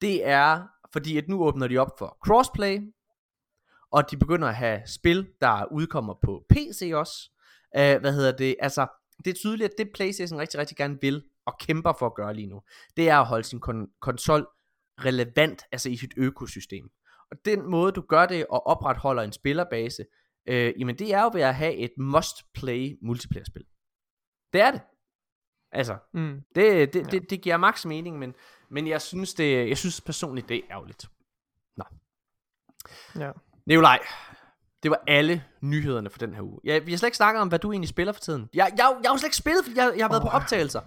[0.00, 0.62] det er,
[0.92, 2.78] fordi at nu åbner de op for crossplay,
[3.92, 7.30] og de begynder at have spil, der udkommer på PC også.
[7.74, 8.56] Uh, hvad hedder det?
[8.60, 8.86] Altså,
[9.24, 12.34] det er tydeligt, at det Playstation rigtig, rigtig gerne vil, og kæmper for at gøre
[12.34, 12.62] lige nu,
[12.96, 14.46] det er at holde sin kon- konsol
[15.04, 16.90] relevant, altså i sit økosystem.
[17.30, 20.06] Og den måde, du gør det og opretholder en spillerbase,
[20.46, 23.64] øh, jamen det er jo ved at have et must-play multiplayer-spil.
[24.52, 24.80] Det er det.
[25.72, 28.34] Altså, mm, det, det, det, det giver max mening, men,
[28.70, 31.06] men jeg synes det, jeg synes personligt, det er ærgerligt.
[31.76, 31.84] Nå.
[33.16, 33.32] ja.
[33.70, 33.98] Nikolaj,
[34.82, 36.60] det var alle nyhederne for den her uge.
[36.64, 38.48] Jeg, vi har slet ikke snakket om, hvad du egentlig spiller for tiden.
[38.54, 40.30] Jeg, jeg, jeg har jo slet ikke spillet, fordi jeg, jeg har været Åh.
[40.30, 40.80] på optagelser.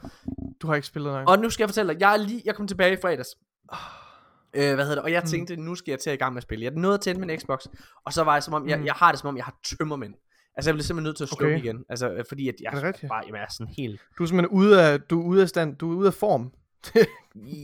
[0.61, 1.27] Du har ikke spillet noget.
[1.27, 3.29] Og nu skal jeg fortælle dig, jeg, er lige, jeg kom tilbage i fredags.
[4.53, 5.03] Øh, hvad hedder det?
[5.03, 6.65] Og jeg tænkte, nu skal jeg til at i gang med at spille.
[6.65, 7.65] Jeg nåede at tænde min Xbox,
[8.05, 8.85] og så var jeg som om, jeg, Mm.
[8.85, 10.13] jeg har det som om, jeg har tømmermænd.
[10.57, 11.63] Altså jeg blev simpelthen nødt til at slukke Okay.
[11.65, 11.83] igen.
[11.89, 13.09] Altså fordi at jeg Er det rigtigt?
[13.09, 14.01] bare, jeg er sådan helt...
[14.17, 16.51] Du er simpelthen ude af, du er ude af stand, du er ude af form.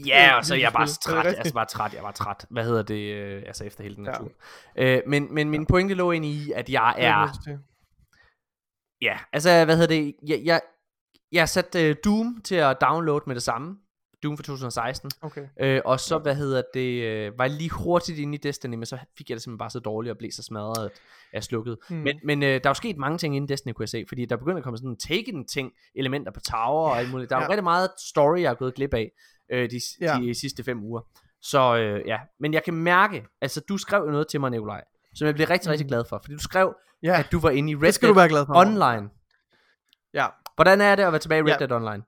[0.06, 0.82] Ja, og så er jeg bare.
[0.82, 1.16] Er træt.
[1.16, 1.38] det rigtigt?
[1.38, 1.94] Altså bare træt.
[1.94, 2.46] Jeg var træt.
[2.50, 3.14] Hvad hedder det?
[3.14, 4.12] Øh, altså efter hele den Ja.
[4.14, 4.30] tur.
[4.76, 7.56] Øh, men, men min pointe lå ind i, at jeg er jeg.
[9.02, 10.14] Ja, altså hvad hedder det?
[10.26, 10.60] Jeg, jeg,
[11.32, 13.76] jeg har sat øh, Doom til at downloade med det samme.
[14.22, 15.10] Doom for 2016.
[15.22, 15.46] Okay.
[15.60, 18.86] Øh, og så, hvad hedder det, øh, var jeg lige hurtigt inde i Destiny, men
[18.86, 20.90] så fik jeg det simpelthen bare så dårligt og blev så smadret, at
[21.32, 21.78] jeg slukkede.
[21.90, 21.96] Mm.
[21.96, 24.24] Men, men øh, der er jo sket mange ting inden Destiny, kunne jeg se, fordi
[24.24, 27.30] der begynder at komme sådan taken ting, elementer på tower og alt muligt.
[27.30, 27.48] Der er jo Ja.
[27.50, 29.10] rigtig meget story, jeg er gået glip af
[29.52, 30.18] øh, de, Ja.
[30.20, 31.00] de sidste fem uger.
[31.42, 34.84] Så øh, ja, men jeg kan mærke, altså du skrev jo noget til mig, Nikolaj,
[35.14, 35.70] som jeg blev rigtig, mm.
[35.70, 38.46] rigtig glad for, fordi du skrev, Ja, at du var inde i Red Dead.
[38.48, 39.10] Online.
[40.14, 40.26] Ja.
[40.54, 41.66] Hvordan er det at være tilbage i Red Ja.
[41.66, 42.02] Dead Online?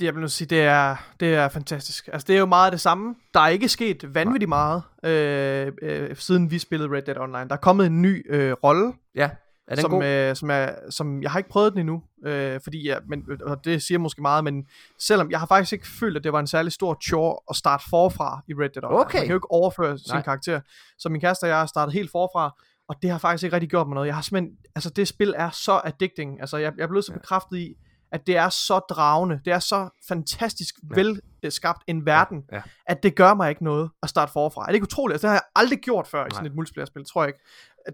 [0.00, 2.08] Jeg vil nu sige, det er, det er fantastisk.
[2.12, 3.14] Altså, det er jo meget det samme.
[3.34, 7.48] Der er ikke sket vanvittigt meget, øh, øh, siden vi spillede Red Dead Online.
[7.48, 9.30] Der er kommet en ny øh, rolle, Ja,
[9.68, 10.04] er den som, god?
[10.04, 13.64] øh, som, er, som jeg har ikke prøvet den endnu, øh, fordi jeg, men, og
[13.64, 14.66] det siger måske meget, men
[14.98, 17.84] selvom jeg har faktisk ikke følt, at det var en særlig stor chore at starte
[17.90, 19.00] forfra i Red Dead Online.
[19.00, 19.18] Okay.
[19.18, 20.22] Man kan jo ikke overføre sin Nej.
[20.22, 20.60] karakter.
[20.98, 22.54] Så min kæreste og jeg har startet helt forfra,
[22.88, 24.06] og det har faktisk ikke rigtig gjort mig noget.
[24.06, 26.40] Jeg har simpelthen, altså det spil er så addicting.
[26.40, 27.74] Altså jeg, jeg er blevet så bekræftet i,
[28.12, 31.00] at det er så dragende, det er så fantastisk Ja.
[31.00, 32.62] vel øh, skabt en verden, Ja.
[32.86, 34.62] at det gør mig ikke noget at starte forfra.
[34.62, 35.14] Er det ikke utroligt?
[35.14, 36.50] Altså, det har jeg aldrig gjort før i sådan Nej.
[36.50, 37.40] et multiplayer-spil, tror jeg ikke.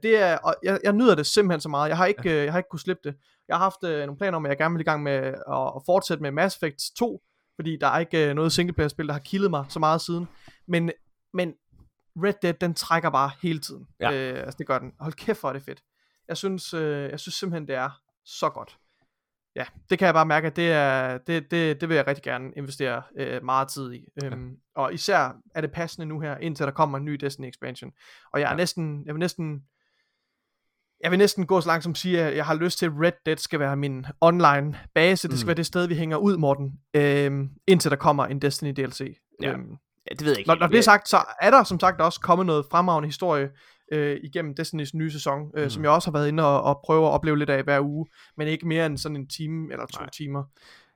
[0.02, 1.88] Det er, og jeg, jeg nyder det simpelthen så meget.
[1.88, 2.34] Jeg har ikke, ja.
[2.34, 3.14] øh, jeg har ikke kunnet slippe det.
[3.48, 5.32] Jeg har haft øh, nogle planer om, at jeg gerne vil i gang med at,
[5.76, 7.20] at fortsætte med Mass Effect 2,
[7.56, 10.28] fordi der er ikke øh, noget singleplayer-spil, der har kildet mig så meget siden.
[10.68, 10.90] Men,
[11.34, 11.52] men
[12.24, 13.86] Red Dead, den trækker bare hele tiden.
[14.00, 14.12] Ja.
[14.12, 14.92] Øh, altså, det gør den.
[15.00, 15.82] Hold kæft, hvor er det fedt.
[16.28, 17.90] Jeg synes, øh, jeg synes simpelthen, det er
[18.24, 18.78] så godt.
[19.58, 22.24] Ja, det kan jeg bare mærke, at det, er, det, det, det vil jeg rigtig
[22.24, 24.04] gerne investere øh, meget tid i.
[24.24, 27.92] Øhm, Og især er det passende nu her, indtil der kommer en ny Destiny expansion.
[28.32, 28.56] Og jeg er Ja.
[28.56, 29.62] næsten, jeg vil næsten,
[31.02, 32.92] jeg vil næsten gå så langt som at sige, at jeg har lyst til, at
[32.94, 35.28] Red Dead skal være min online base.
[35.28, 35.48] Det skal Mm.
[35.48, 39.16] være det sted, vi hænger ud, Morten, øhm, indtil der kommer en Destiny DLC.
[39.42, 39.52] Ja.
[39.52, 39.76] Øhm,
[40.10, 40.48] Ja, det ved jeg ikke.
[40.48, 43.48] når, når det er sagt, så er der som sagt også kommet noget fremragende historie
[43.92, 45.70] øh, igennem Destinys nye sæson, øh, Mm.
[45.70, 48.06] som jeg også har været inde og, og prøve at opleve lidt af hver uge,
[48.36, 50.10] men ikke mere end sådan en time eller to Nej.
[50.10, 50.42] timer.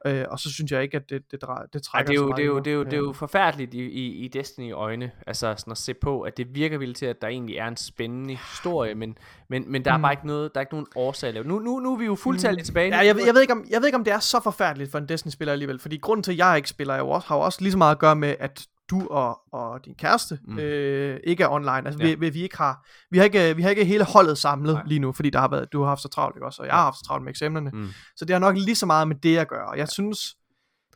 [0.07, 2.23] Øh, og så synes jeg ikke, at det, det, drejer, det trækker det, er så
[2.23, 4.29] jo, meget det, er jo, det, er jo, det er jo forfærdeligt i, i, i
[4.29, 7.57] Destiny øjne, altså sådan at se på, at det virker vildt til, at der egentlig
[7.57, 9.19] er en spændende historie, men,
[9.49, 10.03] men, men der er Mm.
[10.03, 11.47] bare ikke noget, der er ikke nogen årsag at.
[11.47, 12.97] Nu, nu, nu er vi jo fuldtalligt tilbage.
[12.97, 14.91] Ja, jeg, ved- jeg, ved ikke, om, jeg ved ikke, om det er så forfærdeligt
[14.91, 17.37] for en Destiny-spiller alligevel, fordi grunden til, at jeg ikke spiller, er jo også, har
[17.37, 20.59] jo også lige så meget at gøre med, at du og, og din kæreste Mm.
[20.59, 21.73] øh, ikke er online.
[21.87, 22.07] Altså, Ja.
[22.09, 22.15] ja.
[22.15, 24.83] vi, vi, vi, ikke har, vi, har ikke, vi har ikke hele holdet samlet Nej.
[24.87, 26.63] Lige nu, fordi der har været, du har haft så travlt, ikke også?
[26.63, 27.71] Og jeg har haft så travlt med eksamenerne.
[27.71, 27.89] Mm.
[28.17, 29.67] Så det har nok lige så meget med det at gøre.
[29.69, 30.19] Og jeg synes,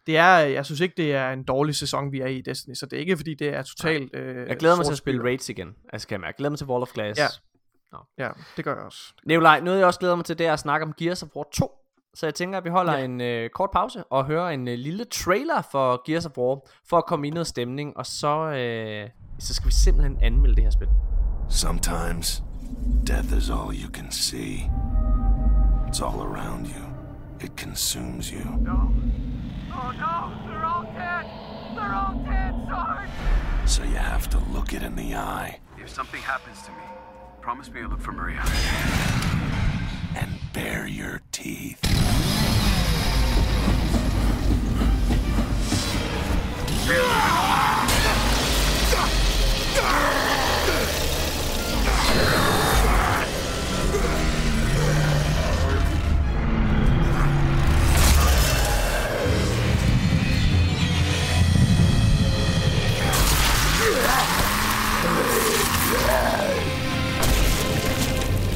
[0.06, 2.86] det er, jeg synes ikke, det er en dårlig sæson, vi er i Destiny, så
[2.86, 5.23] det er ikke, fordi det er totalt øh, Jeg glæder mig til at spille.
[5.23, 5.68] Raids igen.
[5.93, 6.27] Altså, kan jeg.
[6.27, 7.20] Jeg glæder mig til Wall of Glass.
[7.20, 7.27] Ja.
[8.18, 9.14] Ja, det gør jeg også.
[9.27, 11.47] Nikolaj, noget jeg også glæder mig til, det er at snakke om Gears of War
[11.52, 11.70] 2.
[12.18, 13.05] Så jeg tænker, at vi holder Ja.
[13.05, 16.97] en øh, kort pause og hører en øh, lille trailer for Gears of War, for
[16.97, 20.70] at komme i noget stemning, og så, øh, så skal vi simpelthen anmelde det her
[20.70, 20.88] spil.
[21.48, 22.43] Sometimes,
[23.06, 24.70] death is all you can see.
[25.88, 26.84] It's all around you.
[27.40, 28.40] It consumes you.
[28.40, 30.16] Oh no,
[30.47, 31.24] they're all dead!
[31.76, 33.10] They're all dead, Sarge!
[33.66, 36.84] So you have to look it in the eye If something happens to me,
[37.43, 38.43] promise me you'll look for Maria.
[40.16, 41.80] And bare your teeth.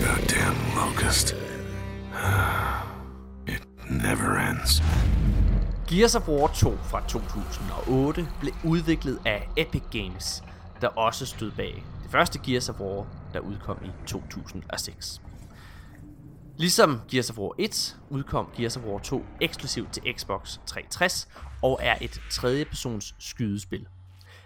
[0.02, 1.34] Goddamn locust.
[4.02, 4.82] Never ends.
[5.88, 10.44] Gears of War 2 fra 2008 blev udviklet af Epic Games,
[10.80, 15.22] der også stod bag det første Gears of War, der udkom i 2006.
[16.56, 21.28] Ligesom Gears of War 1 udkom Gears of War 2 eksklusivt til Xbox 360
[21.62, 23.86] og er et tredjepersons skydespil.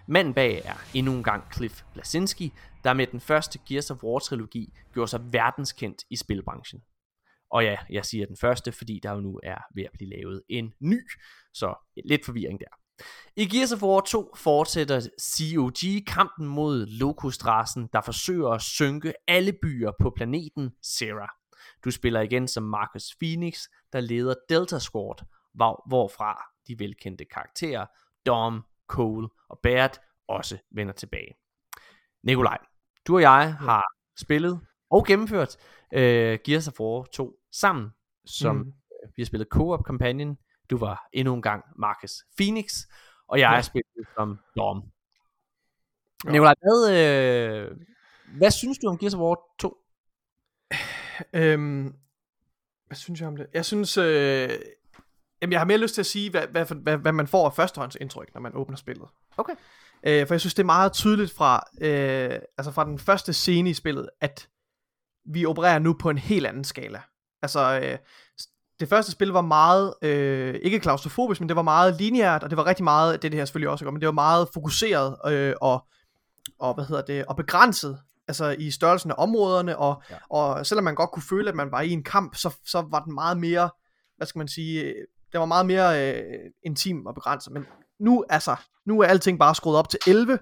[0.06, 2.52] Manden bag er endnu en gang Cliff Blasinski,
[2.84, 6.82] der med den første Gears of War trilogi gjorde sig verdenskendt i spilbranchen.
[7.54, 10.42] Og ja, jeg siger den første, fordi der jo nu er ved at blive lavet
[10.48, 11.00] en ny,
[11.52, 11.74] så
[12.04, 12.66] lidt forvirring der.
[13.36, 19.52] I Gears of War 2 fortsætter COG kampen mod Locust-rasen, der forsøger at synke alle
[19.62, 21.34] byer på planeten Sera.
[21.84, 23.62] Du spiller igen som Marcus Phoenix,
[23.92, 25.24] der leder Delta Squad,
[25.88, 27.86] hvorfra de velkendte karakterer
[28.26, 29.98] Dom, Cole og Baird
[30.28, 31.34] også vender tilbage.
[32.22, 32.58] Nikolaj,
[33.06, 33.84] du og jeg har
[34.18, 34.60] spillet
[34.90, 35.56] og gennemført
[35.92, 37.90] øh, Gears of War 2 sammen,
[38.24, 38.62] som Mm.
[38.62, 38.72] mm.
[39.16, 40.38] vi har spillet Co-op Companion.
[40.70, 42.72] Du var endnu en gang Marcus Phoenix,
[43.28, 43.62] og jeg Ja.
[43.62, 44.82] spillet som Dom.
[46.24, 46.30] Ja.
[46.30, 47.76] Nikolaj, hvad, øh,
[48.38, 49.76] hvad synes du om Gears of War 2?
[51.32, 51.94] Øhm,
[52.86, 53.46] hvad synes jeg om det?
[53.54, 54.50] Jeg synes, øh,
[55.42, 57.54] jamen jeg har mere lyst til at sige, hvad, hvad, hvad, hvad man får af
[57.54, 59.08] førstehåndsindtryk, når man åbner spillet.
[59.36, 59.52] Okay.
[60.06, 63.70] Øh, for jeg synes, det er meget tydeligt fra, øh, altså fra den første scene
[63.70, 64.48] i spillet, at
[65.24, 67.02] vi opererer nu på en helt anden skala.
[67.44, 67.98] Altså, øh,
[68.80, 72.56] det første spil var meget, øh, ikke klaustrofobisk, men det var meget lineært, og det
[72.56, 75.54] var rigtig meget, det det her selvfølgelig også gør, men det var meget fokuseret øh,
[75.60, 75.86] og,
[76.58, 77.98] og, hvad hedder det, og begrænset,
[78.28, 80.16] altså i størrelsen af områderne, og, ja.
[80.30, 83.00] og selvom man godt kunne føle, at man var i en kamp, så, så var
[83.00, 83.70] den meget mere,
[84.16, 84.94] hvad skal man sige, øh,
[85.32, 87.66] det var meget mere øh, intim og begrænset, men
[88.00, 88.56] nu, altså,
[88.86, 90.38] nu er alting bare skruet op til 11,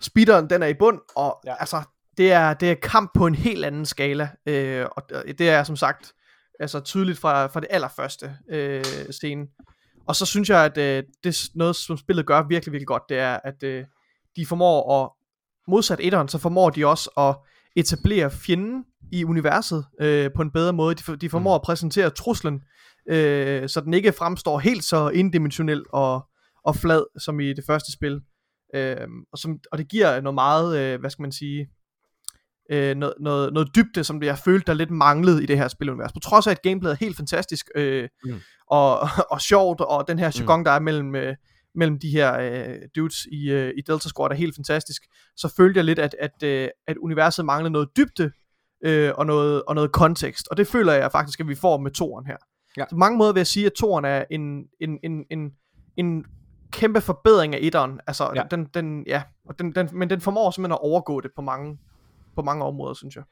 [0.00, 1.54] speederen den er i bund, og ja.
[1.54, 1.82] altså,
[2.16, 5.02] det er, det er kamp på en helt anden skala, øh, og
[5.38, 6.12] det er som sagt
[6.60, 9.46] altså tydeligt fra, fra det allerførste øh, scene.
[10.06, 13.02] Og så synes jeg, at øh, det er noget, som spillet gør virkelig, virkelig godt,
[13.08, 13.84] det er, at øh,
[14.36, 15.10] de formår at,
[15.68, 17.36] modsat etteren, så formår de også at
[17.76, 20.94] etablere fjenden i universet øh, på en bedre måde.
[20.94, 22.60] De, for, de formår at præsentere truslen,
[23.08, 26.28] øh, så den ikke fremstår helt så indimensionel og,
[26.64, 28.20] og flad, som i det første spil.
[28.74, 31.68] Øh, og, som, og det giver noget meget, øh, hvad skal man sige,
[32.70, 36.12] øh, noget, noget, noget dybde, som jeg følte, der lidt manglede i det her spilunivers.
[36.12, 38.40] På trods af, at gameplayet er helt fantastisk øh, Mm.
[38.70, 39.00] og,
[39.32, 41.36] og sjovt, og den her jargon, der er mellem, øh,
[41.74, 45.02] mellem de her øh, dudes i, øh, i Delta Squad, er helt fantastisk,
[45.36, 48.30] så følte jeg lidt, at, at, øh, at universet manglede noget dybde
[48.84, 50.48] øh, og, noget, og noget kontekst.
[50.48, 52.36] Og det føler jeg faktisk, at vi får med toren her.
[52.76, 52.84] Ja.
[52.84, 55.50] Så på mange måder vil jeg sige, at toren er en, en, en, en,
[55.96, 56.24] en
[56.70, 58.00] kæmpe forbedring af etteren.
[58.06, 58.42] Altså, ja.
[58.50, 61.78] den, den, ja, og den, den, men den formår simpelthen at overgå det på mange,
[62.36, 63.24] på mange områder, synes jeg.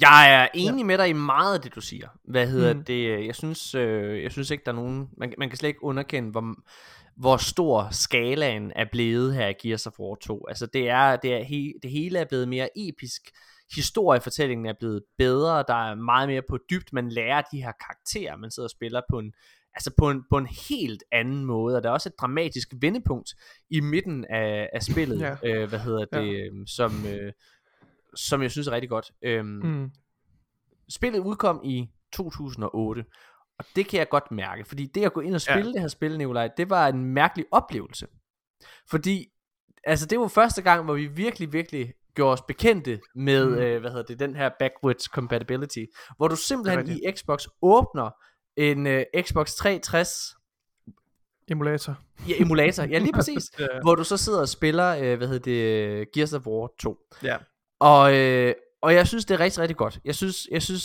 [0.00, 0.84] Jeg er enig ja.
[0.84, 2.08] med dig i meget af det, du siger.
[2.24, 2.84] Hvad hedder mm.
[2.84, 3.26] det?
[3.26, 5.08] Jeg synes, øh, jeg synes ikke, der er nogen...
[5.16, 6.54] Man, man kan slet ikke underkende, hvor,
[7.16, 10.46] hvor stor skalaen er blevet her i Gears of War 2.
[10.48, 13.22] Altså, det, er, det, er he, det hele er blevet mere episk.
[13.74, 15.64] Historiefortællingen er blevet bedre.
[15.68, 16.92] Der er meget mere på dybt.
[16.92, 19.32] Man lærer de her karakterer, man sidder og spiller på en,
[19.74, 21.76] altså på en, på en helt anden måde.
[21.76, 23.30] Og der er også et dramatisk vendepunkt
[23.70, 25.20] i midten af, af spillet.
[25.20, 25.36] Ja.
[25.44, 26.20] øh, hvad hedder Ja.
[26.20, 26.28] det?
[26.28, 27.32] øh, Som, øh,
[28.14, 29.12] som jeg synes er rigtig godt.
[29.22, 29.90] Øhm, Mm.
[30.90, 33.04] Spillet udkom i 2008,
[33.58, 35.72] og det kan jeg godt mærke, fordi det at gå ind og spille ja.
[35.72, 38.06] det her spil, Nikolaj, det var en mærkelig oplevelse.
[38.90, 39.26] Fordi,
[39.84, 43.54] altså det var første gang, hvor vi virkelig, virkelig gjorde os bekendte med, mm.
[43.54, 45.84] Øh, hvad hedder det, den her backwards compatibility,
[46.16, 48.10] hvor du simpelthen i Xbox åbner
[48.56, 50.34] en øh, Xbox 360
[51.50, 51.98] Emulator.
[52.28, 52.82] Ja, emulator.
[52.82, 53.50] Ja, lige præcis.
[53.58, 53.66] Ja.
[53.82, 56.98] Hvor du så sidder og spiller, øh, hvad hedder det, Gears of War 2.
[57.22, 57.36] Ja.
[57.80, 60.00] Og, øh, og jeg synes, det er rigtig, rigtig godt.
[60.04, 60.84] Jeg synes, jeg synes,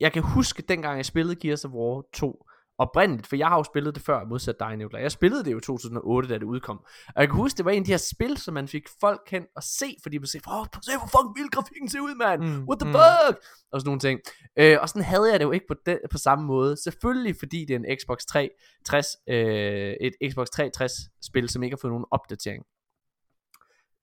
[0.00, 2.46] jeg kan huske dengang, jeg spillede Gears of War 2
[2.78, 5.02] oprindeligt, for jeg har jo spillet det før, modsat dig, Nicolai.
[5.02, 6.78] Jeg spillede det jo i 2008, da det udkom.
[7.16, 9.30] Og jeg kan huske, det var en af de her spil, som man fik folk
[9.30, 12.42] hen og se, fordi man sagde, åh, se hvor fucking vild grafikken ser ud, mand.
[12.42, 12.94] Mm, What the mm.
[12.94, 13.36] fuck?
[13.72, 14.20] Og sådan nogle ting.
[14.58, 16.76] Øh, og sådan havde jeg det jo ikke på, den, på samme måde.
[16.82, 21.80] Selvfølgelig fordi det er en Xbox 360, øh, et Xbox 360 spil, som ikke har
[21.82, 22.64] fået nogen opdatering.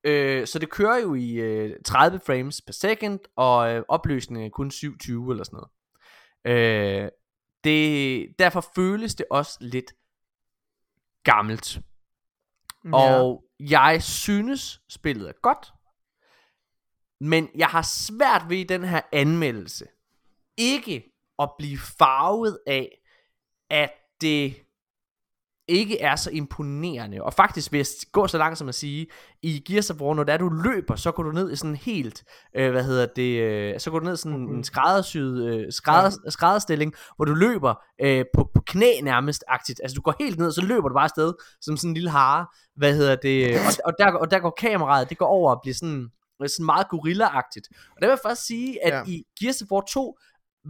[0.04, 4.50] Øh, så det kører jo i øh, 30 frames per second, og øh, opløsningen er
[4.50, 5.70] kun 27 eller sådan noget.
[6.46, 7.10] Øh,
[7.64, 9.94] det, derfor føles det også lidt
[11.24, 11.80] gammelt.
[12.94, 15.74] Og jeg synes, spillet er godt.
[17.22, 19.86] Men jeg har svært ved i den her anmeldelse
[20.58, 23.02] ikke at blive farvet af,
[23.70, 24.56] at det
[25.70, 27.24] ikke er så imponerende.
[27.24, 29.08] Og faktisk vil jeg gå så langt som at sige,
[29.42, 31.76] i Gears of War, når det er, du løber, så går du ned i sådan
[31.76, 32.24] helt,
[32.56, 36.30] øh, hvad hedder det, øh, så går du ned i sådan en skræddersyet, øh, skrædder,
[36.30, 39.80] skrædderstilling, hvor du løber øh, på, på knæ nærmest agtigt.
[39.84, 42.10] Altså du går helt ned, og så løber du bare afsted, som sådan en lille
[42.10, 42.46] hare.
[42.76, 45.76] Hvad hedder det, og, og, der, og der går kameraet, det går over og bliver
[45.76, 46.10] sådan,
[46.42, 47.68] øh, sådan meget gorilla-agtigt.
[47.96, 49.12] Og der vil jeg først sige, at ja.
[49.12, 50.18] i Gears of War 2,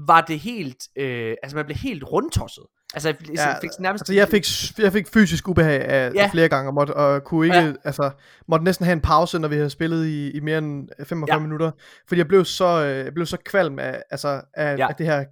[0.08, 2.66] var det helt, øh, altså man blev helt rundtosset.
[2.94, 4.02] Altså jeg fik, Ja, fik nærmest...
[4.02, 4.46] Altså, jeg fik,
[4.84, 6.30] jeg fik fysisk ubehag af, Ja.
[6.34, 7.74] flere gange, og, måtte, og kunne ikke, Ja.
[7.84, 8.12] altså,
[8.48, 11.34] måtte næsten have en pause, når vi havde spillet i, i mere end 45 Ja.
[11.36, 11.40] ja.
[11.40, 11.72] minutter,
[12.08, 14.88] fordi jeg blev så, øh, jeg blev så kvalm af, altså, af, Ja.
[14.88, 15.26] af det her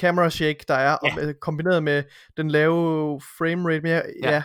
[0.00, 1.14] camera shake, der er, Ja.
[1.16, 2.02] og, øh, kombineret med
[2.36, 4.30] den lave frame rate, men jeg, Ja.
[4.30, 4.42] ja.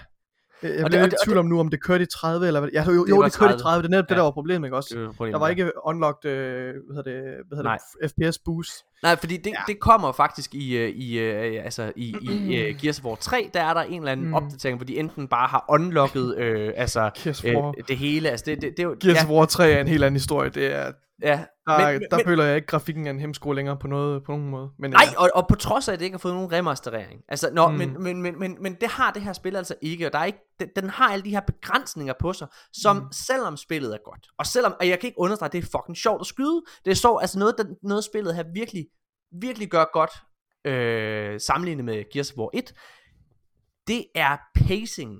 [0.68, 0.76] Ja.
[0.76, 2.70] Jeg, Og det- det- i tvivl om nu, om det kørte i 30 eller hvad.
[2.74, 3.56] Ja, jo, jo, Det jo det kørte 30.
[3.56, 3.82] i 30.
[3.82, 4.18] Det er netop det, Ja.
[4.18, 4.90] der var problemet, ikke også?
[4.96, 8.40] Det var problemet, Der var ikke unlocked, øh, hvad hedder det, hvad hedder det, FPS
[8.46, 8.72] boost.
[9.04, 9.54] Nej, fordi det, ja.
[9.68, 13.50] Det kommer faktisk i, øh, i, øh, altså i, i uh, Gears of War 3,
[13.54, 14.34] der er der en eller anden mm.
[14.34, 17.10] Opdatering, hvor de enten bare har unlocket øh, altså,
[17.46, 18.30] øh, det hele.
[18.30, 20.50] Altså det, det, det, jo- Gears ja, of War 3 er en helt anden historie.
[20.50, 21.46] Det er, ja.
[21.68, 24.32] der, Men- der men- føler jeg ikke, grafikken er en hemsko længere på, noget, på
[24.32, 24.70] nogen måde.
[24.80, 25.22] Men, Nej, ja.
[25.22, 27.22] og, og på trods af, at det ikke har fået nogen remasterering.
[27.28, 27.74] Altså, nå, mm.
[27.74, 27.78] Mm.
[27.80, 30.26] men, men, men, men, men det har det her spil altså ikke, og der er
[30.26, 33.04] ikke, den, den har alle de her begrænsninger på sig, som mm.
[33.12, 35.98] selvom spillet er godt, og selvom, og jeg kan ikke understrege, at det er fucking
[35.98, 38.86] sjovt at skyde, det er så, altså noget, den, noget spillet her virkelig,
[39.42, 40.12] virkelig gør godt,
[40.68, 42.74] øh, sammenlignet med Gears of War 1,
[43.88, 45.20] det er pacingen.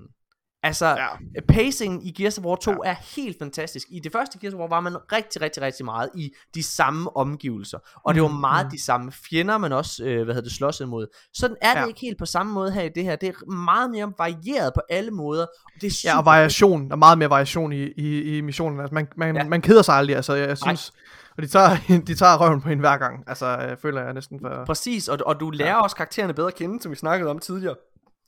[0.62, 1.06] Altså, ja.
[1.48, 2.90] Pacingen i Gears of War 2 ja.
[2.90, 3.86] er helt fantastisk.
[3.90, 7.16] I det første Gears of War var man rigtig, rigtig, rigtig meget i de samme
[7.16, 7.78] omgivelser.
[8.04, 8.70] Og det var Mm, meget mm.
[8.70, 11.06] de samme fjender, man også, øh, hvad hedder det, slås imod.
[11.34, 11.86] Sådan er det Ja.
[11.86, 13.16] ikke helt på samme måde her i det her.
[13.16, 15.42] Det er meget mere varieret på alle måder.
[15.64, 16.86] Og det er super Ja, og variation.
[16.86, 18.80] Der er meget mere variation i, i, i missionen.
[18.80, 19.44] Altså, man, man, Ja.
[19.44, 20.16] man keder sig aldrig.
[20.16, 20.92] Altså, jeg synes...
[21.36, 21.76] Og de tager,
[22.06, 23.24] de tager røven på en hver gang.
[23.26, 24.64] Altså, jeg føler jeg næsten for...
[24.66, 25.82] Præcis, og, og du lærer ja.
[25.82, 27.74] også karaktererne bedre at kende, som vi snakkede om tidligere.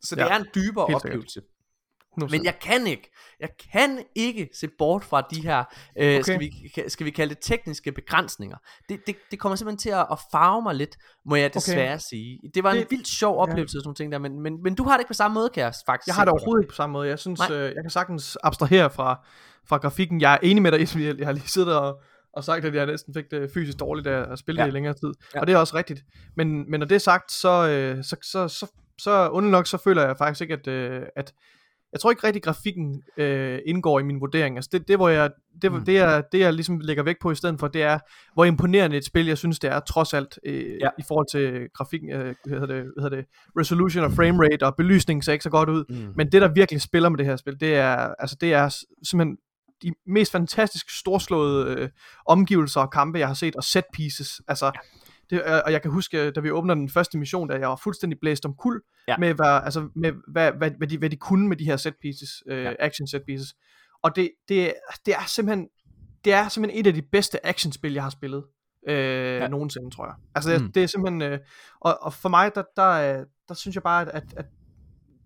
[0.03, 1.03] Så det Ja, er en dybere helt
[1.33, 1.45] sikkert.
[2.23, 2.36] Oplevelse.
[2.36, 2.39] 100%.
[2.39, 5.65] Men jeg kan ikke, jeg kan ikke se bort fra de her, øh,
[5.97, 6.23] okay.
[6.23, 6.51] skal, vi,
[6.89, 8.57] skal vi kalde det tekniske begrænsninger.
[8.89, 10.97] Det, det, det kommer simpelthen til at, at farve mig lidt,
[11.27, 11.99] må jeg desværre okay.
[12.11, 12.40] sige.
[12.55, 13.81] Det var en Det- vildt sjov oplevelse, ja.
[13.81, 15.62] sådan nogle ting der, men, men, men du har det ikke på samme måde, kan
[15.65, 17.09] jeg faktisk Jeg har det overhovedet ikke på samme måde.
[17.09, 17.57] Jeg synes, Nej.
[17.59, 19.27] øh, jeg kan sagtens abstrahere fra,
[19.69, 20.20] fra grafikken.
[20.20, 21.16] Jeg er enig med dig, Ismail.
[21.19, 22.01] Jeg, har lige siddet og,
[22.32, 24.66] og sagt, at jeg næsten fik det fysisk dårligt af at spille Ja.
[24.66, 25.12] det i længere tid.
[25.35, 25.40] Ja.
[25.40, 26.05] Og det er også rigtigt.
[26.36, 28.66] Men, men når det er sagt, så, øh, så, så, så,
[28.99, 31.35] så underligt nok, så føler jeg faktisk ikke, at, øh, at
[31.93, 34.56] jeg tror ikke rigtig, grafikken øh, indgår i min vurdering.
[34.56, 35.31] Altså det, det, hvor jeg,
[35.62, 35.85] det, Mm.
[35.85, 37.98] det, jeg, det, jeg ligesom lægger vægt på i stedet for, det er,
[38.35, 40.70] hvor imponerende et spil, jeg synes, det er, trods alt, øh, Ja.
[40.81, 40.89] ja.
[40.98, 43.27] i forhold til grafikken, øh, hvad, hedder det, hvad hedder det,
[43.59, 45.85] resolution og frame rate, og belysningen ser ikke så godt ud.
[45.89, 46.12] Mm.
[46.16, 48.69] Men det, der virkelig spiller med det her spil, det er, altså, det er
[49.02, 49.36] simpelthen
[49.82, 51.89] de mest fantastisk storslåede øh,
[52.27, 54.40] omgivelser og kampe, jeg har set, og set pieces.
[54.48, 54.73] Altså,
[55.31, 57.77] det, øh, og jeg kan huske, da vi åbner den første mission, da jeg var
[57.77, 59.17] fuldstændig blæst om kul, Ja.
[59.19, 61.95] med, hvad, altså, med hvad, hvad, hvad, de, hvad de kunne med de her set
[62.03, 62.73] pieces, øh, Ja.
[62.79, 63.55] action set pieces.
[64.03, 64.75] Og det, det,
[65.07, 65.69] det er simpelthen
[66.25, 68.45] det er simpelthen et af de bedste actionspil, jeg har spillet
[68.89, 69.49] øh, ja.
[69.49, 70.15] nogensinde, tror jeg.
[70.35, 70.73] Altså, Mm.
[70.73, 71.23] det er simpelthen...
[71.23, 71.39] Øh,
[71.81, 72.83] og, og for mig, der, der,
[73.17, 74.47] der, der synes jeg bare, at, at, at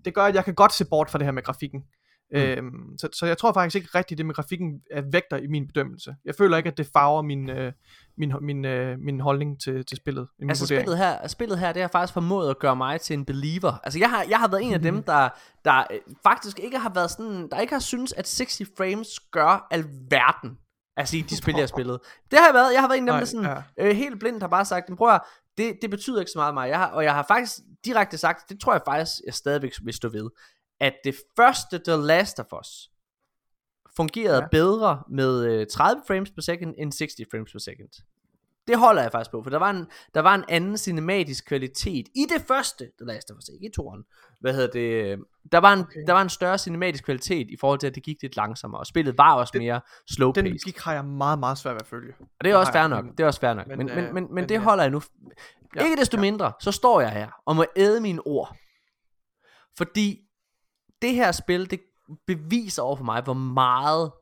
[0.05, 1.83] det gør, at jeg kan godt se bort fra det her med grafikken.
[2.32, 2.38] Mm.
[2.38, 5.66] Øhm, så, så jeg tror faktisk ikke rigtigt, det med grafikken er vægter i min
[5.66, 6.14] bedømmelse.
[6.24, 7.72] Jeg føler ikke, at det farver min, øh,
[8.18, 10.28] min, min, øh, min holdning til, til spillet.
[10.38, 10.82] Min Altså vurdering.
[10.82, 13.72] spillet her, spillet her, det har faktisk formået at gøre mig til en believer.
[13.84, 14.84] Altså jeg har, jeg har været en af Mhm.
[14.84, 15.28] dem, der,
[15.64, 19.66] der øh, faktisk ikke har været sådan, der ikke har synes at 60 frames gør
[19.70, 20.59] alverden.
[20.96, 21.98] Altså i de spil, jeg har spillet.
[22.30, 22.72] Det har jeg været.
[22.72, 23.88] Jeg har været en af dem, der sådan, ja.
[23.88, 25.20] øh, helt blindt har bare sagt, "Men prøv at,
[25.59, 26.68] det, det betyder ikke så meget mig.
[26.68, 27.52] Jeg har, og jeg har faktisk
[27.84, 30.28] direkte sagt, det tror jeg faktisk, jeg stadigvæk vil stå ved,
[30.82, 32.90] at det første The Last of Us
[33.96, 34.48] fungerede ja.
[34.50, 37.88] Bedre med øh, 30 frames per second end 60 frames per second.
[38.66, 42.06] Det holder jeg faktisk på, for der var en, der var en anden cinematisk kvalitet
[42.14, 44.04] i det første, The Last of Us, ikke i toren.
[44.40, 45.18] Hvad hedder det?
[45.52, 46.06] Der var, en, okay.
[46.06, 48.86] der var en større cinematisk kvalitet i forhold til, at det gik lidt langsommere, og
[48.86, 49.80] spillet var også mere
[50.10, 52.14] slow Den gik har jeg meget, meget svært ved at følge.
[52.20, 53.04] Og det er Det også fair nok.
[53.04, 53.66] Det er også fair nok.
[53.66, 54.60] men, Men, men, øh, men, men, men det ja.
[54.60, 55.02] holder jeg nu.
[55.76, 56.20] Ja, Ikke desto ja.
[56.20, 58.56] mindre, så står jeg her og må æde mine ord.
[59.76, 60.20] Fordi
[61.03, 61.81] det her spil, det
[62.27, 64.12] beviser over for mig, hvor meget,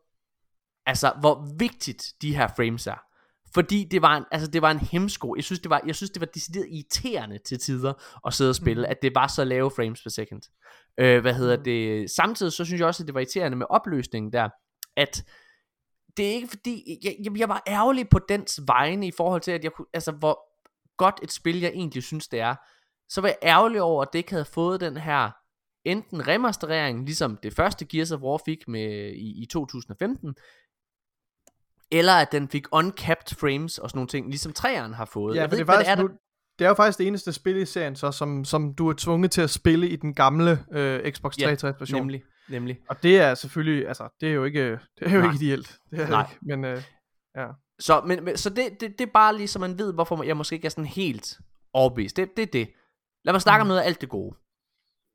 [0.86, 3.00] altså hvor vigtigt de her frames er.
[3.54, 5.34] Fordi det var en, altså det var en hemsko.
[5.36, 7.92] Jeg synes, det var, jeg synes, det var decideret irriterende til tider
[8.26, 8.90] at sidde og spille, Mhm.
[8.90, 10.42] at det var så lave frames per second.
[10.98, 12.10] Øh, hvad hedder det?
[12.10, 14.48] Samtidig så synes jeg også, at det var irriterende med opløsningen der,
[14.96, 15.24] at
[16.16, 19.50] det er ikke fordi, jeg, jeg, jeg var ærgerlig på dens vegne i forhold til,
[19.50, 20.40] at jeg kunne, altså hvor
[20.96, 22.54] godt et spil jeg egentlig synes det er,
[23.08, 25.30] så var jeg ærgerlig over, at det ikke havde fået den her
[25.84, 30.34] enten remasterering, ligesom det første Gears of War fik med, i, i 2015,
[31.90, 35.36] eller at den fik uncapped frames og sådan nogle ting, ligesom træeren har fået.
[35.36, 36.18] Ja, jeg for ved det er, ikke, faktisk, det er, nu,
[36.58, 39.30] det er jo faktisk det eneste spil i serien, så, som, som du er tvunget
[39.30, 42.00] til at spille i den gamle øh, Xbox Ja, 360 version.
[42.00, 42.78] nemlig, nemlig.
[42.88, 45.32] Og det er selvfølgelig, altså, det er jo ikke, det er jo Nej.
[45.32, 45.78] ikke ideelt.
[45.90, 46.26] Det er Nej.
[46.30, 46.82] ikke, men øh,
[47.36, 47.46] ja.
[47.80, 50.36] Så, men, men, så det, det, det er bare lige, så man ved, hvorfor jeg
[50.36, 51.38] måske ikke er sådan helt
[51.72, 52.16] overbevist.
[52.16, 52.70] Det, det er det.
[53.24, 53.64] Lad mig snakke mm.
[53.64, 54.36] om noget af alt det gode.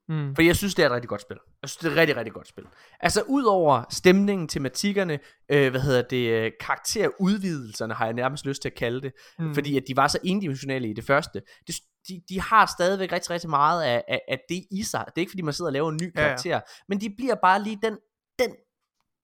[0.10, 0.36] Mm.
[0.36, 1.38] For jeg synes, det er et rigtig godt spil.
[1.62, 2.64] Jeg synes, det er et rigtig, rigtig godt spil.
[3.00, 5.20] Altså, udover stemningen, tematikkerne,
[5.52, 9.12] øh, hvad hedder det, øh, karakterudvidelserne, har jeg nærmest lyst til at kalde det.
[9.40, 9.54] Mm.
[9.54, 11.42] Fordi at de var så endimensionelle i det første.
[11.68, 11.76] Det,
[12.08, 15.06] de, de har stadigvæk rigtig, rigtig meget af, af, af det i sig.
[15.06, 16.28] Det er ikke, fordi man sidder og laver en ny Ja, ja.
[16.28, 16.60] karakter.
[16.90, 17.98] Men de bliver bare lige den,
[18.40, 18.56] den,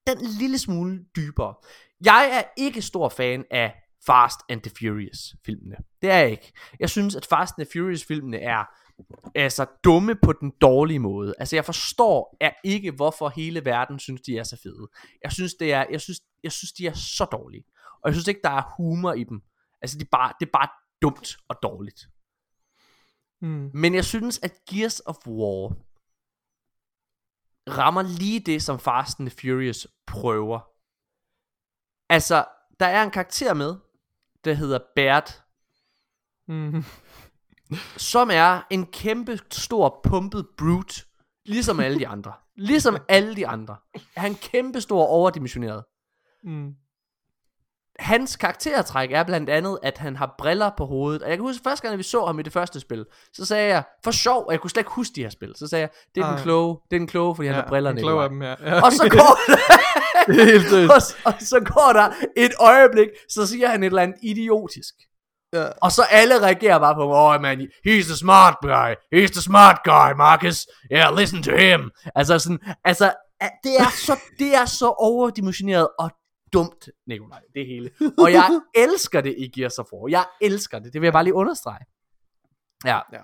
[0.08, 1.54] den lille smule dybere.
[2.06, 3.74] Jeg er ikke stor fan af
[4.06, 5.76] Fast and the Furious filmene.
[6.02, 6.54] Det er jeg ikke.
[6.80, 8.66] Jeg synes, at Fast and the Furious filmene er
[9.36, 11.34] altså dumme på den dårlige måde.
[11.40, 14.88] Altså jeg forstår er ikke hvorfor hele verden synes de er så fede.
[15.24, 17.64] Jeg synes det er jeg synes jeg synes de er så dårlige.
[18.02, 19.42] Og jeg synes ikke der er humor i dem.
[19.82, 20.70] Altså det er bare det er bare
[21.02, 22.02] dumt og dårligt.
[23.42, 23.72] Mm.
[23.74, 25.76] Men jeg synes at Gears of War
[27.70, 30.60] rammer lige det som Fast and the Furious prøver.
[32.10, 32.46] Altså
[32.80, 33.76] der er en karakter med
[34.46, 35.44] der hedder Bert
[36.48, 36.84] Mm.
[37.98, 41.06] som er en kæmpe stor pumpet brute,
[41.46, 42.34] ligesom alle de andre.
[42.56, 43.76] Ligesom alle de andre.
[44.16, 45.84] Er han kæmpe stor overdimensioneret.
[46.44, 46.76] Mm.
[48.00, 51.22] Hans karaktertræk er blandt andet, at han har briller på hovedet.
[51.24, 53.68] Og jeg kan huske, første gang, vi så ham i det første spil, så sagde
[53.74, 55.90] jeg, for sjov, og jeg kunne slet ikke huske de her spil, så sagde jeg,
[56.16, 56.42] det er den Ej.
[56.44, 58.08] kloge, det er den kloge, fordi han har brillerne en i.
[58.08, 58.76] klog vejen." af dem, ja.
[58.76, 58.82] ja.
[58.86, 59.38] Og så går
[60.32, 60.92] er seriøst.
[60.96, 64.94] og, så- og så går der et øjeblik, så siger han et eller andet idiotisk.
[65.54, 65.66] Ja.
[65.82, 69.78] Og så alle reagerer bare på, oh man, he's the smart guy, he's the smart
[69.84, 71.92] guy, Marcus, yeah, listen to him.
[72.16, 73.14] Altså sådan, altså,
[73.64, 76.10] det er så, det er så overdimensioneret og
[76.54, 77.90] dumt, Nikolaj, det hele.
[78.24, 81.24] Og jeg elsker det i Gears of War, jeg elsker det, det vil jeg bare
[81.24, 81.86] lige understrege.
[82.86, 83.00] Ja.
[83.14, 83.22] Ja.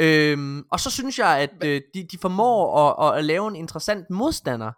[0.00, 3.56] Øhm, og så synes jeg, at øh, de, de formår at, at, at lave en
[3.56, 4.72] interessant modstander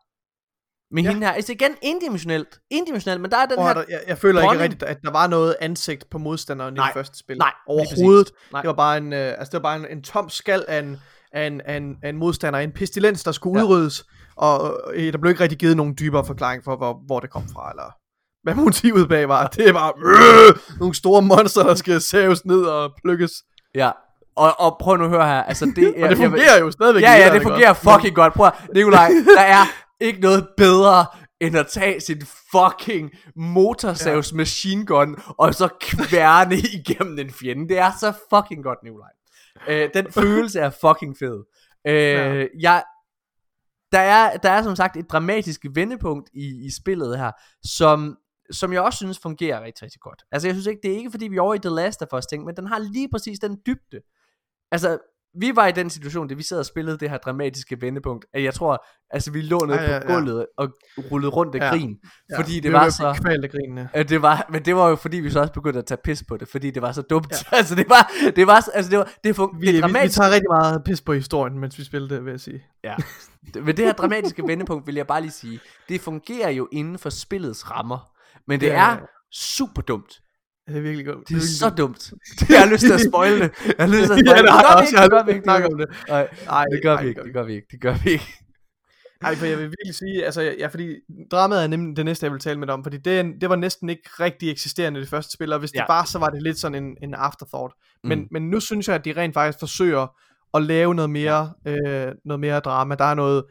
[0.95, 1.11] med Ja.
[1.13, 1.33] hende her.
[1.33, 2.61] Altså igen, indimensionelt.
[2.71, 3.75] Indimensionelt, men der er den Prøv her...
[3.75, 6.87] at, jeg, jeg føler dronning- ikke rigtigt, at der var noget ansigt på modstanderen Nej.
[6.87, 7.39] i det første spil.
[7.39, 8.33] Nej, Overhovedet.
[8.53, 8.61] Nej.
[8.63, 10.97] Det var bare en, øh, altså det var bare en, en tom skal af en,
[11.33, 13.67] af en, af en, af en modstander, en pestilens, der skulle ja.
[13.67, 14.05] udryddes,
[14.41, 17.43] og øh, der blev ikke rigtig givet nogen dybere forklaring for, hvor, hvor det kom
[17.55, 17.93] fra, eller
[18.43, 19.47] hvad motivet bag var.
[19.47, 23.31] Det var øh, nogle store monster, der skal saves ned og plukkes.
[23.75, 23.91] Ja.
[24.37, 25.43] Og, og prøv nu at høre her.
[25.43, 27.03] Altså, det, er, Og det fungerer jo stadigvæk.
[27.03, 27.83] Ja, ja, det fungerer også?
[27.83, 28.33] fucking godt.
[28.35, 29.65] Prøv at, Nikolaj, der er
[30.01, 31.07] ikke noget bedre
[31.41, 32.23] end at tage sin
[32.53, 37.69] fucking motorsavs machine gun og så kværne igennem en fjende.
[37.69, 39.09] Det er så fucking godt, Nikolaj.
[39.69, 41.39] Øh, den følelse er fucking fed.
[41.87, 42.45] Øh, Ja.
[42.61, 42.83] jeg,
[43.93, 47.33] der, er, der er som sagt et dramatisk vendepunkt i, i spillet her,
[47.65, 48.19] som,
[48.51, 50.25] som jeg også synes fungerer rigtig, rigtig godt.
[50.33, 52.19] Altså jeg synes ikke, det er ikke fordi vi er over i The Last of
[52.19, 54.01] Us ting, men den har lige præcis den dybde.
[54.73, 54.99] Altså,
[55.35, 58.43] vi var i den situation, da vi sad og spillede det her dramatiske vendepunkt, at
[58.43, 60.15] jeg tror, altså vi lå nede på ja, ja.
[60.15, 60.69] gulvet og
[61.11, 61.71] rullede rundt af Ja.
[61.71, 61.97] grin,
[62.31, 63.13] Ja, fordi det vi var så...
[63.13, 63.89] vi Kvalt af grinene.
[63.93, 66.25] at det var, men det var jo fordi vi så også begyndte at tage pis
[66.29, 67.31] på det, fordi det var så dumt.
[67.53, 67.57] Ja.
[67.59, 70.21] altså det var, det var, altså det var, det, fun- Vi, det vi, vi dramatiske,
[70.21, 72.65] tager rigtig meget pis på historien, mens vi spiller det, vil jeg sige.
[72.85, 72.95] ja.
[73.61, 77.11] Ved det her dramatiske vendepunkt vil jeg bare lige sige, det fungerer jo inden for
[77.11, 78.11] spillets rammer,
[78.47, 78.99] men det Ja, er ja, ja.
[79.33, 80.21] super dumt.
[80.69, 81.29] Det er virkelig godt.
[81.29, 82.13] Det er så dumt.
[82.49, 83.51] Jeg har lyst til at spoile det.
[83.79, 84.97] Jeg har lyst til at Ja, spoile det har jeg også.
[85.03, 85.11] Det.
[85.11, 85.95] gør vi ikke, det gør vi ikke.
[86.09, 88.25] Nej, Ej, det gør vi ikke, det gør vi ikke, det gør vi ikke.
[89.23, 90.95] Nej, for jeg vil virkelig sige, altså, ja, fordi
[91.31, 93.49] dramaet er nemlig det næste, jeg vil tale med dig om, fordi det, er det
[93.49, 95.79] var næsten ikke rigtig eksisterende i det første spil, og hvis Ja.
[95.79, 97.75] det var, så var det lidt sådan en, en afterthought.
[98.05, 98.27] Men, Mm.
[98.31, 100.07] men nu synes jeg, at de rent faktisk forsøger
[100.55, 102.95] at lave noget mere, øh, noget mere drama.
[102.95, 103.45] Der er noget,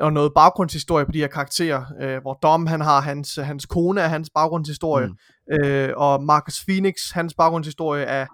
[0.00, 4.02] og noget baggrundshistorie på de her karakterer, øh, hvor Dom han har hans, hans kone
[4.02, 5.14] af hans baggrundshistorie, mm.
[5.64, 8.26] øh, og Marcus Phoenix, hans baggrundshistorie er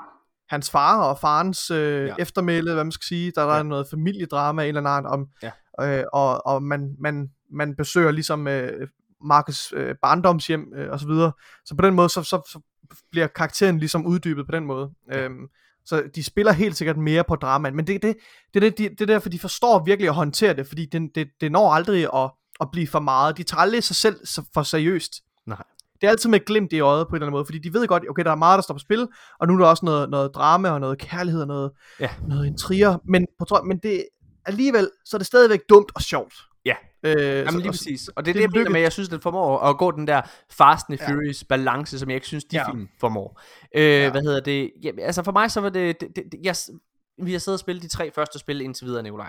[0.55, 2.14] hans far og farens øh, Ja.
[2.18, 3.32] eftermæle, hvad man skal sige.
[3.34, 3.59] Der, der Ja.
[3.59, 5.98] er noget familiedrama en eller anden om, Ja.
[5.98, 8.88] øh, og, og man, man, man besøger ligesom øh,
[9.24, 11.32] Marcus øh, barndomshjem øh, og så videre.
[11.64, 12.60] Så på den måde, så, så, så
[13.10, 14.90] bliver karakteren ligesom uddybet på den måde.
[15.12, 15.24] Ja.
[15.24, 15.47] Øhm,
[15.86, 18.16] så de spiller helt sikkert mere på dramaen, men det, det,
[18.54, 21.28] det, det, det, det er derfor, de forstår virkelig at håndtere det, fordi det, det,
[21.40, 22.30] det når aldrig at,
[22.60, 23.36] at blive for meget.
[23.36, 24.16] De tager aldrig sig selv
[24.54, 25.12] for seriøst.
[25.46, 25.62] Nej.
[26.00, 27.86] Det er altid med glimt i øjet på en eller anden måde, fordi de ved
[27.86, 29.08] godt, okay, der er meget, der står på spil,
[29.40, 32.10] og nu er der også noget, noget drama og noget kærlighed og noget, Ja.
[32.28, 34.04] noget intriger, men, på, men det,
[34.46, 36.34] alligevel, så er det stadigvæk dumt og sjovt.
[36.66, 36.74] Ja.
[37.02, 38.09] Øh, Jamen så, lige og- præcis.
[38.09, 40.06] Og det er det, det jeg mener med, jeg synes, den formår at gå den
[40.06, 41.09] der Fast and Ja.
[41.12, 42.70] Furious balance, som jeg ikke synes, de Ja.
[42.70, 43.40] film formår.
[43.74, 44.10] Øh, Ja.
[44.10, 44.70] Hvad hedder det?
[44.84, 46.56] Ja, altså for mig så var det, det, det, det jeg,
[47.22, 49.28] vi har siddet og spillet de tre første spil indtil videre, Nikolaj.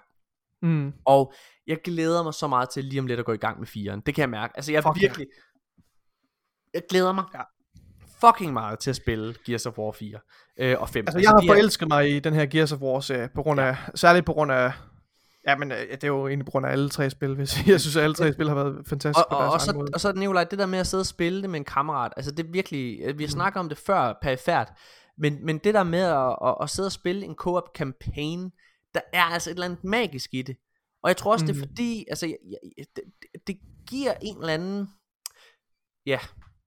[0.62, 1.34] mm, Og
[1.68, 4.00] jeg glæder mig så meget til lige om lidt at gå i gang med firen.
[4.06, 4.54] Det kan jeg mærke.
[4.56, 5.02] Altså jeg Fuck ja.
[5.02, 5.28] virkelig...
[6.74, 7.42] Jeg glæder mig Ja.
[8.28, 10.20] fucking meget til at spille Gears of War 4
[10.60, 11.06] øh, og 5.
[11.08, 13.76] Altså, jeg har forelsket mig i den her Gears of War serie, på grund af,
[13.96, 14.72] særligt på grund af,
[15.48, 17.82] ja, men øh, det er jo egentlig på grund af alle tre spil, hvis jeg
[17.82, 19.90] synes, at alle tre spil har været fantastiske og, på og, deres og, så, måde.
[19.94, 22.32] og så Nikolaj, det der med at sidde og spille det med en kammerat, altså
[22.32, 24.74] det er virkelig, øh, vi har snakket om det før, perifært,
[25.18, 28.52] men, men det der med at, at, at sidde og spille en co-op campaign,
[28.94, 30.58] der er altså et eller andet magisk i det.
[31.04, 31.48] Og jeg tror også, mm.
[31.48, 31.70] det er Mhm.
[31.70, 32.38] fordi, altså, jeg,
[32.78, 33.58] jeg, det, det- det
[33.90, 34.88] giver en eller anden,
[36.06, 36.20] ja,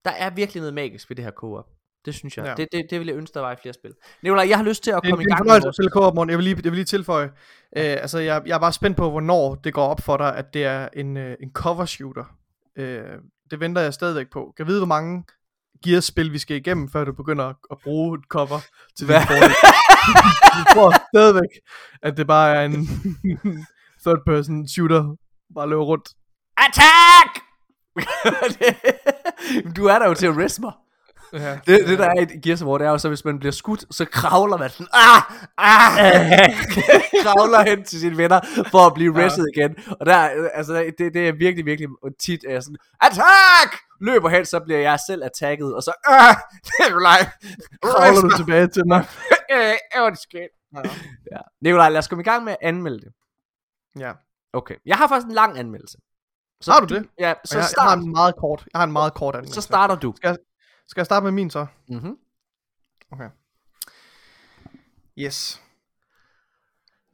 [0.05, 1.67] der er virkelig noget magisk ved det her co-op.
[2.05, 2.45] Det synes jeg.
[2.45, 2.51] Ja.
[2.51, 2.55] Ja.
[2.57, 3.91] Det, det, det vil jeg ønske, der var i flere spil.
[4.23, 6.31] Nikolaj, jeg har lyst til at komme i gang med at spille Morten.
[6.31, 7.25] Jeg vil lige, jeg vil lige tilføje,
[7.77, 10.55] øh, altså jeg, jeg er bare spændt på, hvornår det går op for dig, at
[10.55, 12.25] det er en, øh, en cover shooter.
[12.77, 13.03] Øh,
[13.51, 14.53] det venter jeg stadigvæk på.
[14.57, 15.25] Kan vide, hvor mange
[15.85, 18.59] Gears-spil vi skal igennem, før du begynder at, at bruge et cover
[18.97, 19.55] til din fordel?
[20.57, 21.51] jeg tror stadigvæk,
[22.03, 22.89] at det bare er en
[24.05, 25.17] third person shooter,
[25.55, 26.09] bare løber rundt.
[26.57, 27.33] Attack!
[29.77, 30.73] du er der jo til at rest mig.
[31.33, 31.59] Ja.
[31.67, 33.53] Det, det der er i Gears of War, det er jo så, hvis man bliver
[33.53, 35.23] skudt, så kravler man sådan, ah,
[35.59, 36.55] ah,
[37.23, 38.41] kravler hen til sine venner,
[38.71, 39.61] for at blive restet ja.
[39.61, 39.77] igen.
[40.01, 40.17] Og der,
[40.55, 41.89] altså, det, det er virkelig, virkelig
[42.21, 43.83] tit, er jeg sådan, attack!
[44.01, 46.37] Løber hen, så bliver jeg selv attacket, og så, ah,
[46.81, 47.19] Nikolaj,
[47.83, 49.05] Kravler du tilbage til mig?
[49.53, 50.49] Øh, undskyld.
[51.33, 51.41] Ja.
[51.63, 53.13] Nikolaj, lad os komme i gang med at anmelde det.
[53.99, 54.13] Ja.
[54.53, 55.99] Okay, jeg har faktisk en lang anmeldelse.
[56.61, 57.09] Så Har du det?
[57.19, 57.89] Ja, Så jeg, jeg, start.
[57.89, 59.55] har en meget kort, jeg har en meget kort anmeldelse.
[59.55, 60.13] Så starter du.
[60.17, 60.37] Skal jeg
[61.05, 61.67] starte med min så?
[61.89, 62.17] Mm-hmm.
[65.19, 65.63] Yes.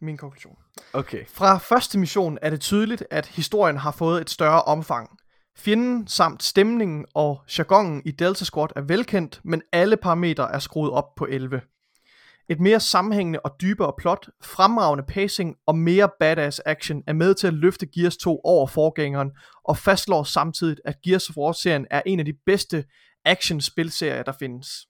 [0.01, 0.59] Min konklusion.
[0.93, 1.27] Okay.
[1.27, 5.19] Fra første mission er det tydeligt, at historien har fået et større omfang.
[5.59, 10.91] Fjenden samt stemningen og jargonen i Delta Squad er velkendt, men alle parametre er skruet
[10.91, 11.61] op på 11.
[12.49, 17.47] Et mere sammenhængende og dybere plot, fremragende pacing og mere badass action er med til
[17.47, 19.31] at løfte Gears 2 over forgængeren,
[19.65, 22.85] og fastslår samtidig, at Gears of War-serien er en af de bedste
[23.27, 24.89] action-spilserier, der findes.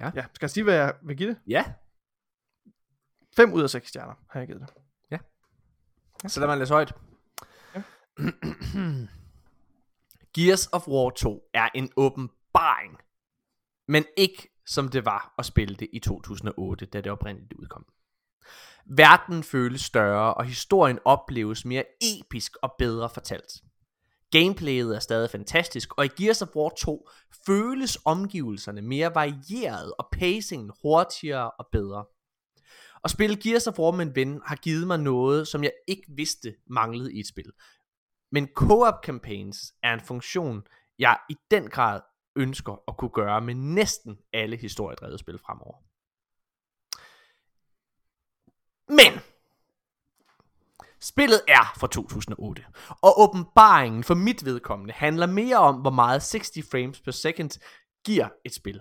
[0.00, 0.10] Ja.
[0.14, 0.24] ja.
[0.34, 1.38] Skal jeg sige, hvad jeg vil give det?
[1.46, 1.72] Ja,
[3.36, 4.70] 5 ud af 6 stjerner har jeg givet det.
[6.30, 6.92] så lad mig læse højt.
[7.74, 7.82] Ja.
[10.34, 12.98] Gears of War 2 er en åbenbaring,
[13.88, 17.86] men ikke som det var at spille det i 2008, da det oprindeligt udkom.
[18.86, 23.52] Verden føles større, og historien opleves mere episk og bedre fortalt.
[24.30, 27.08] Gameplayet er stadig fantastisk, og i Gears of War 2
[27.46, 32.04] føles omgivelserne mere varieret og pacingen hurtigere og bedre.
[33.04, 36.04] At spille Gears of War med en ven har givet mig noget, som jeg ikke
[36.08, 37.52] vidste manglede i et spil.
[38.32, 40.62] Men co-op campaigns er en funktion,
[40.98, 42.00] jeg i den grad
[42.36, 45.76] ønsker at kunne gøre med næsten alle historiedrevet spil fremover.
[48.88, 49.20] Men
[51.02, 52.64] Spillet er fra 2008,
[53.02, 57.50] og åbenbaringen for mit vedkommende handler mere om, hvor meget 60 frames per second
[58.04, 58.80] giver et spil,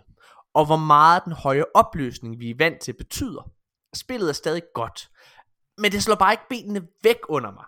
[0.53, 3.51] og hvor meget den høje opløsning, vi er vant til, betyder.
[3.95, 5.09] Spillet er stadig godt,
[5.77, 7.65] men det slår bare ikke benene væk under mig,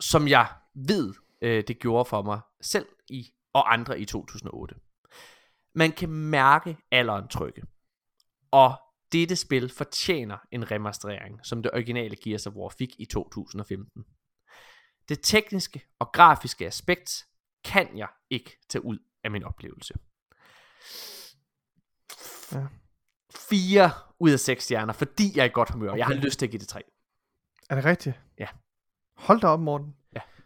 [0.00, 4.74] som jeg ved, øh, det gjorde for mig selv i og andre i 2008.
[5.74, 7.62] Man kan mærke alderen trykke,
[8.50, 8.80] og
[9.12, 14.04] dette spil fortjener en remasterering, som det originale Gears of War fik i 2015.
[15.08, 17.26] Det tekniske og grafiske aspekt
[17.64, 19.94] kan jeg ikke tage ud af min oplevelse.
[22.52, 22.66] Ja.
[23.50, 23.90] 4
[24.20, 25.94] ud af 6 stjerner, fordi jeg er i godt humør.
[25.94, 26.24] Jeg har Okay.
[26.24, 26.82] lyst til at give det 3.
[27.70, 28.20] Er det rigtigt?
[28.38, 28.46] Ja.
[29.16, 29.94] Hold da op, Morten.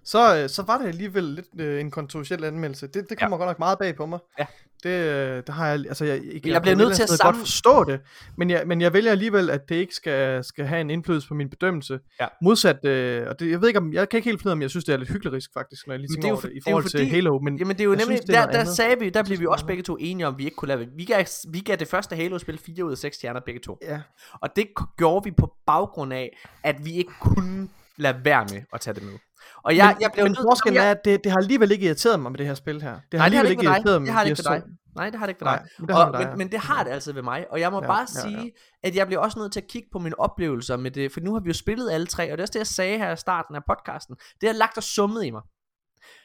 [0.05, 2.87] Så, øh, så var det alligevel lidt øh, en kontroversiel anmeldelse.
[2.87, 3.41] Det, det kommer ja.
[3.41, 4.19] godt nok meget bag på mig.
[4.39, 4.47] Ja.
[4.83, 7.37] Det, øh, der har jeg, altså jeg, jeg, jeg bliver nødt til at sammen- godt
[7.49, 8.01] forstå det,
[8.37, 11.35] men jeg, men jeg vælger alligevel, at det ikke skal, skal have en indflydelse på
[11.35, 12.01] min bedømmelse.
[12.21, 12.27] Ja.
[12.43, 14.55] Modsat, øh, og det, jeg ved ikke om, jeg kan ikke helt finde ud af,
[14.57, 16.41] om jeg synes, det er lidt hyklerisk faktisk, når jeg lige tænker det er over
[16.41, 18.37] det, i det forhold fordi- til Halo, men Jamen det er jo nemlig, synes, det
[18.37, 20.45] er der, der sagde vi, der blev vi også det begge to enige om, vi
[20.45, 23.41] ikke kunne lade Vi gav, vi gav det første Halo-spil 4 ud af 6 stjerner
[23.41, 23.79] begge to.
[23.83, 24.01] ja,
[24.41, 24.67] Og det
[24.99, 27.69] gjorde vi på baggrund af, at vi ikke kunne
[27.99, 29.19] lade være med at tage det med.
[29.65, 31.87] Og jeg, men, jeg blev men forskellen jeg- er, at det, det har alligevel ikke
[31.87, 32.91] irriteret mig med det her spil her.
[32.91, 34.07] Det har Nej, det har alligevel det ikke ikke irriteret mig.
[34.07, 34.69] Det har det ikke Gears dig.
[34.71, 34.97] 2.
[34.97, 35.69] Nej, det har det ikke Nej, dig.
[35.79, 36.37] men det har Og, dig, men, ja.
[36.37, 38.37] men det har det altså ved mig, og jeg må Ja, bare ja, ja.
[38.37, 38.53] sige,
[38.83, 41.33] at jeg bliver også nødt til at kigge på mine oplevelser med det, for nu
[41.33, 43.17] har vi jo spillet alle tre, og det er også det, jeg sagde her i
[43.17, 44.17] starten af podcasten.
[44.41, 45.43] Det har lagt og summet i mig.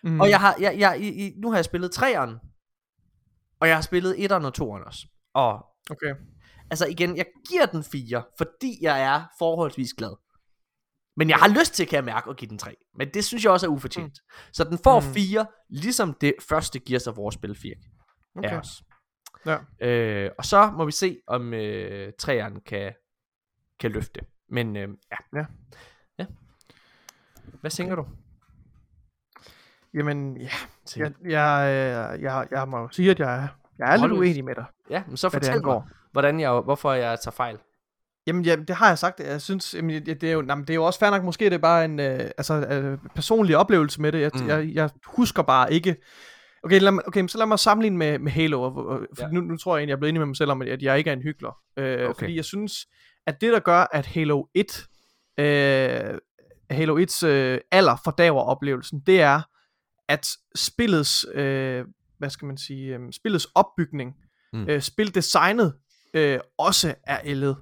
[0.04, 0.20] Mm.
[0.22, 2.36] Og jeg har, jeg, jeg, i, nu har jeg spillet treeren,
[3.62, 5.08] og jeg har spillet etteren og toeren også.
[5.34, 6.14] Og Okay.
[6.72, 10.16] altså igen, jeg giver den 4, fordi jeg er forholdsvis glad.
[11.18, 12.76] Men jeg har lyst til, kan jeg mærke, at give den 3.
[12.98, 14.06] Men det synes jeg også er ufortjent.
[14.28, 14.50] Mm.
[14.54, 15.14] Så den får Mm.
[15.14, 17.72] 4, ligesom det første Gears of War spil fik.
[18.38, 18.48] Okay.
[18.48, 18.60] Okay.
[18.60, 18.84] Os.
[19.46, 19.58] Ja.
[19.88, 22.94] Øh, og så må vi se, om øh, træerne kan,
[23.80, 24.20] kan løfte.
[24.50, 25.40] Men øh, ja.
[25.40, 25.46] Ja.
[26.20, 26.26] ja.
[27.62, 28.06] Hvad tænker du?
[29.94, 30.50] Jamen, ja.
[30.98, 31.68] Jeg, jeg,
[32.16, 34.56] øh, jeg, jeg må jo sige, at jeg, er- jeg er lidt Hold uenig med
[34.56, 35.82] dig, Ja, men så fortæl mig,
[36.12, 37.58] hvordan jeg, hvorfor jeg tager fejl.
[38.28, 39.20] Jamen, ja, det har jeg sagt.
[39.20, 41.54] Jeg synes, jamen, det, er jo, jamen, det er jo også fair nok, måske det
[41.54, 44.22] er bare en øh, altså, øh, personlig oplevelse med det.
[44.22, 44.48] Jeg, Mm.
[44.48, 45.96] jeg, jeg husker bare ikke...
[46.64, 48.62] Okay, lad, mig- okay, så lad mig sammenligne med, med Halo.
[48.62, 49.32] Og, og, for Ja.
[49.32, 50.98] nu, nu tror jeg egentlig, jeg er blevet enig med mig selv om, at jeg
[50.98, 51.50] ikke er en hyggelig.
[51.78, 52.20] Øh, Okay.
[52.20, 52.74] Fordi jeg synes,
[53.28, 54.88] at det, der gør, at Halo 1...
[55.40, 56.18] Øh,
[56.72, 59.42] Halo 1's øh, alder fordaver oplevelsen, det er,
[60.10, 61.86] at spillets, øh,
[62.18, 64.14] hvad skal man sige, øh, spillets opbygning,
[64.54, 64.66] mm.
[64.70, 65.74] øh, spildesignet,
[66.14, 67.58] øh, også er ældet.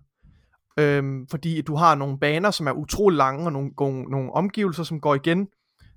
[0.79, 4.83] Øhm, fordi du har nogle baner, som er utrolig lange, og nogle, nogle, nogle omgivelser,
[4.83, 5.47] som går igen,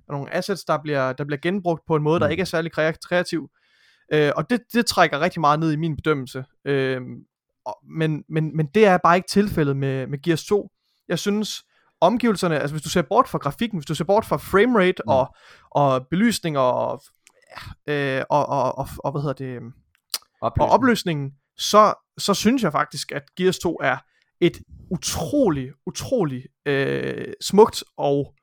[0.07, 2.19] og nogle assets, der bliver, der bliver genbrugt på en måde, mm.
[2.19, 3.49] der ikke er særlig krea- kreativ.
[4.13, 6.45] Øh, og det, det trækker rigtig meget ned i min bedømmelse.
[6.65, 7.15] Øhm,
[7.65, 10.69] og, men, men, men det er bare ikke tilfældet med, med Gears 2.
[11.07, 11.63] Jeg synes,
[12.01, 15.11] omgivelserne, altså hvis du ser bort fra grafikken, hvis du ser bort fra framerate Mm.
[15.11, 15.35] og,
[15.71, 17.01] og belysning og,
[17.87, 19.73] øh, og, og, og, og, hvad hedder det,
[20.41, 23.97] og opløsningen, så, så synes jeg faktisk, at Gears 2 er
[24.41, 24.57] et
[24.91, 28.33] utrolig, utrolig øh, smukt og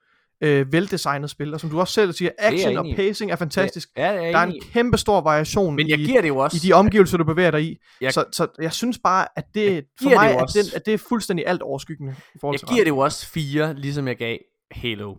[0.41, 1.55] øh, veldesignet spil.
[1.55, 3.89] Og som du også selv siger, action og pacing er fantastisk.
[3.97, 6.37] Ja, det er Der er en kæmpe stor variation Men jeg i, giver det jo
[6.39, 6.57] også.
[6.57, 7.77] i de omgivelser, du bevæger dig i.
[8.01, 10.87] Jeg- så, så jeg synes bare, at det for det mig jo er, den, at
[10.87, 14.09] det er fuldstændig alt overskyggende i forhold Jeg til giver det jo også 4, ligesom
[14.09, 14.39] jeg gav
[14.71, 15.15] Halo.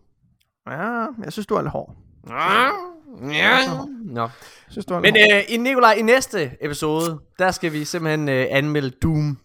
[0.70, 1.96] Ja, jeg synes, du er lidt hård.
[3.34, 3.60] Ja.
[4.06, 4.22] Nå.
[4.22, 4.30] Jeg
[4.70, 8.90] synes, du Men øh, i Nikolaj, i næste episode, der skal vi simpelthen øh, anmelde
[8.90, 9.38] Doom.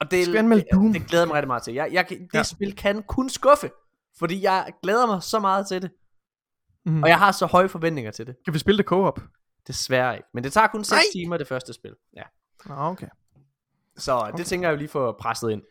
[0.00, 0.92] Og det, Skal vi anmelde Doom?
[0.92, 1.74] Det glæder mig rigtig meget til.
[1.74, 2.42] Jeg, jeg, det ja.
[2.42, 3.70] Spil kan kun skuffe,
[4.18, 5.90] fordi jeg glæder mig så meget til det.
[6.86, 7.02] Mhm.
[7.02, 8.36] Og jeg har så høje forventninger til det.
[8.44, 9.20] Kan vi spille det co-op?
[9.66, 10.28] Desværre ikke.
[10.34, 11.02] Men det tager kun 6 Nej.
[11.12, 11.94] timer, det første spil.
[12.16, 12.22] Ja.
[12.66, 13.06] Nå, okay.
[13.96, 14.38] Så okay.
[14.38, 15.62] det tænker jeg jo lige få presset ind.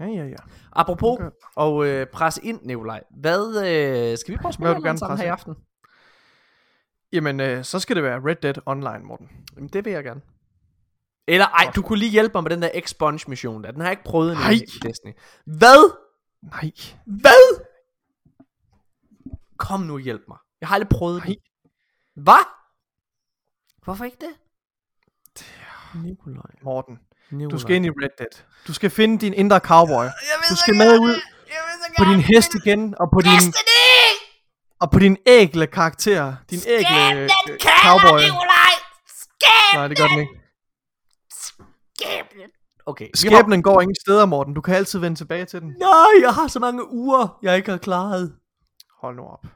[0.00, 0.36] Ja, ja, ja.
[0.72, 1.30] Apropos Okay.
[1.56, 3.02] og øh, presse ind, Nikolaj.
[3.10, 5.54] Hvad øh, skal vi prøve at spille gerne sammen her i aften?
[7.12, 9.30] Jamen, øh, så skal det være Red Dead Online, Morten.
[9.56, 10.20] Jamen, det vil jeg gerne.
[11.28, 13.70] Eller ej, du kunne lige hjælpe mig med den der Expunge mission der.
[13.70, 14.52] Den har jeg ikke prøvet endnu Nej.
[14.52, 15.12] i Destiny.
[15.44, 15.92] Hvad?
[16.42, 16.70] Nej.
[17.06, 17.64] Hvad?
[19.58, 20.38] Kom nu hjælp mig.
[20.60, 21.36] Jeg har aldrig prøvet det.
[22.16, 22.44] Hvad?
[23.84, 24.34] Hvorfor ikke det?
[26.04, 26.42] Nikolaj.
[26.62, 26.98] Morten.
[27.30, 27.50] Nikolaj.
[27.50, 28.44] Du skal ind i Red Dead.
[28.66, 30.06] Du skal finde din indre cowboy.
[30.50, 31.20] Du skal med ud
[31.98, 33.54] på din hest igen, og på din,
[34.80, 36.36] og på din ægle karakter.
[36.50, 37.28] Din ægle øh,
[37.84, 38.20] cowboy.
[38.20, 38.74] Nikolaj!
[39.06, 40.47] Skæb Nej, det gør den ikke.
[42.00, 42.50] Skæbnen!
[42.86, 43.08] Okay.
[43.14, 44.54] Skæbnen går ingen steder, Morten.
[44.54, 45.74] Du kan altid vende tilbage til den.
[45.80, 48.34] Nej, jeg har så mange uger, jeg ikke har klaret.
[49.00, 49.46] Hold nu op.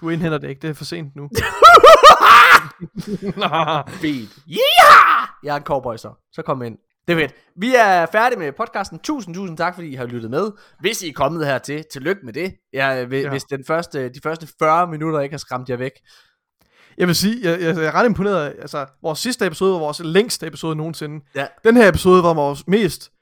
[0.00, 0.62] Du indhenter det ikke.
[0.62, 1.28] Det er for sent nu.
[4.00, 4.38] Fedt.
[4.48, 5.28] Yeah!
[5.42, 6.10] Jeg er en cowboy så.
[6.32, 6.78] Så kom ind.
[7.08, 7.34] Det er fedt.
[7.56, 8.98] Vi er færdige med podcasten.
[8.98, 10.50] Tusind, tusind tak, fordi I har lyttet med.
[10.80, 12.54] Hvis I er kommet hertil, tillykke med det.
[12.72, 13.30] Jeg, hvis, Ja.
[13.30, 15.92] hvis den første, de første 40 minutter ikke har skræmt jer væk.
[16.98, 18.54] Jeg vil sige, jeg, jeg, jeg er ret imponeret.
[18.58, 21.24] Altså, vores sidste episode var vores længste episode nogensinde.
[21.34, 21.46] Ja.
[21.64, 23.12] Den her episode var vores mest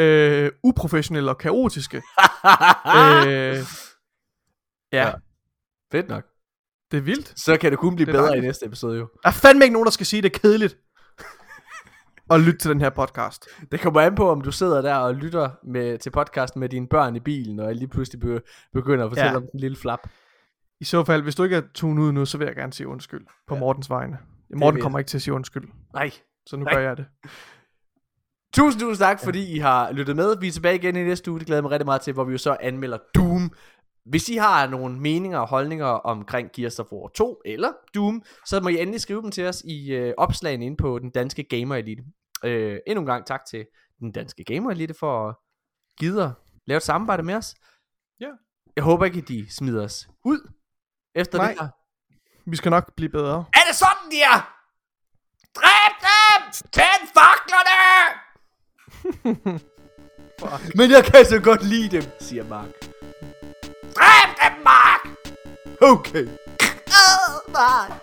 [0.00, 1.96] øh, uprofessionelle og kaotiske.
[3.26, 3.56] øh,
[4.92, 5.12] ja, Ja.
[5.92, 6.24] Fedt nok.
[6.90, 7.40] det er vildt.
[7.40, 8.46] Så kan det kun blive Det bedre i dejligt.
[8.46, 9.08] næste episode jo.
[9.22, 10.76] Der er fandme ikke nogen, der skal sige, det er kedeligt
[12.32, 13.44] at lytte til den her podcast.
[13.72, 16.86] Det kommer an på, om du sidder der og lytter med, til podcasten med dine
[16.88, 18.40] børn i bilen, og lige pludselig be,
[18.72, 19.36] begynder at fortælle Ja.
[19.36, 20.08] om den lille flap.
[20.80, 22.88] I så fald, hvis du ikke er tunet ud nu, så vil jeg gerne sige
[22.88, 23.60] undskyld på Ja.
[23.60, 24.18] Mortens vegne.
[24.56, 26.10] Morten kommer ikke til at sige undskyld, Nej.
[26.46, 26.74] så nu Nej.
[26.74, 27.06] gør jeg det.
[28.54, 30.36] Tusind, tusind tak, fordi I har lyttet med.
[30.40, 31.38] Vi er tilbage igen i næste uge.
[31.40, 33.50] Det glæder jeg mig rigtig meget til, hvor vi jo så anmelder Doom.
[34.04, 38.60] hvis I har nogle meninger og holdninger omkring Gears of War 2 eller Doom, så
[38.60, 41.76] må I endelig skrive dem til os i øh, opslagene inde på den danske Gamer
[41.76, 42.02] Elite.
[42.44, 43.66] Øh, endnu en gang tak til
[44.00, 45.34] den danske Gamer Elite for at
[45.98, 46.30] give at
[46.66, 47.54] lave et samarbejde med os.
[48.20, 48.30] Ja.
[48.76, 50.52] Jeg håber ikke, at de smider os ud
[51.20, 51.48] efter Nej.
[51.48, 51.68] det her.
[52.50, 53.44] Vi skal nok blive bedre.
[53.54, 54.54] Er det sådan, de er?
[55.54, 56.42] Dræb dem!
[56.72, 57.78] Tænd faklerne!
[60.78, 62.68] Men jeg kan så godt lide dem, siger Mark.
[63.96, 65.08] Dræb dem, Mark!
[65.82, 66.26] Okay.
[67.02, 67.98] Åh, nej.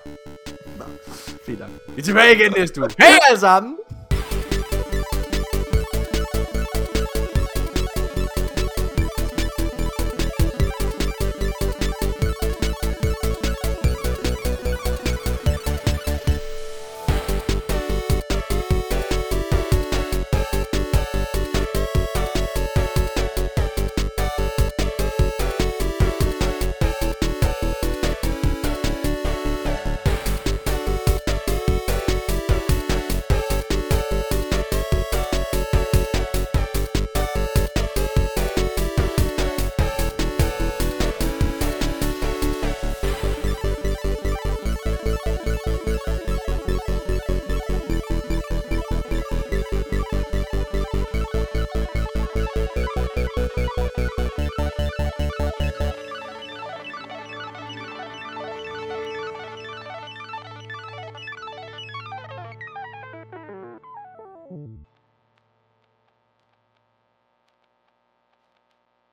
[1.45, 1.69] Fedt nok.
[1.87, 2.89] Vi er tilbage igen næste uge.
[2.97, 3.77] Hej alle sammen!